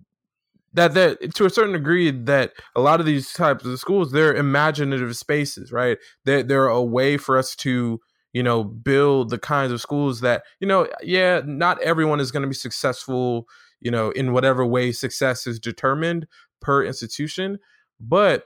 that 0.77 0.95
that 0.95 1.35
to 1.35 1.47
a 1.47 1.51
certain 1.51 1.73
degree 1.73 2.11
that 2.11 2.53
a 2.77 2.81
lot 2.81 3.01
of 3.01 3.07
these 3.07 3.33
types 3.33 3.65
of 3.65 3.79
schools 3.81 4.13
they're 4.13 4.35
imaginative 4.35 5.17
spaces 5.17 5.73
right? 5.73 5.99
They're, 6.25 6.43
they're 6.43 6.69
a 6.69 6.83
way 6.83 7.17
for 7.17 7.39
us 7.39 7.57
to 7.57 8.01
you 8.33 8.43
know 8.43 8.63
build 8.63 9.31
the 9.31 9.39
kinds 9.39 9.73
of 9.73 9.81
schools 9.81 10.21
that 10.21 10.45
you 10.61 10.69
know 10.69 10.87
yeah 11.03 11.41
not 11.45 11.81
everyone 11.81 12.21
is 12.21 12.31
going 12.31 12.43
to 12.43 12.49
be 12.49 12.55
successful 12.55 13.47
you 13.81 13.91
know 13.91 14.11
in 14.11 14.33
whatever 14.33 14.65
way 14.67 14.93
success 14.93 15.47
is 15.47 15.59
determined 15.59 16.27
per 16.61 16.85
institution 16.85 17.59
but 17.99 18.45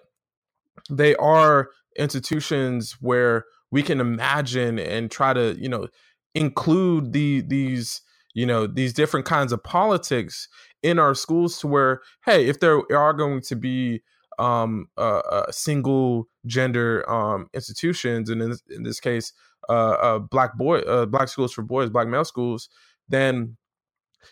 they 0.88 1.16
are 1.16 1.70
institutions 1.98 2.96
where 3.00 3.44
we 3.70 3.82
can 3.82 4.00
imagine 4.00 4.78
and 4.78 5.10
try 5.10 5.32
to 5.32 5.56
you 5.58 5.68
know 5.68 5.88
include 6.34 7.12
the 7.12 7.42
these 7.42 8.02
you 8.34 8.46
know 8.46 8.66
these 8.66 8.92
different 8.92 9.26
kinds 9.26 9.52
of 9.52 9.62
politics 9.62 10.48
in 10.82 10.98
our 10.98 11.14
schools 11.14 11.58
to 11.58 11.66
where 11.66 12.00
hey 12.24 12.46
if 12.46 12.60
there 12.60 12.80
are 12.96 13.12
going 13.12 13.40
to 13.40 13.56
be 13.56 14.00
um 14.38 14.86
uh, 14.96 15.18
uh 15.18 15.50
single 15.50 16.28
gender 16.46 17.08
um 17.10 17.46
institutions 17.52 18.30
and 18.30 18.40
in 18.40 18.50
this, 18.50 18.62
in 18.70 18.82
this 18.82 19.00
case 19.00 19.32
uh, 19.68 19.90
uh 19.90 20.18
black 20.18 20.56
boy 20.56 20.78
uh 20.80 21.04
black 21.06 21.28
schools 21.28 21.52
for 21.52 21.62
boys 21.62 21.90
black 21.90 22.08
male 22.08 22.24
schools 22.24 22.68
then 23.08 23.56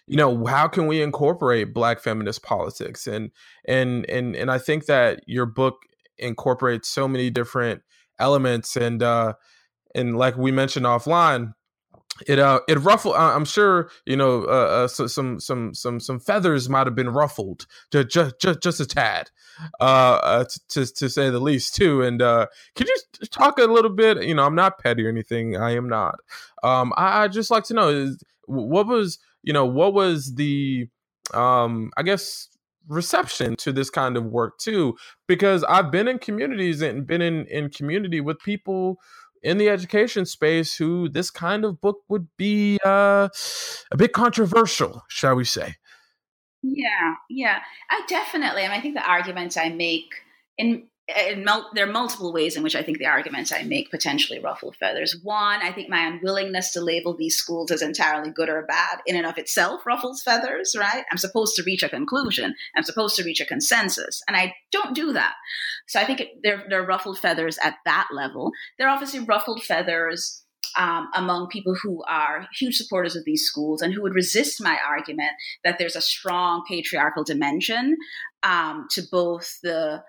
you 0.06 0.16
know 0.16 0.44
how 0.46 0.68
can 0.68 0.86
we 0.86 1.02
incorporate 1.02 1.74
black 1.74 2.00
feminist 2.00 2.42
politics? 2.42 3.06
And 3.06 3.30
and 3.66 4.08
and 4.08 4.36
and 4.36 4.50
i 4.50 4.58
think 4.58 4.86
that 4.86 5.20
your 5.26 5.46
book 5.46 5.76
incorporates 6.18 6.88
so 6.88 7.06
many 7.06 7.30
different 7.30 7.82
elements 8.18 8.76
and 8.76 9.02
uh 9.02 9.32
and 9.94 10.16
like 10.16 10.36
we 10.36 10.50
mentioned 10.50 10.86
offline 10.86 11.52
it 12.26 12.38
uh 12.38 12.60
it 12.68 12.78
ruffled 12.78 13.14
i'm 13.14 13.44
sure 13.44 13.90
you 14.06 14.16
know 14.16 14.42
uh, 14.44 14.84
uh 14.84 14.88
so, 14.88 15.06
some 15.06 15.38
some 15.38 15.72
some 15.74 16.00
some 16.00 16.18
feathers 16.18 16.68
might 16.68 16.86
have 16.86 16.94
been 16.94 17.10
ruffled 17.10 17.66
just 17.92 18.40
just 18.40 18.60
just, 18.62 18.80
a 18.80 18.86
tad 18.86 19.30
uh, 19.80 19.84
uh 20.22 20.44
to 20.68 20.86
to 20.86 21.08
say 21.08 21.30
the 21.30 21.38
least 21.38 21.74
too 21.74 22.02
and 22.02 22.20
uh 22.22 22.46
could 22.74 22.88
you 22.88 22.96
talk 23.30 23.58
a 23.58 23.64
little 23.64 23.90
bit 23.90 24.22
you 24.24 24.34
know 24.34 24.44
i'm 24.44 24.54
not 24.54 24.78
petty 24.78 25.04
or 25.04 25.08
anything 25.08 25.56
i 25.56 25.70
am 25.70 25.88
not 25.88 26.16
um 26.62 26.92
i 26.96 27.24
i 27.24 27.28
just 27.28 27.50
like 27.50 27.64
to 27.64 27.74
know 27.74 27.88
is 27.88 28.22
what 28.46 28.86
was 28.86 29.18
you 29.42 29.52
know 29.52 29.66
what 29.66 29.94
was 29.94 30.34
the 30.34 30.88
um 31.34 31.90
i 31.96 32.02
guess 32.02 32.48
reception 32.88 33.54
to 33.56 33.72
this 33.72 33.90
kind 33.90 34.16
of 34.16 34.24
work 34.24 34.58
too 34.58 34.96
because 35.26 35.62
i've 35.64 35.90
been 35.90 36.08
in 36.08 36.18
communities 36.18 36.80
and 36.80 37.06
been 37.06 37.22
in 37.22 37.44
in 37.46 37.68
community 37.68 38.20
with 38.20 38.38
people 38.40 38.98
in 39.42 39.58
the 39.58 39.68
education 39.68 40.26
space 40.26 40.76
who 40.76 41.08
this 41.08 41.30
kind 41.30 41.64
of 41.64 41.80
book 41.80 41.98
would 42.08 42.28
be 42.36 42.78
uh, 42.84 43.28
a 43.90 43.96
bit 43.96 44.12
controversial, 44.12 45.04
shall 45.08 45.34
we 45.34 45.44
say? 45.44 45.76
Yeah, 46.62 47.14
yeah, 47.30 47.60
I 47.90 48.02
definitely. 48.08 48.62
Mean, 48.62 48.72
I 48.72 48.80
think 48.80 48.94
the 48.94 49.08
arguments 49.08 49.56
I 49.56 49.68
make 49.68 50.12
in 50.56 50.88
mul- 51.38 51.70
there 51.74 51.88
are 51.88 51.92
multiple 51.92 52.32
ways 52.32 52.56
in 52.56 52.62
which 52.62 52.76
I 52.76 52.82
think 52.82 52.98
the 52.98 53.06
arguments 53.06 53.52
I 53.52 53.62
make 53.62 53.90
potentially 53.90 54.38
ruffle 54.38 54.72
feathers. 54.72 55.16
One, 55.22 55.60
I 55.62 55.72
think 55.72 55.88
my 55.88 56.06
unwillingness 56.06 56.72
to 56.72 56.80
label 56.80 57.16
these 57.16 57.36
schools 57.36 57.70
as 57.70 57.82
entirely 57.82 58.30
good 58.30 58.48
or 58.48 58.62
bad 58.66 58.98
in 59.06 59.16
and 59.16 59.26
of 59.26 59.38
itself 59.38 59.86
ruffles 59.86 60.22
feathers, 60.22 60.74
right? 60.78 61.04
I'm 61.10 61.18
supposed 61.18 61.56
to 61.56 61.62
reach 61.64 61.82
a 61.82 61.88
conclusion. 61.88 62.54
I'm 62.76 62.82
supposed 62.82 63.16
to 63.16 63.24
reach 63.24 63.40
a 63.40 63.46
consensus. 63.46 64.22
And 64.28 64.36
I 64.36 64.54
don't 64.70 64.94
do 64.94 65.12
that. 65.14 65.34
So 65.86 65.98
I 65.98 66.04
think 66.04 66.20
it, 66.20 66.28
they're, 66.42 66.64
they're 66.68 66.86
ruffled 66.86 67.18
feathers 67.18 67.58
at 67.62 67.76
that 67.84 68.08
level. 68.12 68.52
They're 68.78 68.88
obviously 68.88 69.20
ruffled 69.20 69.62
feathers 69.62 70.44
um, 70.76 71.08
among 71.14 71.48
people 71.48 71.74
who 71.74 72.02
are 72.06 72.46
huge 72.58 72.76
supporters 72.76 73.16
of 73.16 73.24
these 73.24 73.44
schools 73.44 73.80
and 73.80 73.94
who 73.94 74.02
would 74.02 74.14
resist 74.14 74.62
my 74.62 74.78
argument 74.86 75.30
that 75.64 75.78
there's 75.78 75.96
a 75.96 76.00
strong 76.00 76.62
patriarchal 76.68 77.24
dimension 77.24 77.96
um, 78.42 78.86
to 78.90 79.02
both 79.10 79.58
the 79.62 80.02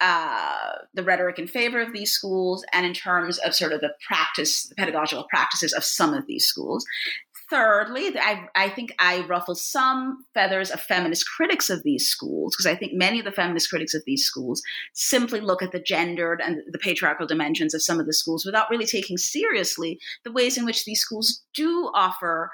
uh, 0.00 0.72
the 0.94 1.02
rhetoric 1.02 1.38
in 1.38 1.46
favor 1.46 1.80
of 1.80 1.92
these 1.92 2.10
schools 2.10 2.64
and 2.72 2.86
in 2.86 2.94
terms 2.94 3.38
of 3.38 3.54
sort 3.54 3.72
of 3.72 3.80
the 3.80 3.92
practice, 4.06 4.64
the 4.64 4.74
pedagogical 4.74 5.26
practices 5.28 5.72
of 5.72 5.84
some 5.84 6.14
of 6.14 6.26
these 6.26 6.46
schools. 6.46 6.84
Thirdly, 7.50 8.16
I, 8.16 8.46
I 8.54 8.68
think 8.68 8.94
I 9.00 9.26
ruffle 9.26 9.56
some 9.56 10.24
feathers 10.34 10.70
of 10.70 10.80
feminist 10.80 11.28
critics 11.28 11.68
of 11.68 11.82
these 11.82 12.06
schools 12.06 12.54
because 12.54 12.66
I 12.66 12.76
think 12.76 12.92
many 12.92 13.18
of 13.18 13.24
the 13.24 13.32
feminist 13.32 13.68
critics 13.68 13.92
of 13.92 14.04
these 14.06 14.24
schools 14.24 14.62
simply 14.94 15.40
look 15.40 15.60
at 15.60 15.72
the 15.72 15.80
gendered 15.80 16.40
and 16.40 16.62
the 16.70 16.78
patriarchal 16.78 17.26
dimensions 17.26 17.74
of 17.74 17.82
some 17.82 17.98
of 17.98 18.06
the 18.06 18.12
schools 18.12 18.46
without 18.46 18.70
really 18.70 18.86
taking 18.86 19.16
seriously 19.16 19.98
the 20.24 20.30
ways 20.30 20.56
in 20.56 20.64
which 20.64 20.84
these 20.84 21.00
schools 21.00 21.42
do 21.52 21.90
offer 21.92 22.52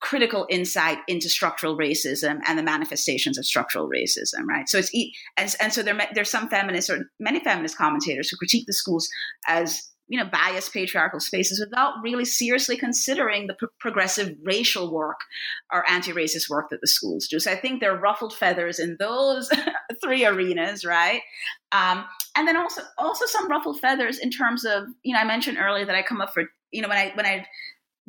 critical 0.00 0.46
insight 0.50 0.98
into 1.08 1.28
structural 1.28 1.76
racism 1.76 2.40
and 2.46 2.58
the 2.58 2.62
manifestations 2.62 3.38
of 3.38 3.46
structural 3.46 3.88
racism, 3.88 4.44
right? 4.48 4.68
So 4.68 4.78
it's 4.78 4.90
and, 5.36 5.54
and 5.60 5.72
so 5.72 5.82
there 5.82 5.98
there's 6.14 6.30
some 6.30 6.48
feminists 6.48 6.90
or 6.90 7.10
many 7.18 7.40
feminist 7.40 7.76
commentators 7.76 8.28
who 8.28 8.36
critique 8.36 8.66
the 8.66 8.72
schools 8.72 9.08
as 9.46 9.82
you 10.08 10.18
know 10.18 10.28
biased 10.30 10.72
patriarchal 10.72 11.20
spaces 11.20 11.58
without 11.58 11.94
really 12.02 12.24
seriously 12.24 12.76
considering 12.76 13.46
the 13.46 13.54
pro- 13.54 13.68
progressive 13.80 14.36
racial 14.44 14.92
work 14.92 15.20
or 15.72 15.88
anti-racist 15.88 16.48
work 16.48 16.70
that 16.70 16.80
the 16.80 16.86
schools 16.86 17.26
do. 17.26 17.40
So 17.40 17.50
I 17.50 17.56
think 17.56 17.80
there 17.80 17.92
are 17.92 18.00
ruffled 18.00 18.32
feathers 18.32 18.78
in 18.78 18.96
those 19.00 19.50
three 20.02 20.24
arenas, 20.24 20.84
right? 20.84 21.22
Um, 21.72 22.04
and 22.36 22.46
then 22.46 22.56
also 22.56 22.82
also 22.98 23.26
some 23.26 23.48
ruffled 23.48 23.80
feathers 23.80 24.18
in 24.18 24.30
terms 24.30 24.64
of 24.64 24.84
you 25.02 25.14
know 25.14 25.20
I 25.20 25.24
mentioned 25.24 25.58
earlier 25.58 25.86
that 25.86 25.96
I 25.96 26.02
come 26.02 26.20
up 26.20 26.32
for 26.32 26.44
you 26.70 26.82
know 26.82 26.88
when 26.88 26.98
I 26.98 27.12
when 27.14 27.26
I 27.26 27.46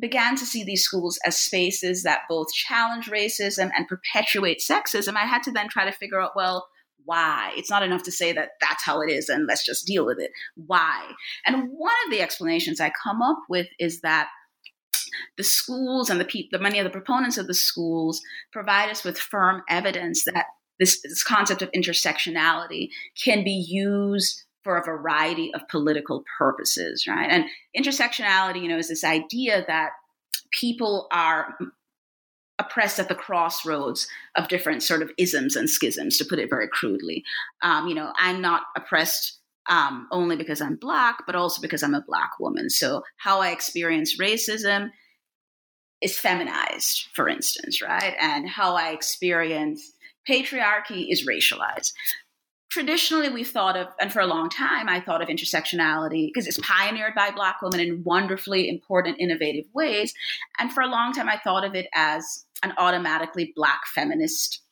began 0.00 0.36
to 0.36 0.46
see 0.46 0.62
these 0.62 0.84
schools 0.84 1.18
as 1.24 1.36
spaces 1.36 2.02
that 2.02 2.20
both 2.28 2.52
challenge 2.52 3.06
racism 3.06 3.70
and 3.76 3.88
perpetuate 3.88 4.60
sexism, 4.60 5.16
I 5.16 5.26
had 5.26 5.42
to 5.44 5.52
then 5.52 5.68
try 5.68 5.84
to 5.84 5.96
figure 5.96 6.20
out, 6.20 6.36
well, 6.36 6.68
why? 7.04 7.52
It's 7.56 7.70
not 7.70 7.82
enough 7.82 8.02
to 8.04 8.12
say 8.12 8.32
that 8.32 8.50
that's 8.60 8.84
how 8.84 9.00
it 9.00 9.10
is 9.10 9.28
and 9.28 9.46
let's 9.46 9.64
just 9.64 9.86
deal 9.86 10.04
with 10.04 10.20
it. 10.20 10.30
Why? 10.56 11.10
And 11.46 11.70
one 11.70 11.94
of 12.04 12.10
the 12.10 12.20
explanations 12.20 12.80
I 12.80 12.92
come 13.02 13.22
up 13.22 13.38
with 13.48 13.66
is 13.78 14.02
that 14.02 14.28
the 15.36 15.44
schools 15.44 16.10
and 16.10 16.20
the 16.20 16.24
people, 16.24 16.58
the 16.58 16.62
many 16.62 16.78
of 16.78 16.84
the 16.84 16.90
proponents 16.90 17.38
of 17.38 17.46
the 17.46 17.54
schools 17.54 18.20
provide 18.52 18.90
us 18.90 19.04
with 19.04 19.18
firm 19.18 19.62
evidence 19.68 20.24
that 20.24 20.46
this, 20.78 21.00
this 21.02 21.24
concept 21.24 21.62
of 21.62 21.72
intersectionality 21.72 22.90
can 23.24 23.42
be 23.42 23.64
used 23.68 24.44
for 24.64 24.76
a 24.76 24.84
variety 24.84 25.52
of 25.54 25.68
political 25.68 26.24
purposes, 26.38 27.06
right? 27.06 27.30
And 27.30 27.44
intersectionality, 27.76 28.62
you 28.62 28.68
know, 28.68 28.78
is 28.78 28.88
this 28.88 29.04
idea 29.04 29.64
that 29.66 29.90
people 30.50 31.06
are 31.10 31.56
oppressed 32.58 32.98
at 32.98 33.08
the 33.08 33.14
crossroads 33.14 34.08
of 34.36 34.48
different 34.48 34.82
sort 34.82 35.02
of 35.02 35.10
isms 35.16 35.54
and 35.54 35.70
schisms, 35.70 36.18
to 36.18 36.24
put 36.24 36.38
it 36.38 36.50
very 36.50 36.68
crudely. 36.68 37.22
Um, 37.62 37.86
you 37.86 37.94
know, 37.94 38.12
I'm 38.16 38.40
not 38.40 38.62
oppressed 38.76 39.38
um, 39.68 40.08
only 40.10 40.36
because 40.36 40.60
I'm 40.60 40.76
black, 40.76 41.18
but 41.26 41.36
also 41.36 41.62
because 41.62 41.82
I'm 41.82 41.94
a 41.94 42.04
black 42.06 42.32
woman. 42.40 42.68
So 42.70 43.02
how 43.18 43.40
I 43.40 43.50
experience 43.50 44.18
racism 44.18 44.90
is 46.00 46.18
feminized, 46.18 47.06
for 47.14 47.28
instance, 47.28 47.82
right? 47.82 48.14
And 48.20 48.48
how 48.48 48.74
I 48.74 48.90
experience 48.90 49.92
patriarchy 50.28 51.06
is 51.10 51.26
racialized 51.26 51.92
traditionally 52.70 53.28
we've 53.28 53.48
thought 53.48 53.76
of, 53.76 53.88
and 54.00 54.12
for 54.12 54.20
a 54.20 54.26
long 54.26 54.50
time, 54.50 54.88
I 54.88 55.00
thought 55.00 55.22
of 55.22 55.28
intersectionality 55.28 56.28
because 56.28 56.46
it's 56.46 56.58
pioneered 56.58 57.14
by 57.14 57.30
Black 57.30 57.62
women 57.62 57.80
in 57.80 58.04
wonderfully 58.04 58.68
important, 58.68 59.20
innovative 59.20 59.64
ways. 59.72 60.12
And 60.58 60.72
for 60.72 60.82
a 60.82 60.88
long 60.88 61.12
time, 61.12 61.28
I 61.28 61.38
thought 61.38 61.64
of 61.64 61.74
it 61.74 61.86
as 61.94 62.44
an 62.62 62.72
automatically 62.76 63.52
Black 63.56 63.80
feminist 63.94 64.62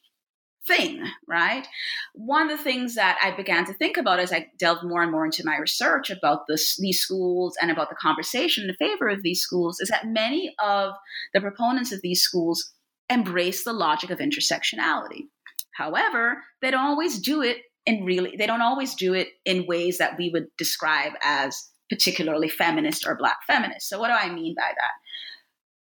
thing, 0.67 1.05
right? 1.29 1.67
One 2.15 2.51
of 2.51 2.59
the 2.59 2.63
things 2.63 2.97
that 2.97 3.19
I 3.23 3.31
began 3.31 3.65
to 3.67 3.73
think 3.75 3.97
about 3.97 4.19
as 4.19 4.33
I 4.33 4.49
delved 4.59 4.83
more 4.83 5.03
and 5.03 5.13
more 5.13 5.25
into 5.25 5.45
my 5.45 5.57
research 5.59 6.11
about 6.11 6.49
this, 6.49 6.77
these 6.77 7.01
schools 7.01 7.57
and 7.63 7.71
about 7.71 7.89
the 7.89 7.97
conversation 7.97 8.69
in 8.69 8.75
favor 8.75 9.09
of 9.09 9.23
these 9.23 9.41
schools 9.41 9.81
is 9.81 9.89
that 9.89 10.09
many 10.09 10.55
of 10.63 10.95
the 11.33 11.41
proponents 11.41 11.93
of 11.93 12.03
these 12.03 12.21
schools 12.21 12.73
embrace 13.09 13.63
the 13.63 13.73
logic 13.73 14.11
of 14.11 14.19
intersectionality. 14.19 15.29
However, 15.77 16.43
they 16.61 16.73
don't 16.73 16.85
always 16.85 17.21
do 17.21 17.43
it 17.43 17.59
in 17.87 18.05
really 18.05 18.37
they 18.37 18.47
don't 18.47 18.63
always 18.63 18.95
do 18.95 19.15
it 19.15 19.29
in 19.45 19.67
ways 19.67 19.99
that 19.99 20.19
we 20.19 20.29
would 20.31 20.47
describe 20.59 21.13
as 21.23 21.69
particularly 21.89 22.49
feminist 22.49 23.07
or 23.07 23.17
black 23.17 23.39
feminist 23.47 23.89
so 23.89 23.99
what 23.99 24.09
do 24.09 24.15
i 24.15 24.33
mean 24.33 24.55
by 24.55 24.73
that 24.75 24.93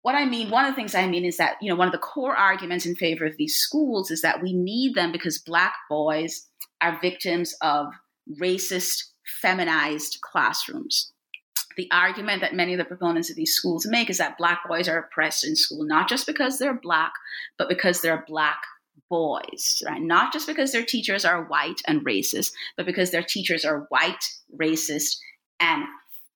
what 0.03 0.15
i 0.15 0.25
mean 0.25 0.51
one 0.51 0.65
of 0.65 0.71
the 0.73 0.77
things 0.77 0.95
i 0.95 1.07
mean 1.07 1.25
is 1.25 1.37
that 1.37 1.57
you 1.61 1.69
know 1.69 1.77
one 1.77 1.89
of 1.89 1.93
the 1.93 1.99
core 1.99 2.37
arguments 2.37 2.87
in 2.87 2.95
favor 2.95 3.27
of 3.27 3.37
these 3.37 3.57
schools 3.57 4.11
is 4.11 4.23
that 4.23 4.43
we 4.43 4.53
need 4.53 4.95
them 4.95 5.13
because 5.13 5.39
black 5.39 5.75
boys 5.91 6.47
are 6.81 6.99
victims 7.01 7.55
of 7.61 7.93
racist, 8.41 9.05
feminized 9.41 10.19
classrooms. 10.21 11.13
The 11.77 11.89
argument 11.93 12.41
that 12.41 12.55
many 12.55 12.75
of 12.75 12.79
the 12.79 12.85
proponents 12.85 13.31
of 13.31 13.37
these 13.37 13.53
schools 13.55 13.87
make 13.87 14.11
is 14.11 14.19
that 14.19 14.39
Black 14.39 14.61
boys 14.69 14.89
are 14.89 14.99
oppressed 14.99 15.45
in 15.45 15.55
school, 15.55 15.85
not 15.85 16.09
just 16.09 16.27
because 16.27 16.59
they're 16.59 16.75
Black, 16.75 17.13
but 17.57 17.69
because 17.69 18.01
they're 18.01 18.25
Black 18.27 18.59
boys, 19.09 19.83
right? 19.87 20.03
Not 20.03 20.33
just 20.33 20.47
because 20.47 20.73
their 20.73 20.85
teachers 20.85 21.25
are 21.25 21.45
white 21.45 21.81
and 21.87 22.05
racist, 22.05 22.53
but 22.77 22.87
because 22.87 23.11
their 23.11 23.23
teachers 23.23 23.65
are 23.65 23.87
white, 23.91 24.25
racist, 24.61 25.17
and 25.61 25.85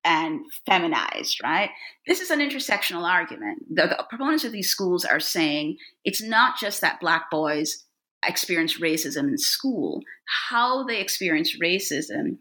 and 0.04 0.40
feminized, 0.66 1.40
right? 1.44 1.70
This 2.08 2.20
is 2.20 2.30
an 2.30 2.40
intersectional 2.40 3.08
argument. 3.08 3.62
The, 3.72 3.86
the, 3.86 4.04
proponents 4.08 4.44
of 4.44 4.50
these 4.50 4.68
schools 4.68 5.04
are 5.04 5.20
saying 5.20 5.76
it's 6.04 6.20
not 6.20 6.58
just 6.58 6.80
that 6.80 6.98
black 7.00 7.30
boys 7.30 7.84
experience 8.26 8.80
racism 8.80 9.28
in 9.28 9.38
school, 9.38 10.02
how 10.24 10.84
they 10.84 11.00
experience 11.00 11.56
racism 11.56 12.38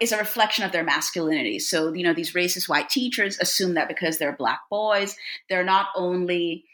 is 0.00 0.12
a 0.12 0.18
reflection 0.18 0.64
of 0.64 0.72
their 0.72 0.84
masculinity. 0.84 1.58
So, 1.58 1.92
you 1.92 2.02
know, 2.02 2.14
these 2.14 2.34
racist 2.34 2.68
white 2.68 2.88
teachers 2.88 3.38
assume 3.40 3.74
that 3.74 3.88
because 3.88 4.18
they're 4.18 4.36
black 4.36 4.60
boys, 4.70 5.16
they're 5.48 5.64
not 5.64 5.86
only 5.94 6.64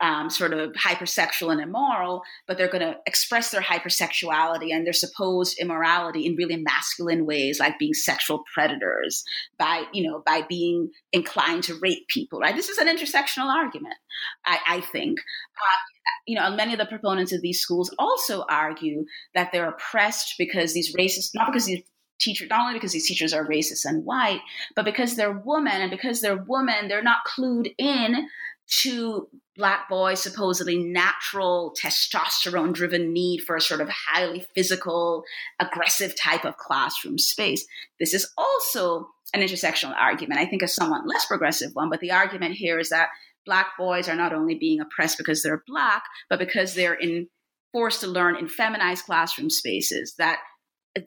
um, 0.00 0.28
sort 0.28 0.52
of 0.52 0.72
hypersexual 0.72 1.50
and 1.50 1.60
immoral, 1.60 2.22
but 2.46 2.58
they're 2.58 2.70
going 2.70 2.86
to 2.86 2.98
express 3.06 3.50
their 3.50 3.62
hypersexuality 3.62 4.72
and 4.72 4.86
their 4.86 4.92
supposed 4.92 5.58
immorality 5.58 6.26
in 6.26 6.36
really 6.36 6.56
masculine 6.56 7.24
ways, 7.24 7.58
like 7.58 7.78
being 7.78 7.94
sexual 7.94 8.44
predators, 8.52 9.24
by 9.58 9.84
you 9.92 10.08
know, 10.08 10.22
by 10.26 10.42
being 10.48 10.90
inclined 11.12 11.62
to 11.64 11.78
rape 11.80 12.06
people. 12.08 12.40
Right? 12.40 12.54
This 12.54 12.68
is 12.68 12.78
an 12.78 12.88
intersectional 12.88 13.48
argument, 13.48 13.96
I, 14.44 14.58
I 14.68 14.80
think. 14.80 15.18
Uh, 15.20 15.78
you 16.26 16.36
know, 16.36 16.50
many 16.50 16.72
of 16.72 16.78
the 16.78 16.86
proponents 16.86 17.32
of 17.32 17.40
these 17.40 17.60
schools 17.60 17.94
also 17.98 18.44
argue 18.50 19.04
that 19.34 19.52
they're 19.52 19.68
oppressed 19.68 20.34
because 20.38 20.74
these 20.74 20.94
racist, 20.94 21.30
not 21.34 21.46
because 21.46 21.66
these 21.66 21.82
teachers, 22.18 22.48
not 22.48 22.60
only 22.60 22.74
because 22.74 22.92
these 22.92 23.06
teachers 23.06 23.32
are 23.32 23.46
racist 23.46 23.84
and 23.84 24.04
white, 24.04 24.40
but 24.74 24.84
because 24.84 25.16
they're 25.16 25.42
women, 25.44 25.80
and 25.80 25.90
because 25.90 26.20
they're 26.20 26.44
women, 26.48 26.88
they're 26.88 27.02
not 27.02 27.18
clued 27.26 27.72
in 27.78 28.28
to 28.68 29.28
black 29.54 29.88
boys 29.88 30.22
supposedly 30.22 30.76
natural 30.76 31.74
testosterone 31.80 32.72
driven 32.72 33.12
need 33.12 33.38
for 33.38 33.56
a 33.56 33.60
sort 33.60 33.80
of 33.80 33.88
highly 33.88 34.46
physical 34.54 35.24
aggressive 35.60 36.14
type 36.20 36.44
of 36.44 36.56
classroom 36.56 37.18
space. 37.18 37.66
This 38.00 38.12
is 38.12 38.30
also 38.36 39.08
an 39.32 39.40
intersectional 39.40 39.94
argument. 39.96 40.40
I 40.40 40.46
think 40.46 40.62
a 40.62 40.68
somewhat 40.68 41.06
less 41.06 41.26
progressive 41.26 41.70
one 41.74 41.90
but 41.90 42.00
the 42.00 42.12
argument 42.12 42.54
here 42.54 42.78
is 42.78 42.90
that 42.90 43.10
black 43.44 43.68
boys 43.78 44.08
are 44.08 44.16
not 44.16 44.32
only 44.32 44.56
being 44.56 44.80
oppressed 44.80 45.18
because 45.18 45.42
they're 45.42 45.62
black 45.66 46.02
but 46.28 46.38
because 46.38 46.74
they're 46.74 46.94
in 46.94 47.28
forced 47.72 48.00
to 48.00 48.06
learn 48.06 48.36
in 48.36 48.48
feminized 48.48 49.04
classroom 49.04 49.50
spaces 49.50 50.14
that 50.18 50.38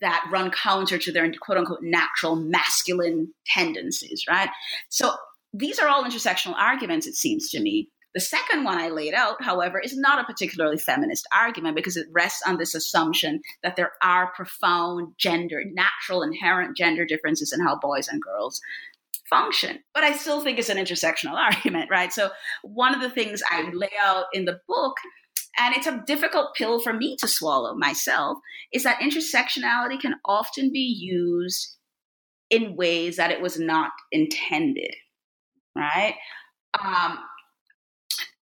that 0.01 0.24
run 0.32 0.51
counter 0.51 0.97
to 0.97 1.12
their 1.12 1.32
quote 1.41 1.57
unquote 1.57 1.82
natural 1.82 2.36
masculine 2.36 3.34
tendencies 3.45 4.26
right? 4.30 4.49
So 4.88 5.14
these 5.54 5.80
are 5.80 5.88
all 5.88 6.04
intersectional 6.04 6.56
arguments, 6.56 7.08
it 7.08 7.16
seems 7.16 7.50
to 7.50 7.60
me. 7.60 7.89
The 8.16 8.20
second 8.20 8.64
one 8.64 8.80
I 8.80 8.89
laid 8.89 9.14
out, 9.14 9.41
however, 9.43 9.80
is 9.80 9.95
not 9.95 10.20
a 10.20 10.24
particularly 10.24 10.78
feminist 10.78 11.28
argument 11.34 11.76
because 11.76 11.95
it 11.95 12.08
rests 12.12 12.41
on 12.45 12.58
this 12.58 12.74
assumption 12.74 13.41
that 13.62 13.76
there 13.76 13.91
are 14.02 14.34
profound 14.34 15.14
gender, 15.18 15.64
natural, 15.72 16.24
inherent 16.24 16.76
gender 16.76 17.06
differences 17.06 17.54
in 17.54 17.62
how 17.62 17.78
boys 17.78 18.08
and 18.08 18.22
girls 18.22 18.62
function. 19.30 19.80
But 19.93 20.04
I 20.04 20.14
still 20.14 20.41
think 20.41 20.58
it's 20.58 20.70
an 20.70 20.78
intersectional 20.78 21.34
argument, 21.36 21.89
right? 21.91 22.12
So, 22.12 22.32
one 22.64 22.95
of 22.95 23.02
the 23.02 23.12
things 23.12 23.43
I 23.50 23.70
lay 23.72 23.91
out 24.02 24.26
in 24.34 24.45
the 24.45 24.60
book, 24.68 24.97
and 25.60 25.76
it's 25.76 25.88
a 25.88 26.04
difficult 26.08 26.56
pill 26.56 26.80
for 26.80 26.93
me 26.93 27.16
to 27.18 27.28
swallow 27.28 27.76
myself, 27.76 28.39
is 28.74 28.84
that 28.84 29.02
intersectionality 29.02 30.00
can 30.00 30.16
often 30.26 30.72
be 30.72 30.80
used 30.80 31.76
in 32.50 32.76
ways 32.76 33.18
that 33.18 33.30
it 33.30 33.41
was 33.41 33.60
not 33.60 33.91
intended 34.12 34.95
right? 35.80 36.16
Um, 36.84 37.20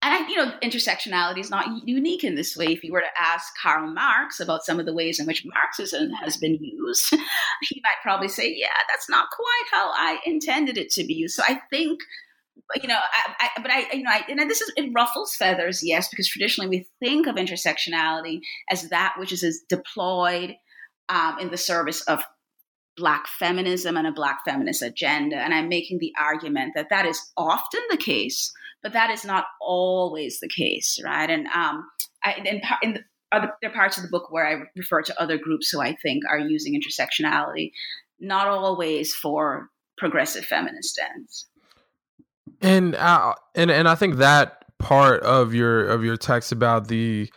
and 0.05 0.29
you 0.29 0.37
know, 0.37 0.53
intersectionality 0.63 1.39
is 1.39 1.49
not 1.49 1.67
unique 1.87 2.25
in 2.25 2.35
this 2.35 2.55
way. 2.57 2.67
If 2.67 2.85
you 2.85 2.93
were 2.93 3.01
to 3.01 3.21
ask 3.23 3.55
Karl 3.63 3.91
Marx 3.91 4.39
about 4.39 4.63
some 4.63 4.79
of 4.79 4.85
the 4.85 4.93
ways 4.93 5.19
in 5.19 5.27
which 5.27 5.47
Marxism 5.47 6.11
has 6.11 6.37
been 6.37 6.59
used, 6.61 7.11
he 7.63 7.81
might 7.83 8.03
probably 8.03 8.29
say, 8.29 8.55
"Yeah, 8.55 8.69
that's 8.91 9.09
not 9.09 9.31
quite 9.31 9.65
how 9.71 9.91
I 9.95 10.19
intended 10.27 10.77
it 10.77 10.91
to 10.93 11.05
be 11.05 11.15
used." 11.15 11.35
So 11.35 11.43
I 11.49 11.59
think, 11.71 12.01
you 12.83 12.87
know, 12.89 12.99
I, 12.99 13.35
I, 13.41 13.63
but 13.63 13.71
I, 13.71 13.87
you 13.95 14.03
know, 14.03 14.11
I, 14.11 14.25
and 14.29 14.51
this 14.51 14.61
is 14.61 14.71
it 14.77 14.91
ruffles 14.95 15.35
feathers, 15.37 15.81
yes, 15.83 16.09
because 16.09 16.29
traditionally 16.29 16.69
we 16.69 16.87
think 17.01 17.27
of 17.27 17.37
intersectionality 17.37 18.41
as 18.71 18.91
that 18.91 19.15
which 19.19 19.33
is, 19.33 19.43
is 19.43 19.65
deployed 19.71 20.55
um, 21.09 21.39
in 21.39 21.51
the 21.51 21.57
service 21.57 22.03
of 22.03 22.23
Black 22.97 23.27
feminism 23.27 23.97
and 23.97 24.07
a 24.07 24.13
Black 24.13 24.41
feminist 24.45 24.83
agenda. 24.83 25.37
And 25.37 25.53
I'm 25.53 25.69
making 25.69 25.99
the 25.99 26.13
argument 26.19 26.73
that 26.75 26.91
that 26.91 27.07
is 27.07 27.21
often 27.37 27.81
the 27.91 27.97
case, 27.97 28.53
but 28.83 28.93
that 28.93 29.11
is 29.11 29.25
not 29.25 29.47
always 29.61 30.41
the 30.41 30.49
case, 30.49 31.01
right? 31.05 31.29
And 31.29 31.47
um, 31.49 31.89
I, 32.23 32.35
in, 32.35 32.61
in 32.83 32.95
the, 32.95 33.05
other, 33.33 33.53
there 33.61 33.71
are 33.71 33.75
parts 33.75 33.97
of 33.97 34.05
the 34.05 34.11
book 34.11 34.31
where 34.31 34.47
I 34.47 34.63
refer 34.77 35.03
to 35.03 35.21
other 35.21 35.39
groups 35.39 35.71
who 35.71 35.81
I 35.81 35.97
think 36.03 36.23
are 36.29 36.39
using 36.39 36.81
intersectionality, 36.81 37.73
not 38.21 38.47
always 38.47 39.15
for 39.15 39.71
progressive 39.99 40.45
feminist 40.45 41.01
ends. 41.15 41.47
And 42.61 42.95
uh, 42.95 43.35
and 43.55 43.71
and 43.71 43.89
I 43.89 43.95
think 43.95 44.17
that 44.17 44.65
part 44.79 45.23
of 45.23 45.55
your 45.55 45.87
of 45.89 46.05
your 46.05 46.17
text 46.17 46.53
about 46.53 46.89
the 46.89 47.31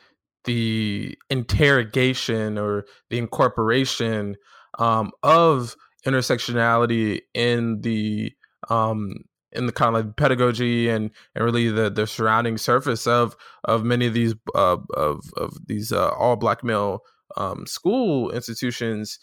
the 0.46 1.18
interrogation 1.30 2.58
or 2.58 2.86
the 3.10 3.18
incorporation 3.18 4.36
um, 4.78 5.12
of 5.24 5.76
intersectionality 6.06 7.22
in 7.34 7.82
the 7.82 8.32
um, 8.70 9.16
in 9.52 9.66
the 9.66 9.72
kind 9.72 9.96
of 9.96 10.06
like 10.06 10.16
pedagogy 10.16 10.90
and 10.90 11.12
and 11.36 11.44
really 11.44 11.70
the 11.70 11.90
the 11.90 12.08
surrounding 12.08 12.58
surface 12.58 13.08
of 13.08 13.36
of 13.64 13.84
many 13.84 14.08
of 14.08 14.14
these 14.14 14.36
uh, 14.56 14.78
of 14.94 15.24
of 15.38 15.54
these 15.68 15.92
uh, 15.92 16.10
all 16.10 16.36
black 16.36 16.64
male 16.64 17.02
um, 17.36 17.66
school 17.66 18.32
institutions. 18.32 19.20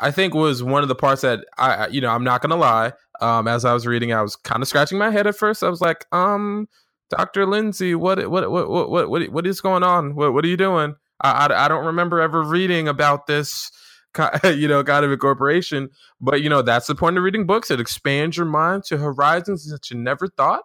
I 0.00 0.12
think 0.12 0.32
was 0.32 0.62
one 0.62 0.82
of 0.82 0.88
the 0.88 0.94
parts 0.94 1.22
that 1.22 1.44
I, 1.58 1.88
you 1.88 2.00
know, 2.00 2.10
I'm 2.10 2.22
not 2.22 2.40
gonna 2.40 2.56
lie. 2.56 2.92
Um, 3.20 3.48
as 3.48 3.64
I 3.64 3.72
was 3.72 3.86
reading, 3.86 4.12
I 4.12 4.22
was 4.22 4.36
kind 4.36 4.62
of 4.62 4.68
scratching 4.68 4.96
my 4.96 5.10
head 5.10 5.26
at 5.26 5.34
first. 5.34 5.64
I 5.64 5.68
was 5.68 5.80
like, 5.80 6.06
um, 6.12 6.68
Dr. 7.10 7.46
Lindsay, 7.46 7.96
what, 7.96 8.30
what, 8.30 8.48
what, 8.48 8.68
what, 8.70 9.10
what, 9.10 9.28
what 9.30 9.46
is 9.46 9.60
going 9.60 9.82
on? 9.82 10.14
What, 10.14 10.34
what 10.34 10.44
are 10.44 10.48
you 10.48 10.56
doing? 10.56 10.94
I, 11.20 11.46
I, 11.46 11.64
I 11.64 11.68
don't 11.68 11.86
remember 11.86 12.20
ever 12.20 12.44
reading 12.44 12.86
about 12.86 13.26
this 13.26 13.72
you 14.44 14.68
know, 14.68 14.82
kind 14.84 15.04
of 15.04 15.12
incorporation. 15.12 15.90
But 16.20 16.42
you 16.42 16.48
know, 16.48 16.62
that's 16.62 16.86
the 16.86 16.94
point 16.94 17.16
of 17.16 17.24
reading 17.24 17.46
books. 17.46 17.70
It 17.70 17.80
expands 17.80 18.36
your 18.36 18.46
mind 18.46 18.84
to 18.84 18.98
horizons 18.98 19.70
that 19.70 19.90
you 19.90 19.98
never 19.98 20.28
thought. 20.28 20.64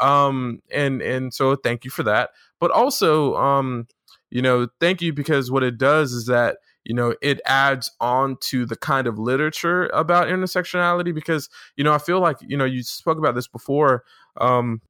Um, 0.00 0.60
and 0.70 1.02
and 1.02 1.32
so 1.32 1.56
thank 1.56 1.84
you 1.84 1.90
for 1.90 2.02
that. 2.02 2.30
But 2.60 2.70
also, 2.70 3.34
um, 3.36 3.86
you 4.30 4.42
know, 4.42 4.68
thank 4.80 5.00
you 5.02 5.12
because 5.12 5.50
what 5.50 5.62
it 5.62 5.78
does 5.78 6.12
is 6.12 6.26
that 6.26 6.58
you 6.84 6.94
know 6.94 7.14
it 7.20 7.40
adds 7.46 7.90
on 8.00 8.36
to 8.40 8.64
the 8.64 8.76
kind 8.76 9.06
of 9.06 9.18
literature 9.18 9.86
about 9.88 10.28
intersectionality 10.28 11.12
because 11.12 11.48
you 11.76 11.82
know 11.82 11.92
i 11.92 11.98
feel 11.98 12.20
like 12.20 12.36
you 12.40 12.56
know 12.56 12.64
you 12.64 12.82
spoke 12.82 13.18
about 13.18 13.34
this 13.34 13.48
before 13.48 14.04
um 14.40 14.80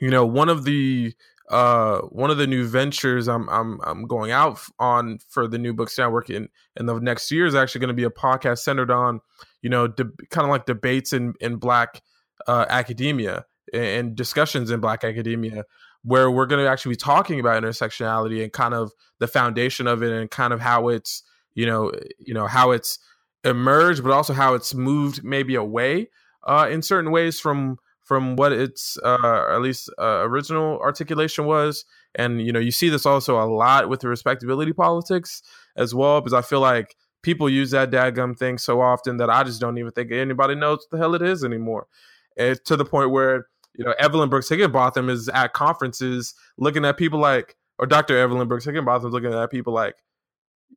you 0.00 0.08
know 0.08 0.24
one 0.24 0.48
of 0.48 0.64
the 0.64 1.12
uh, 1.52 2.00
one 2.08 2.30
of 2.30 2.38
the 2.38 2.46
new 2.46 2.66
ventures 2.66 3.28
I'm 3.28 3.48
I'm 3.50 3.78
I'm 3.84 4.06
going 4.06 4.30
out 4.30 4.58
on 4.78 5.18
for 5.28 5.46
the 5.46 5.58
New 5.58 5.74
Books 5.74 5.98
Network 5.98 6.30
in 6.30 6.48
in 6.76 6.86
the 6.86 6.98
next 6.98 7.30
year 7.30 7.44
is 7.44 7.54
actually 7.54 7.80
going 7.80 7.88
to 7.88 7.94
be 7.94 8.04
a 8.04 8.10
podcast 8.10 8.60
centered 8.60 8.90
on 8.90 9.20
you 9.60 9.68
know 9.68 9.86
de- 9.86 10.10
kind 10.30 10.46
of 10.46 10.50
like 10.50 10.64
debates 10.64 11.12
in 11.12 11.34
in 11.40 11.56
Black 11.56 12.02
uh, 12.48 12.64
academia 12.70 13.44
and 13.74 14.16
discussions 14.16 14.70
in 14.70 14.80
Black 14.80 15.04
academia 15.04 15.64
where 16.04 16.30
we're 16.30 16.46
going 16.46 16.64
to 16.64 16.68
actually 16.68 16.92
be 16.92 16.96
talking 16.96 17.38
about 17.38 17.62
intersectionality 17.62 18.42
and 18.42 18.52
kind 18.52 18.72
of 18.72 18.90
the 19.20 19.28
foundation 19.28 19.86
of 19.86 20.02
it 20.02 20.10
and 20.10 20.30
kind 20.30 20.54
of 20.54 20.60
how 20.60 20.88
it's 20.88 21.22
you 21.54 21.66
know 21.66 21.92
you 22.18 22.32
know 22.32 22.46
how 22.46 22.70
it's 22.70 22.98
emerged 23.44 24.02
but 24.02 24.10
also 24.10 24.32
how 24.32 24.54
it's 24.54 24.72
moved 24.72 25.22
maybe 25.22 25.54
away 25.54 26.08
uh, 26.44 26.66
in 26.70 26.80
certain 26.80 27.10
ways 27.10 27.38
from 27.38 27.76
from 28.04 28.36
what 28.36 28.52
its 28.52 28.98
uh, 29.04 29.46
at 29.50 29.60
least 29.60 29.90
uh, 29.98 30.22
original 30.22 30.78
articulation 30.80 31.46
was. 31.46 31.84
And 32.14 32.44
you 32.44 32.52
know, 32.52 32.60
you 32.60 32.70
see 32.70 32.88
this 32.88 33.06
also 33.06 33.42
a 33.42 33.46
lot 33.46 33.88
with 33.88 34.00
the 34.00 34.08
respectability 34.08 34.72
politics 34.72 35.42
as 35.76 35.94
well, 35.94 36.20
because 36.20 36.34
I 36.34 36.42
feel 36.42 36.60
like 36.60 36.96
people 37.22 37.48
use 37.48 37.70
that 37.70 37.90
dadgum 37.90 38.36
thing 38.36 38.58
so 38.58 38.80
often 38.80 39.16
that 39.18 39.30
I 39.30 39.44
just 39.44 39.60
don't 39.60 39.78
even 39.78 39.92
think 39.92 40.10
anybody 40.10 40.54
knows 40.54 40.78
what 40.78 40.90
the 40.90 40.98
hell 40.98 41.14
it 41.14 41.22
is 41.22 41.44
anymore. 41.44 41.86
It's 42.36 42.60
to 42.68 42.76
the 42.76 42.84
point 42.84 43.10
where 43.10 43.46
you 43.74 43.84
know 43.84 43.94
Evelyn 43.98 44.28
Brooks 44.28 44.48
Higginbotham 44.48 45.08
is 45.08 45.28
at 45.28 45.52
conferences 45.52 46.34
looking 46.58 46.84
at 46.84 46.96
people 46.96 47.20
like, 47.20 47.56
or 47.78 47.86
Dr. 47.86 48.18
Evelyn 48.18 48.48
Brooks 48.48 48.64
Higginbotham 48.64 49.08
is 49.08 49.14
looking 49.14 49.32
at 49.32 49.50
people 49.50 49.72
like, 49.72 49.94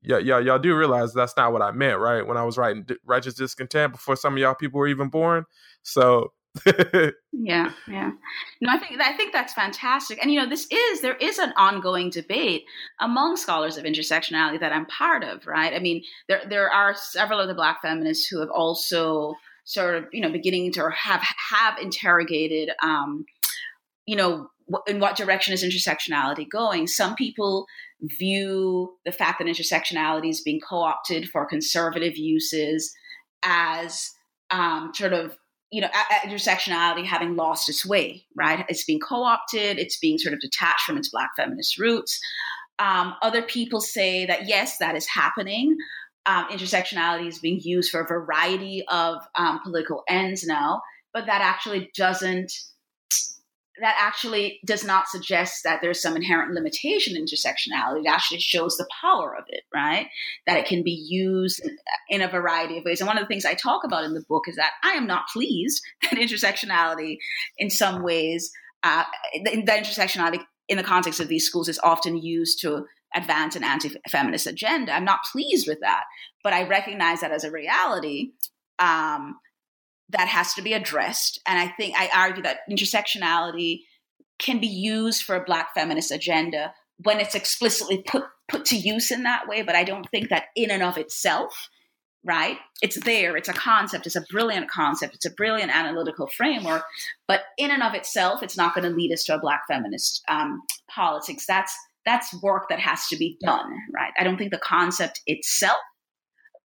yeah, 0.02 0.20
yeah, 0.20 0.40
y'all 0.40 0.60
do 0.60 0.76
realize 0.76 1.14
that's 1.14 1.36
not 1.36 1.52
what 1.52 1.62
I 1.62 1.72
meant, 1.72 2.00
right? 2.00 2.26
When 2.26 2.38
I 2.38 2.44
was 2.44 2.58
writing 2.58 2.86
Righteous 3.06 3.34
Discontent 3.34 3.94
before 3.94 4.16
some 4.16 4.34
of 4.34 4.40
y'all 4.40 4.56
people 4.56 4.80
were 4.80 4.88
even 4.88 5.10
born. 5.10 5.46
So 5.82 6.32
yeah, 7.32 7.72
yeah. 7.88 8.12
No, 8.62 8.70
I 8.72 8.78
think 8.78 9.02
I 9.02 9.14
think 9.18 9.34
that's 9.34 9.54
fantastic. 9.54 10.20
And 10.22 10.32
you 10.32 10.40
know, 10.40 10.48
this 10.48 10.68
is 10.72 11.02
there 11.02 11.16
is 11.18 11.38
an 11.38 11.54
ongoing 11.58 12.10
debate 12.10 12.64
among 13.00 13.38
scholars 13.38 13.78
of 13.78 13.84
intersectionality 13.84 14.60
that 14.60 14.72
I'm 14.72 14.86
part 14.86 15.24
of, 15.24 15.46
right? 15.48 15.74
I 15.74 15.80
mean, 15.80 16.04
there 16.28 16.42
there 16.50 16.70
are 16.72 16.96
several 16.96 17.40
of 17.40 17.48
the 17.48 17.56
black 17.56 17.82
feminists 17.82 18.28
who 18.28 18.40
have 18.40 18.50
also 18.50 19.36
sort 19.66 19.96
of, 19.96 20.06
you 20.14 20.22
know, 20.22 20.32
beginning 20.32 20.72
to 20.74 20.90
have 20.90 21.22
have 21.50 21.78
interrogated 21.80 22.70
um, 22.82 23.26
you 24.06 24.16
know, 24.16 24.50
in 24.88 25.00
what 25.00 25.16
direction 25.16 25.54
is 25.54 25.64
intersectionality 25.64 26.48
going? 26.50 26.88
Some 26.88 27.16
people 27.16 27.66
view 28.02 28.94
the 29.06 29.12
fact 29.12 29.40
that 29.40 29.48
intersectionality 29.48 30.30
is 30.30 30.42
being 30.42 30.60
co-opted 30.60 31.30
for 31.30 31.46
conservative 31.46 32.18
uses 32.18 32.94
as 33.44 34.12
um, 34.52 34.92
sort 34.94 35.14
of 35.14 35.38
you 35.72 35.82
know 35.82 35.90
intersectionality 36.26 37.06
having 37.06 37.36
lost 37.36 37.70
its 37.70 37.86
way 37.86 38.26
right? 38.36 38.66
It's 38.70 38.84
being 38.84 39.00
co-opted 39.00 39.78
it's 39.78 39.98
being 39.98 40.18
sort 40.18 40.34
of 40.34 40.40
detached 40.40 40.84
from 40.86 40.98
its 40.98 41.10
black 41.10 41.32
feminist 41.36 41.78
roots. 41.78 42.20
Um, 42.78 43.16
other 43.22 43.42
people 43.42 43.80
say 43.80 44.26
that 44.26 44.48
yes 44.48 44.78
that 44.80 44.96
is 44.96 45.08
happening. 45.08 45.78
Um, 46.28 46.46
intersectionality 46.46 47.28
is 47.28 47.40
being 47.40 47.60
used 47.62 47.92
for 47.92 48.02
a 48.02 48.08
variety 48.08 48.84
of 48.90 49.22
um, 49.38 49.60
political 49.64 50.04
ends 50.10 50.44
now 50.46 50.82
but 51.16 51.28
that 51.28 51.42
actually 51.42 51.90
doesn't 51.96 52.52
that 53.82 53.96
actually 54.00 54.60
does 54.66 54.84
not 54.84 55.08
suggest 55.08 55.64
that 55.64 55.80
there's 55.82 56.02
some 56.02 56.16
inherent 56.16 56.54
limitation 56.54 57.16
in 57.16 57.26
intersectionality. 57.26 58.06
It 58.06 58.08
actually 58.08 58.40
shows 58.40 58.78
the 58.78 58.88
power 59.02 59.36
of 59.36 59.44
it, 59.50 59.64
right? 59.74 60.08
That 60.48 60.58
it 60.58 60.66
can 60.66 60.84
be 60.84 60.92
used 60.92 61.62
in 62.10 62.22
a 62.22 62.28
variety 62.28 62.78
of 62.78 62.86
ways. 62.86 63.02
And 63.02 63.08
one 63.08 63.18
of 63.18 63.24
the 63.24 63.28
things 63.28 63.46
I 63.46 63.54
talk 63.54 63.84
about 63.84 64.04
in 64.04 64.14
the 64.14 64.24
book 64.28 64.44
is 64.48 64.56
that 64.56 64.74
I 64.84 64.92
am 64.92 65.08
not 65.08 65.28
pleased 65.32 65.82
that 66.04 66.20
intersectionality, 66.20 67.18
in 67.58 67.70
some 67.70 68.04
ways, 68.04 68.52
uh, 68.84 69.04
that 69.44 69.54
intersectionality 69.54 70.40
in 70.68 70.78
the 70.78 70.84
context 70.84 71.20
of 71.20 71.28
these 71.28 71.46
schools 71.46 71.70
is 71.70 71.80
often 71.84 72.18
used 72.18 72.62
to 72.62 72.86
advance 73.16 73.56
an 73.56 73.64
anti-feminist 73.64 74.48
agenda. 74.48 74.94
I'm 74.94 75.06
not 75.06 75.24
pleased 75.32 75.68
with 75.68 75.80
that, 75.82 76.04
but 76.44 76.54
I 76.54 76.68
recognize 76.68 77.22
that 77.22 77.32
as 77.32 77.44
a 77.44 77.52
reality. 77.52 78.32
Um, 78.80 79.38
that 80.10 80.28
has 80.28 80.54
to 80.54 80.62
be 80.62 80.74
addressed. 80.74 81.40
And 81.48 81.60
I 81.60 81.68
think 81.68 81.96
I 81.98 82.10
argue 82.16 82.44
that 82.44 82.60
intersectionality 82.70 83.82
can 84.38 84.60
be 84.60 84.68
used 84.68 85.24
for 85.24 85.36
a 85.36 85.44
Black 85.44 85.74
feminist 85.74 86.12
agenda 86.12 86.74
when 87.04 87.20
it's 87.20 87.36
explicitly 87.36 88.04
put 88.08 88.24
put 88.48 88.66
to 88.66 88.78
use 88.78 89.12
in 89.12 89.24
that 89.24 89.48
way. 89.48 89.64
But 89.64 89.76
I 89.76 89.84
don't 89.84 90.08
think 90.12 90.30
that 90.30 90.46
in 90.56 90.70
and 90.72 90.84
of 90.84 90.98
itself, 90.98 91.70
right? 92.24 92.58
It's 92.82 93.04
there. 93.04 93.36
It's 93.36 93.50
a 93.50 93.54
concept. 93.54 94.06
It's 94.06 94.16
a 94.16 94.26
brilliant 94.30 94.70
concept. 94.70 95.16
It's 95.16 95.26
a 95.26 95.32
brilliant 95.32 95.76
analytical 95.76 96.28
framework. 96.28 96.84
But 97.28 97.42
in 97.58 97.72
and 97.72 97.82
of 97.82 97.94
itself, 97.94 98.44
it's 98.44 98.58
not 98.58 98.76
going 98.76 98.88
to 98.90 98.96
lead 98.96 99.12
us 99.12 99.24
to 99.26 99.36
a 99.36 99.40
Black 99.40 99.64
feminist 99.68 100.24
um, 100.28 100.62
politics. 100.90 101.46
That's 101.48 101.76
that's 102.06 102.40
work 102.42 102.70
that 102.70 102.80
has 102.80 103.08
to 103.08 103.18
be 103.18 103.38
done, 103.42 103.74
right? 103.94 104.14
I 104.20 104.24
don't 104.24 104.38
think 104.38 104.52
the 104.52 104.60
concept 104.60 105.22
itself, 105.26 105.78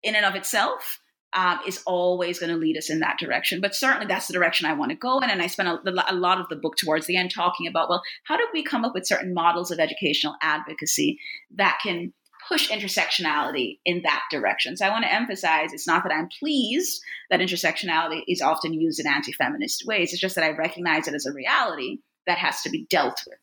in 0.03 0.15
and 0.15 0.25
of 0.25 0.35
itself, 0.35 0.99
um, 1.33 1.59
is 1.65 1.81
always 1.85 2.39
going 2.39 2.51
to 2.51 2.57
lead 2.57 2.77
us 2.77 2.89
in 2.89 2.99
that 2.99 3.17
direction. 3.17 3.61
But 3.61 3.75
certainly 3.75 4.05
that's 4.05 4.27
the 4.27 4.33
direction 4.33 4.65
I 4.65 4.73
want 4.73 4.91
to 4.91 4.97
go 4.97 5.19
in. 5.19 5.29
And 5.29 5.41
I 5.41 5.47
spent 5.47 5.69
a, 5.69 6.11
a, 6.11 6.13
lot 6.13 6.39
of 6.39 6.47
the 6.49 6.55
book 6.55 6.75
towards 6.77 7.07
the 7.07 7.17
end 7.17 7.31
talking 7.31 7.67
about, 7.67 7.89
well, 7.89 8.03
how 8.25 8.37
do 8.37 8.45
we 8.53 8.63
come 8.63 8.85
up 8.85 8.93
with 8.93 9.07
certain 9.07 9.33
models 9.33 9.71
of 9.71 9.79
educational 9.79 10.35
advocacy 10.41 11.19
that 11.55 11.79
can 11.81 12.13
push 12.47 12.69
intersectionality 12.69 13.79
in 13.85 14.01
that 14.03 14.23
direction? 14.31 14.77
So 14.77 14.85
I 14.85 14.89
want 14.89 15.05
to 15.05 15.13
emphasize 15.13 15.73
it's 15.73 15.87
not 15.87 16.03
that 16.03 16.13
I'm 16.13 16.29
pleased 16.39 17.01
that 17.29 17.39
intersectionality 17.39 18.21
is 18.27 18.41
often 18.41 18.73
used 18.73 18.99
in 18.99 19.07
anti 19.07 19.33
feminist 19.33 19.85
ways, 19.85 20.11
it's 20.11 20.21
just 20.21 20.35
that 20.35 20.43
I 20.43 20.55
recognize 20.55 21.07
it 21.07 21.15
as 21.15 21.25
a 21.25 21.33
reality 21.33 21.99
that 22.27 22.37
has 22.37 22.61
to 22.61 22.69
be 22.69 22.85
dealt 22.89 23.19
with. 23.27 23.37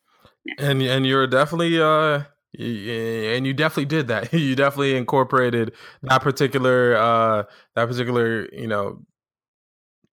And 0.57 0.81
and 0.81 1.05
you're 1.05 1.27
definitely 1.27 1.79
uh 1.79 2.23
and 2.57 3.47
you 3.47 3.53
definitely 3.53 3.85
did 3.85 4.07
that. 4.07 4.33
You 4.41 4.55
definitely 4.55 4.95
incorporated 4.95 5.73
that 6.03 6.21
particular 6.21 6.95
uh 6.95 7.43
that 7.75 7.87
particular, 7.87 8.47
you 8.51 8.67
know, 8.67 9.01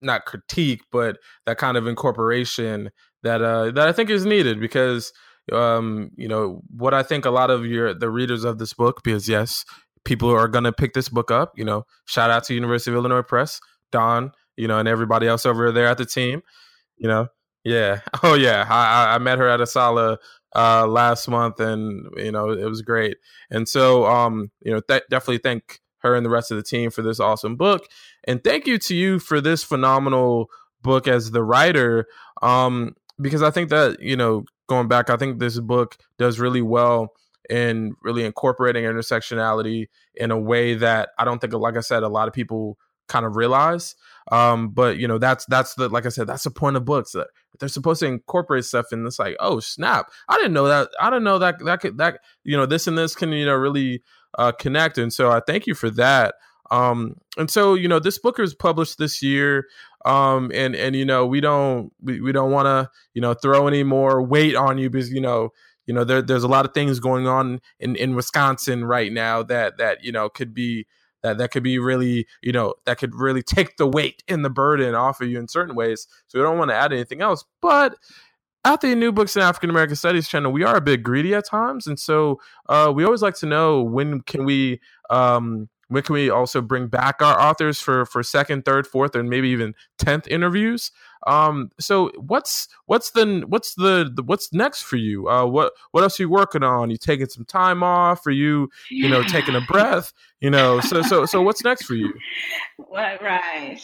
not 0.02 0.26
critique, 0.26 0.82
but 0.92 1.18
that 1.46 1.58
kind 1.58 1.78
of 1.78 1.88
incorporation 1.88 2.92
that 3.24 3.42
uh 3.42 3.72
that 3.72 3.88
I 3.88 3.92
think 3.92 4.10
is 4.10 4.26
needed 4.26 4.60
because 4.60 5.12
um 5.52 6.12
you 6.16 6.28
know 6.28 6.62
what 6.76 6.94
I 6.94 7.04
think 7.04 7.26
a 7.26 7.32
lot 7.32 7.50
of 7.50 7.66
your 7.66 7.94
the 7.94 8.10
readers 8.10 8.44
of 8.44 8.58
this 8.60 8.74
book 8.74 9.04
because 9.04 9.28
yes, 9.28 9.66
people 10.06 10.30
are 10.30 10.48
to 10.48 10.72
pick 10.72 10.94
this 10.94 11.10
book 11.10 11.32
up, 11.32 11.54
you 11.58 11.66
know, 11.66 11.86
shout 12.06 12.30
out 12.30 12.44
to 12.46 12.54
University 12.54 12.92
of 12.92 12.96
Illinois 12.96 13.22
Press, 13.22 13.60
Dawn, 13.92 14.32
you 14.56 14.68
know, 14.68 14.80
and 14.80 14.88
everybody 14.88 15.28
else 15.28 15.46
over 15.46 15.72
there 15.72 15.88
at 15.88 15.98
the 15.98 16.06
team, 16.06 16.42
you 16.98 17.08
know. 17.08 17.28
Yeah. 17.64 18.02
Oh 18.24 18.36
yeah. 18.36 18.66
I 18.70 19.16
I 19.16 19.18
met 19.18 19.38
her 19.40 19.48
at 19.48 19.60
ASALH 19.60 20.18
uh, 20.56 20.88
last 20.88 21.28
month, 21.28 21.60
and 21.60 22.08
you 22.18 22.32
know 22.32 22.50
it 22.50 22.66
was 22.66 22.82
great. 22.82 23.18
And 23.50 23.68
so, 23.68 24.06
um, 24.06 24.52
you 24.62 24.72
know, 24.72 24.82
th- 24.82 25.04
definitely 25.10 25.40
thank 25.40 25.80
her 26.00 26.16
and 26.16 26.26
the 26.26 26.30
rest 26.30 26.52
of 26.52 26.58
the 26.58 26.64
team 26.64 26.90
for 26.90 27.02
this 27.02 27.20
awesome 27.20 27.56
book, 27.56 27.86
and 28.24 28.44
thank 28.44 28.68
you 28.68 28.78
to 28.80 28.96
you 28.96 29.20
for 29.20 29.42
this 29.42 29.64
phenomenal 29.64 30.50
book 30.82 31.08
as 31.08 31.32
the 31.32 31.44
writer. 31.44 32.08
Um, 32.42 32.96
because 33.20 33.44
I 33.44 33.52
think 33.52 33.70
that 33.70 34.00
you 34.02 34.16
know, 34.16 34.46
going 34.68 34.88
back, 34.88 35.10
I 35.10 35.18
think 35.18 35.40
this 35.40 35.60
book 35.60 35.98
does 36.18 36.40
really 36.40 36.62
well 36.62 37.14
in 37.50 37.96
really 38.02 38.24
incorporating 38.24 38.86
intersectionality 38.86 39.88
in 40.16 40.32
a 40.32 40.40
way 40.40 40.76
that 40.76 41.10
I 41.18 41.26
don't 41.26 41.40
think, 41.40 41.54
like 41.54 41.76
I 41.76 41.82
said, 41.82 42.04
a 42.04 42.08
lot 42.08 42.28
of 42.28 42.34
people 42.34 42.78
kind 43.12 43.26
of 43.26 43.36
realize. 43.36 43.96
Um, 44.32 44.70
but 44.70 44.98
you 44.98 45.08
know, 45.08 45.18
that's 45.18 45.46
that's 45.46 45.76
the 45.76 45.90
like 45.90 46.06
I 46.06 46.10
said, 46.10 46.28
that's 46.28 46.44
the 46.44 46.52
point 46.52 46.78
of 46.78 46.86
books 46.86 47.12
that 47.12 47.28
they're 47.60 47.70
supposed 47.70 48.00
to 48.00 48.08
incorporate 48.08 48.66
stuff 48.66 48.92
and 48.92 49.06
it's 49.06 49.20
like, 49.20 49.36
oh 49.40 49.60
snap, 49.60 50.10
I 50.30 50.38
didn't 50.38 50.54
know 50.54 50.68
that. 50.68 50.90
I 51.00 51.10
didn't 51.10 51.24
know 51.24 51.40
that 51.40 51.64
that 51.66 51.82
could 51.82 51.98
that 51.98 52.20
you 52.44 52.56
know 52.56 52.66
this 52.66 52.88
and 52.88 52.98
this 52.98 53.16
can 53.16 53.32
you 53.32 53.46
know 53.46 53.56
really 53.56 54.02
uh, 54.38 54.52
connect. 54.54 54.98
And 54.98 55.12
so 55.12 55.30
I 55.30 55.42
thank 55.46 55.68
you 55.68 55.76
for 55.76 55.90
that. 55.92 56.36
Um, 56.70 57.18
and 57.38 57.50
so 57.50 57.74
you 57.74 57.88
know 57.88 58.00
this 58.00 58.18
book 58.18 58.40
is 58.40 58.54
published 58.54 58.98
this 58.98 59.22
year 59.22 59.68
um 60.06 60.52
and 60.54 60.76
and 60.76 60.96
you 60.96 61.06
know 61.06 61.26
we 61.26 61.40
don't 61.40 61.92
we, 62.02 62.20
we 62.22 62.32
don't 62.32 62.52
want 62.52 62.66
to 62.66 62.90
you 63.14 63.22
know 63.22 63.34
throw 63.34 63.68
any 63.68 63.84
more 63.84 64.22
weight 64.22 64.56
on 64.56 64.78
you 64.78 64.90
because 64.90 65.12
you 65.12 65.22
know 65.22 65.50
you 65.86 65.94
know 65.94 66.04
there, 66.04 66.22
there's 66.22 66.44
a 66.44 66.48
lot 66.48 66.66
of 66.66 66.74
things 66.74 67.00
going 67.00 67.28
on 67.28 67.62
in 67.80 67.96
in 67.96 68.16
wisconsin 68.16 68.84
right 68.84 69.12
now 69.12 69.44
that 69.44 69.78
that 69.78 70.04
you 70.04 70.12
know 70.12 70.28
could 70.30 70.54
be 70.54 70.88
that 71.24 71.38
that 71.38 71.52
could 71.52 71.64
be 71.64 71.80
really 71.80 72.28
you 72.42 72.52
know 72.52 72.74
that 72.86 72.98
could 72.98 73.16
really 73.16 73.44
take 73.44 73.78
the 73.78 73.88
weight 73.88 74.24
and 74.28 74.44
the 74.44 74.50
burden 74.50 74.96
off 74.96 75.22
of 75.22 75.30
you 75.30 75.40
in 75.40 75.48
certain 75.48 75.76
ways 75.76 76.08
so 76.28 76.40
we 76.40 76.44
don't 76.44 76.58
want 76.58 76.70
to 76.70 76.76
add 76.76 76.94
anything 76.94 77.22
else 77.22 77.44
but 77.62 77.96
at 78.64 78.82
the 78.82 78.96
New 78.96 79.12
Books 79.12 79.36
in 79.36 79.42
African 79.42 79.72
American 79.72 79.96
Studies 79.96 80.28
channel, 80.28 80.52
we 80.52 80.64
are 80.64 80.76
a 80.76 80.82
bit 80.82 81.02
greedy 81.02 81.34
at 81.34 81.48
times, 81.48 81.88
and 81.88 82.00
so 82.00 82.40
uh, 82.70 82.92
we 82.94 83.04
always 83.04 83.24
like 83.24 83.34
to 83.38 83.48
know 83.48 83.82
when 83.82 84.22
can 84.22 84.46
we 84.46 84.80
um, 85.10 85.68
when 85.92 86.04
can 86.04 86.14
we 86.14 86.30
also 86.30 86.62
bring 86.62 86.88
back 86.88 87.22
our 87.22 87.38
authors 87.38 87.82
for 87.82 88.06
for 88.06 88.24
second, 88.24 88.64
third, 88.64 88.88
fourth, 88.88 89.14
and 89.14 89.30
maybe 89.30 89.50
even 89.50 89.76
tenth 90.00 90.26
interviews. 90.28 90.90
Um, 91.28 91.70
so 91.82 92.12
what's 92.16 92.70
what's 92.86 93.12
the 93.12 93.44
what's 93.46 93.76
the, 93.76 94.10
the 94.16 94.24
what's 94.24 94.54
next 94.54 94.84
for 94.84 94.96
you? 94.96 95.28
Uh, 95.28 95.46
what 95.46 95.74
what 95.92 96.04
else 96.04 96.18
are 96.18 96.24
you 96.24 96.30
working 96.30 96.64
on? 96.64 96.90
You 96.90 96.98
taking 96.98 97.28
some 97.28 97.44
time 97.44 97.84
off? 97.84 98.26
Are 98.26 98.32
you 98.32 98.70
you 98.90 99.10
know 99.10 99.22
taking 99.22 99.54
a 99.54 99.62
breath? 99.68 100.14
You 100.40 100.50
know, 100.50 100.80
so 100.80 101.02
so 101.02 101.26
so 101.26 101.42
what's 101.42 101.62
next 101.64 101.84
for 101.84 101.96
you? 101.96 102.14
Well, 102.78 103.18
right. 103.22 103.82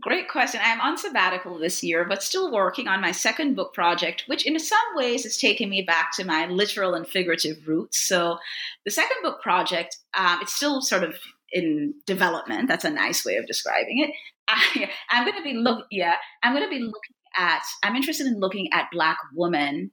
Great 0.00 0.28
question. 0.28 0.60
I'm 0.64 0.80
on 0.80 0.96
sabbatical 0.96 1.58
this 1.58 1.84
year, 1.84 2.06
but 2.08 2.22
still 2.22 2.50
working 2.50 2.88
on 2.88 3.02
my 3.02 3.12
second 3.12 3.54
book 3.54 3.74
project, 3.74 4.24
which 4.26 4.46
in 4.46 4.58
some 4.58 4.78
ways 4.94 5.26
is 5.26 5.36
taking 5.36 5.68
me 5.68 5.82
back 5.82 6.12
to 6.16 6.24
my 6.24 6.46
literal 6.46 6.94
and 6.94 7.06
figurative 7.06 7.68
roots. 7.68 7.98
So, 8.08 8.38
the 8.86 8.90
second 8.90 9.18
book 9.22 9.42
project, 9.42 9.98
um, 10.16 10.38
it's 10.40 10.54
still 10.54 10.80
sort 10.80 11.04
of 11.04 11.16
in 11.52 11.92
development. 12.06 12.68
That's 12.68 12.86
a 12.86 12.90
nice 12.90 13.24
way 13.24 13.36
of 13.36 13.46
describing 13.46 13.98
it. 13.98 14.10
I, 14.48 14.88
am 15.10 15.26
going 15.26 15.36
to 15.36 15.42
be 15.42 15.54
look. 15.54 15.86
Yeah, 15.90 16.14
I'm 16.42 16.54
going 16.54 16.64
to 16.64 16.70
be 16.70 16.82
looking 16.82 17.14
at. 17.36 17.62
I'm 17.82 17.94
interested 17.94 18.26
in 18.26 18.40
looking 18.40 18.72
at 18.72 18.88
Black 18.92 19.18
women 19.34 19.90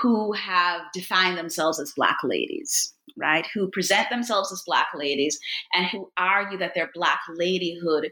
who 0.00 0.32
have 0.32 0.82
defined 0.94 1.36
themselves 1.36 1.80
as 1.80 1.92
Black 1.96 2.18
ladies, 2.22 2.94
right? 3.18 3.46
Who 3.54 3.70
present 3.70 4.08
themselves 4.08 4.52
as 4.52 4.62
Black 4.64 4.88
ladies 4.94 5.38
and 5.74 5.86
who 5.86 6.12
argue 6.16 6.58
that 6.58 6.74
their 6.74 6.90
Black 6.94 7.18
ladyhood 7.38 8.08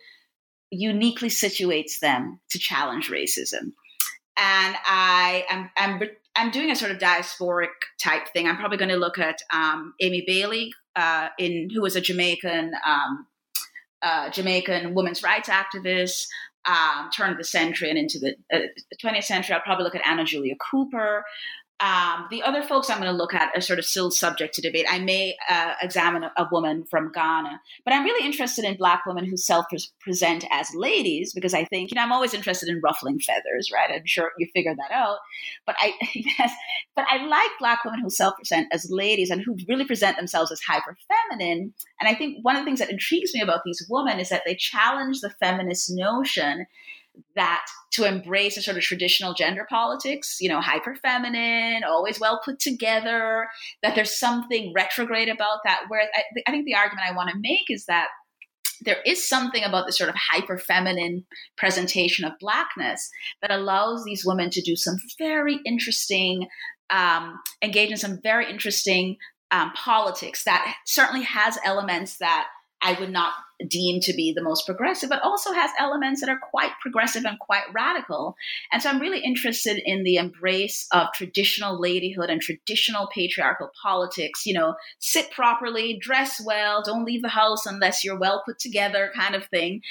uniquely 0.71 1.29
situates 1.29 1.99
them 2.01 2.41
to 2.51 2.59
challenge 2.59 3.11
racism. 3.11 3.73
And 4.37 4.77
I 4.87 5.45
am 5.51 5.71
I'm, 5.77 6.01
I'm, 6.01 6.09
I'm 6.37 6.51
doing 6.51 6.71
a 6.71 6.77
sort 6.77 6.93
of 6.93 6.99
diasporic 6.99 7.69
type 8.03 8.29
thing. 8.33 8.47
I'm 8.47 8.57
probably 8.57 8.79
going 8.79 8.91
to 8.91 8.97
look 8.97 9.19
at 9.19 9.41
um, 9.53 9.95
Amy 10.01 10.25
Bailey, 10.27 10.73
uh, 10.97 11.29
in 11.39 11.69
who 11.75 11.83
was 11.83 11.97
a 11.97 12.01
Jamaican 12.01 12.73
um, 12.87 13.27
uh, 14.03 14.31
Jamaican 14.31 14.95
women's 14.95 15.23
rights 15.23 15.49
activist, 15.49 16.27
um, 16.65 17.11
the 17.37 17.45
century 17.45 17.91
and 17.91 17.99
into 17.99 18.19
the, 18.19 18.35
uh, 18.53 18.67
20th 19.03 19.25
century. 19.25 19.55
I'll 19.55 19.61
probably 19.63 19.85
look 19.85 19.95
at 19.95 20.07
Anna 20.07 20.25
Julia 20.25 20.55
Cooper. 20.71 21.25
Um, 21.81 22.27
the 22.31 22.43
other 22.43 22.63
folks 22.63 22.91
I'm 22.91 23.01
going 23.01 23.11
to 23.11 23.17
look 23.17 23.33
at 23.33 23.57
are 23.57 23.61
sort 23.63 23.79
of 23.79 23.87
still 23.87 24.11
subject 24.11 24.55
to 24.55 24.61
debate. 24.61 24.85
I 24.89 24.99
may 24.99 25.35
uh, 25.49 25.73
examine 25.81 26.25
a, 26.25 26.33
a, 26.37 26.47
woman 26.53 26.85
from 26.85 27.11
Ghana, 27.11 27.59
but 27.87 27.95
I'm 27.95 28.05
really 28.05 28.27
interested 28.27 28.67
in 28.67 28.77
Black 28.77 29.07
women 29.07 29.25
who 29.25 29.39
self 29.39 29.65
present 30.01 30.45
as 30.51 30.75
ladies 30.75 31.33
because 31.33 31.55
I 31.55 31.65
think, 31.65 31.91
you 31.91 31.95
know, 31.95 32.03
I'm 32.03 32.13
always 32.13 32.35
interested 32.35 32.69
in 32.69 32.83
ruffling 32.85 33.19
feathers, 33.19 33.71
right? 33.73 33.91
I'm 33.91 34.05
sure 34.05 34.31
you 34.39 34.47
figured 34.55 34.77
that 34.77 34.95
out. 34.95 35.19
But 35.65 35.77
I, 35.79 35.95
yes, 36.15 36.53
but 36.95 37.07
I 37.09 37.25
like 37.25 37.51
Black 37.59 37.83
women 37.83 38.01
who 38.01 38.11
self 38.11 38.37
present 38.37 38.69
as 38.73 38.91
ladies 38.91 39.31
and 39.31 39.41
who 39.41 39.57
really 39.67 39.87
present 39.87 40.19
themselves 40.19 40.53
as 40.53 40.61
hyper 40.61 40.99
feminine. 41.09 41.73
And 41.99 42.09
I 42.09 42.15
think 42.15 42.39
one 42.43 42.57
of 42.57 42.61
the 42.61 42.67
things 42.67 42.81
that 42.81 42.91
intrigues 42.91 43.33
me 43.33 43.41
about 43.41 43.63
these 43.65 43.87
women 43.89 44.21
is 44.21 44.29
that 44.29 44.43
they 44.45 44.55
challenge 44.55 45.21
the 45.21 45.35
feminist 45.41 45.91
notion 45.91 46.67
that 47.37 47.65
to 47.93 48.05
embrace 48.05 48.57
a 48.57 48.63
sort 48.63 48.77
of 48.77 48.83
traditional 48.83 49.35
gender 49.35 49.67
politics, 49.69 50.39
you 50.41 50.49
know, 50.49 50.61
hyper 50.61 50.95
feminine, 50.95 51.83
always 51.85 52.21
well 52.21 52.41
put 52.45 52.59
together, 52.59 53.49
that 53.83 53.95
there's 53.95 54.19
something 54.19 54.73
retrograde 54.75 55.29
about 55.29 55.59
that. 55.65 55.83
Whereas 55.89 56.09
I, 56.15 56.23
I 56.47 56.51
think 56.51 56.67
the 56.67 56.75
argument 56.75 57.07
I 57.09 57.17
want 57.17 57.31
to 57.31 57.39
make 57.39 57.69
is 57.69 57.87
that 57.87 58.09
there 58.83 58.99
is 59.05 59.29
something 59.29 59.63
about 59.63 59.87
this 59.87 59.99
sort 59.99 60.09
of 60.09 60.17
hyper 60.17 60.57
feminine 60.57 61.25
presentation 61.57 62.25
of 62.25 62.33
blackness 62.41 63.11
that 63.43 63.51
allows 63.51 64.05
these 64.05 64.25
women 64.25 64.51
to 64.51 64.63
do 64.63 64.75
some 64.75 64.97
very 65.19 65.59
interesting, 65.67 66.49
um, 66.89 67.39
engage 67.63 67.91
in 67.91 67.99
some 67.99 68.21
very 68.23 68.51
interesting 68.51 69.17
um, 69.51 69.73
politics 69.73 70.45
that 70.45 70.75
certainly 70.87 71.25
has 71.25 71.59
elements 71.65 72.19
that 72.19 72.47
I 72.83 72.99
would 72.99 73.11
not 73.11 73.33
deem 73.69 74.01
to 74.01 74.13
be 74.15 74.33
the 74.33 74.43
most 74.43 74.65
progressive, 74.65 75.11
but 75.11 75.23
also 75.23 75.53
has 75.53 75.71
elements 75.79 76.21
that 76.21 76.31
are 76.31 76.39
quite 76.39 76.71
progressive 76.81 77.25
and 77.25 77.39
quite 77.39 77.65
radical. 77.75 78.35
And 78.73 78.83
so 78.83 78.89
I'm 78.89 79.01
really 79.01 79.21
interested 79.21 79.81
in 79.85 80.03
the 80.03 80.17
embrace 80.17 80.87
of 80.93 81.09
traditional 81.15 81.81
ladyhood 81.81 82.31
and 82.31 82.41
traditional 82.41 83.09
patriarchal 83.15 83.71
politics. 83.83 84.47
You 84.47 84.55
know, 84.55 84.75
sit 84.99 85.31
properly, 85.31 85.99
dress 86.01 86.43
well, 86.45 86.83
don't 86.83 87.05
leave 87.05 87.23
the 87.23 87.29
house 87.29 87.67
unless 87.67 88.05
you're 88.05 88.19
well 88.19 88.43
put 88.47 88.59
together, 88.59 89.13
kind 89.15 89.35
of 89.35 89.47
thing. 89.47 89.83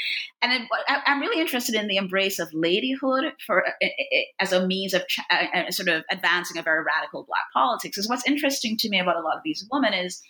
And 0.41 0.67
I'm 0.87 1.19
really 1.19 1.41
interested 1.41 1.75
in 1.75 1.87
the 1.87 1.97
embrace 1.97 2.39
of 2.39 2.49
ladyhood 2.51 3.31
for 3.45 3.67
uh, 3.67 3.71
uh, 3.83 3.85
uh, 3.85 4.21
as 4.39 4.53
a 4.53 4.65
means 4.65 4.93
of 4.93 5.03
sort 5.69 5.89
of 5.89 6.03
advancing 6.09 6.57
a 6.57 6.63
very 6.63 6.83
radical 6.83 7.23
Black 7.23 7.45
politics. 7.53 7.97
Because 7.97 8.09
what's 8.09 8.27
interesting 8.27 8.77
to 8.77 8.89
me 8.89 8.99
about 8.99 9.17
a 9.17 9.21
lot 9.21 9.37
of 9.37 9.43
these 9.43 9.67
women 9.71 9.93
is 9.93 10.21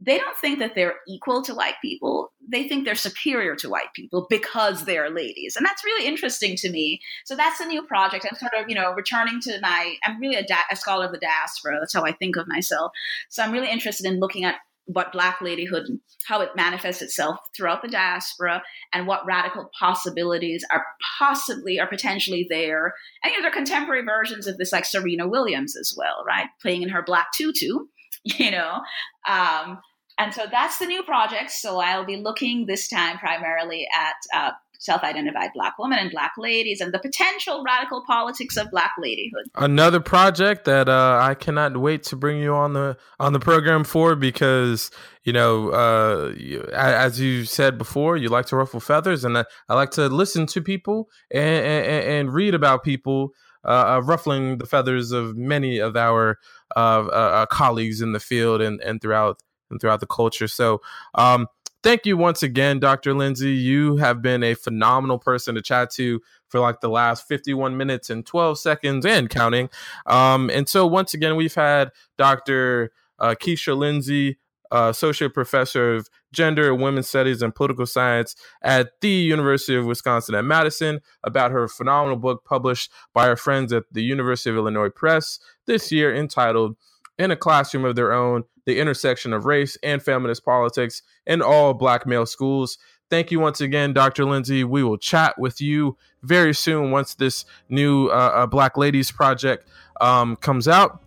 they 0.00 0.16
don't 0.18 0.36
think 0.36 0.60
that 0.60 0.74
they're 0.74 0.94
equal 1.08 1.42
to 1.42 1.54
white 1.54 1.74
people. 1.82 2.32
They 2.46 2.68
think 2.68 2.84
they're 2.84 2.94
superior 2.94 3.56
to 3.56 3.68
white 3.68 3.92
people 3.94 4.26
because 4.30 4.84
they're 4.84 5.10
ladies. 5.10 5.56
And 5.56 5.66
that's 5.66 5.84
really 5.84 6.06
interesting 6.06 6.56
to 6.56 6.70
me. 6.70 7.00
So 7.24 7.34
that's 7.34 7.60
a 7.60 7.66
new 7.66 7.82
project. 7.82 8.26
I'm 8.30 8.38
sort 8.38 8.52
of, 8.54 8.68
you 8.68 8.76
know, 8.76 8.92
returning 8.92 9.40
to 9.42 9.58
my, 9.60 9.96
I'm 10.04 10.20
really 10.20 10.36
a, 10.36 10.46
a 10.70 10.76
scholar 10.76 11.06
of 11.06 11.12
the 11.12 11.18
diaspora. 11.18 11.78
That's 11.80 11.92
how 11.92 12.04
I 12.04 12.12
think 12.12 12.36
of 12.36 12.46
myself. 12.46 12.92
So 13.28 13.42
I'm 13.42 13.52
really 13.52 13.70
interested 13.70 14.06
in 14.06 14.20
looking 14.20 14.44
at 14.44 14.56
what 14.88 15.12
black 15.12 15.40
ladyhood 15.40 15.84
how 16.26 16.40
it 16.40 16.56
manifests 16.56 17.02
itself 17.02 17.38
throughout 17.54 17.82
the 17.82 17.88
diaspora 17.88 18.62
and 18.94 19.06
what 19.06 19.24
radical 19.26 19.70
possibilities 19.78 20.64
are 20.72 20.84
possibly 21.18 21.78
or 21.78 21.86
potentially 21.86 22.46
there 22.48 22.94
and 23.22 23.30
you 23.30 23.38
know, 23.38 23.42
there 23.42 23.50
are 23.50 23.54
contemporary 23.54 24.02
versions 24.02 24.46
of 24.46 24.56
this 24.56 24.72
like 24.72 24.86
serena 24.86 25.28
williams 25.28 25.76
as 25.76 25.94
well 25.94 26.24
right 26.26 26.46
playing 26.62 26.80
in 26.82 26.88
her 26.88 27.02
black 27.02 27.26
tutu 27.36 27.80
you 28.38 28.50
know 28.50 28.80
um, 29.28 29.78
and 30.18 30.34
so 30.34 30.46
that's 30.50 30.78
the 30.78 30.86
new 30.86 31.02
project. 31.04 31.52
So 31.52 31.78
I'll 31.78 32.04
be 32.04 32.16
looking 32.16 32.66
this 32.66 32.88
time 32.88 33.18
primarily 33.18 33.86
at 33.96 34.16
uh, 34.34 34.50
self 34.80 35.02
identified 35.02 35.50
Black 35.54 35.78
women 35.78 35.98
and 35.98 36.10
Black 36.10 36.32
ladies 36.36 36.80
and 36.80 36.92
the 36.92 36.98
potential 36.98 37.62
radical 37.64 38.02
politics 38.04 38.56
of 38.56 38.68
Black 38.72 38.90
ladyhood. 39.02 39.44
Another 39.54 40.00
project 40.00 40.64
that 40.64 40.88
uh, 40.88 41.20
I 41.22 41.34
cannot 41.34 41.76
wait 41.76 42.02
to 42.04 42.16
bring 42.16 42.42
you 42.42 42.52
on 42.52 42.72
the 42.72 42.96
on 43.20 43.32
the 43.32 43.38
program 43.38 43.84
for 43.84 44.16
because 44.16 44.90
you 45.22 45.32
know, 45.32 45.70
uh, 45.70 46.32
as 46.72 47.20
you 47.20 47.44
said 47.44 47.78
before, 47.78 48.16
you 48.16 48.28
like 48.28 48.46
to 48.46 48.56
ruffle 48.56 48.80
feathers, 48.80 49.24
and 49.24 49.38
I, 49.38 49.44
I 49.68 49.74
like 49.74 49.90
to 49.92 50.08
listen 50.08 50.46
to 50.46 50.62
people 50.62 51.08
and, 51.30 51.64
and, 51.64 52.04
and 52.04 52.32
read 52.32 52.54
about 52.54 52.82
people 52.82 53.32
uh, 53.64 53.96
uh 53.96 54.02
ruffling 54.04 54.58
the 54.58 54.66
feathers 54.66 55.12
of 55.12 55.36
many 55.36 55.78
of 55.78 55.96
our 55.96 56.38
uh, 56.76 57.06
uh, 57.06 57.46
colleagues 57.46 58.00
in 58.00 58.12
the 58.12 58.20
field 58.20 58.60
and, 58.60 58.80
and 58.82 59.00
throughout 59.00 59.42
and 59.70 59.80
throughout 59.80 60.00
the 60.00 60.06
culture. 60.06 60.48
So, 60.48 60.80
um, 61.14 61.46
thank 61.82 62.06
you 62.06 62.16
once 62.16 62.42
again, 62.42 62.80
Dr. 62.80 63.14
Lindsay. 63.14 63.52
You 63.52 63.96
have 63.96 64.22
been 64.22 64.42
a 64.42 64.54
phenomenal 64.54 65.18
person 65.18 65.54
to 65.54 65.62
chat 65.62 65.90
to 65.92 66.20
for 66.48 66.60
like 66.60 66.80
the 66.80 66.88
last 66.88 67.28
51 67.28 67.76
minutes 67.76 68.10
and 68.10 68.24
12 68.24 68.58
seconds 68.58 69.04
and 69.04 69.28
counting. 69.28 69.68
Um, 70.06 70.50
and 70.50 70.68
so, 70.68 70.86
once 70.86 71.14
again, 71.14 71.36
we've 71.36 71.54
had 71.54 71.90
Dr. 72.16 72.92
Uh, 73.18 73.34
Keisha 73.34 73.76
Lindsay, 73.76 74.38
uh, 74.72 74.88
Associate 74.90 75.32
Professor 75.32 75.94
of 75.94 76.08
Gender, 76.32 76.72
and 76.72 76.82
Women's 76.82 77.08
Studies, 77.08 77.42
and 77.42 77.54
Political 77.54 77.86
Science 77.86 78.34
at 78.62 79.00
the 79.00 79.10
University 79.10 79.76
of 79.76 79.86
Wisconsin 79.86 80.34
at 80.34 80.44
Madison 80.44 81.00
about 81.24 81.50
her 81.50 81.68
phenomenal 81.68 82.16
book 82.16 82.44
published 82.44 82.90
by 83.12 83.26
her 83.26 83.36
friends 83.36 83.72
at 83.72 83.84
the 83.92 84.02
University 84.02 84.50
of 84.50 84.56
Illinois 84.56 84.90
Press 84.90 85.38
this 85.66 85.90
year 85.90 86.14
entitled 86.14 86.76
In 87.18 87.30
a 87.30 87.36
Classroom 87.36 87.84
of 87.84 87.96
Their 87.96 88.12
Own 88.12 88.44
the 88.68 88.78
intersection 88.78 89.32
of 89.32 89.46
race 89.46 89.78
and 89.82 90.02
feminist 90.02 90.44
politics 90.44 91.00
in 91.26 91.40
all 91.40 91.72
black 91.72 92.06
male 92.06 92.26
schools. 92.26 92.76
Thank 93.08 93.30
you 93.30 93.40
once 93.40 93.62
again, 93.62 93.94
Dr. 93.94 94.26
Lindsay. 94.26 94.62
We 94.62 94.82
will 94.82 94.98
chat 94.98 95.38
with 95.38 95.58
you 95.58 95.96
very 96.22 96.52
soon 96.52 96.90
once 96.90 97.14
this 97.14 97.46
new 97.70 98.08
uh, 98.08 98.32
uh, 98.34 98.46
Black 98.46 98.76
Ladies 98.76 99.10
Project 99.10 99.66
um, 100.02 100.36
comes 100.36 100.68
out. 100.68 101.02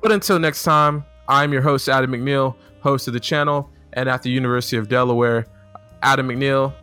But 0.00 0.10
until 0.10 0.38
next 0.38 0.62
time, 0.62 1.04
I'm 1.32 1.50
your 1.50 1.62
host, 1.62 1.88
Adam 1.88 2.12
McNeil, 2.12 2.56
host 2.82 3.08
of 3.08 3.14
the 3.14 3.20
channel, 3.20 3.70
and 3.94 4.06
at 4.06 4.22
the 4.22 4.28
University 4.28 4.76
of 4.76 4.90
Delaware, 4.90 5.46
Adam 6.02 6.28
McNeil, 6.28 6.74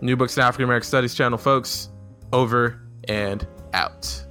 New 0.00 0.14
Books 0.14 0.36
in 0.36 0.44
African 0.44 0.66
American 0.66 0.86
Studies 0.86 1.16
channel, 1.16 1.36
folks, 1.36 1.88
over 2.32 2.80
and 3.08 3.44
out. 3.72 4.24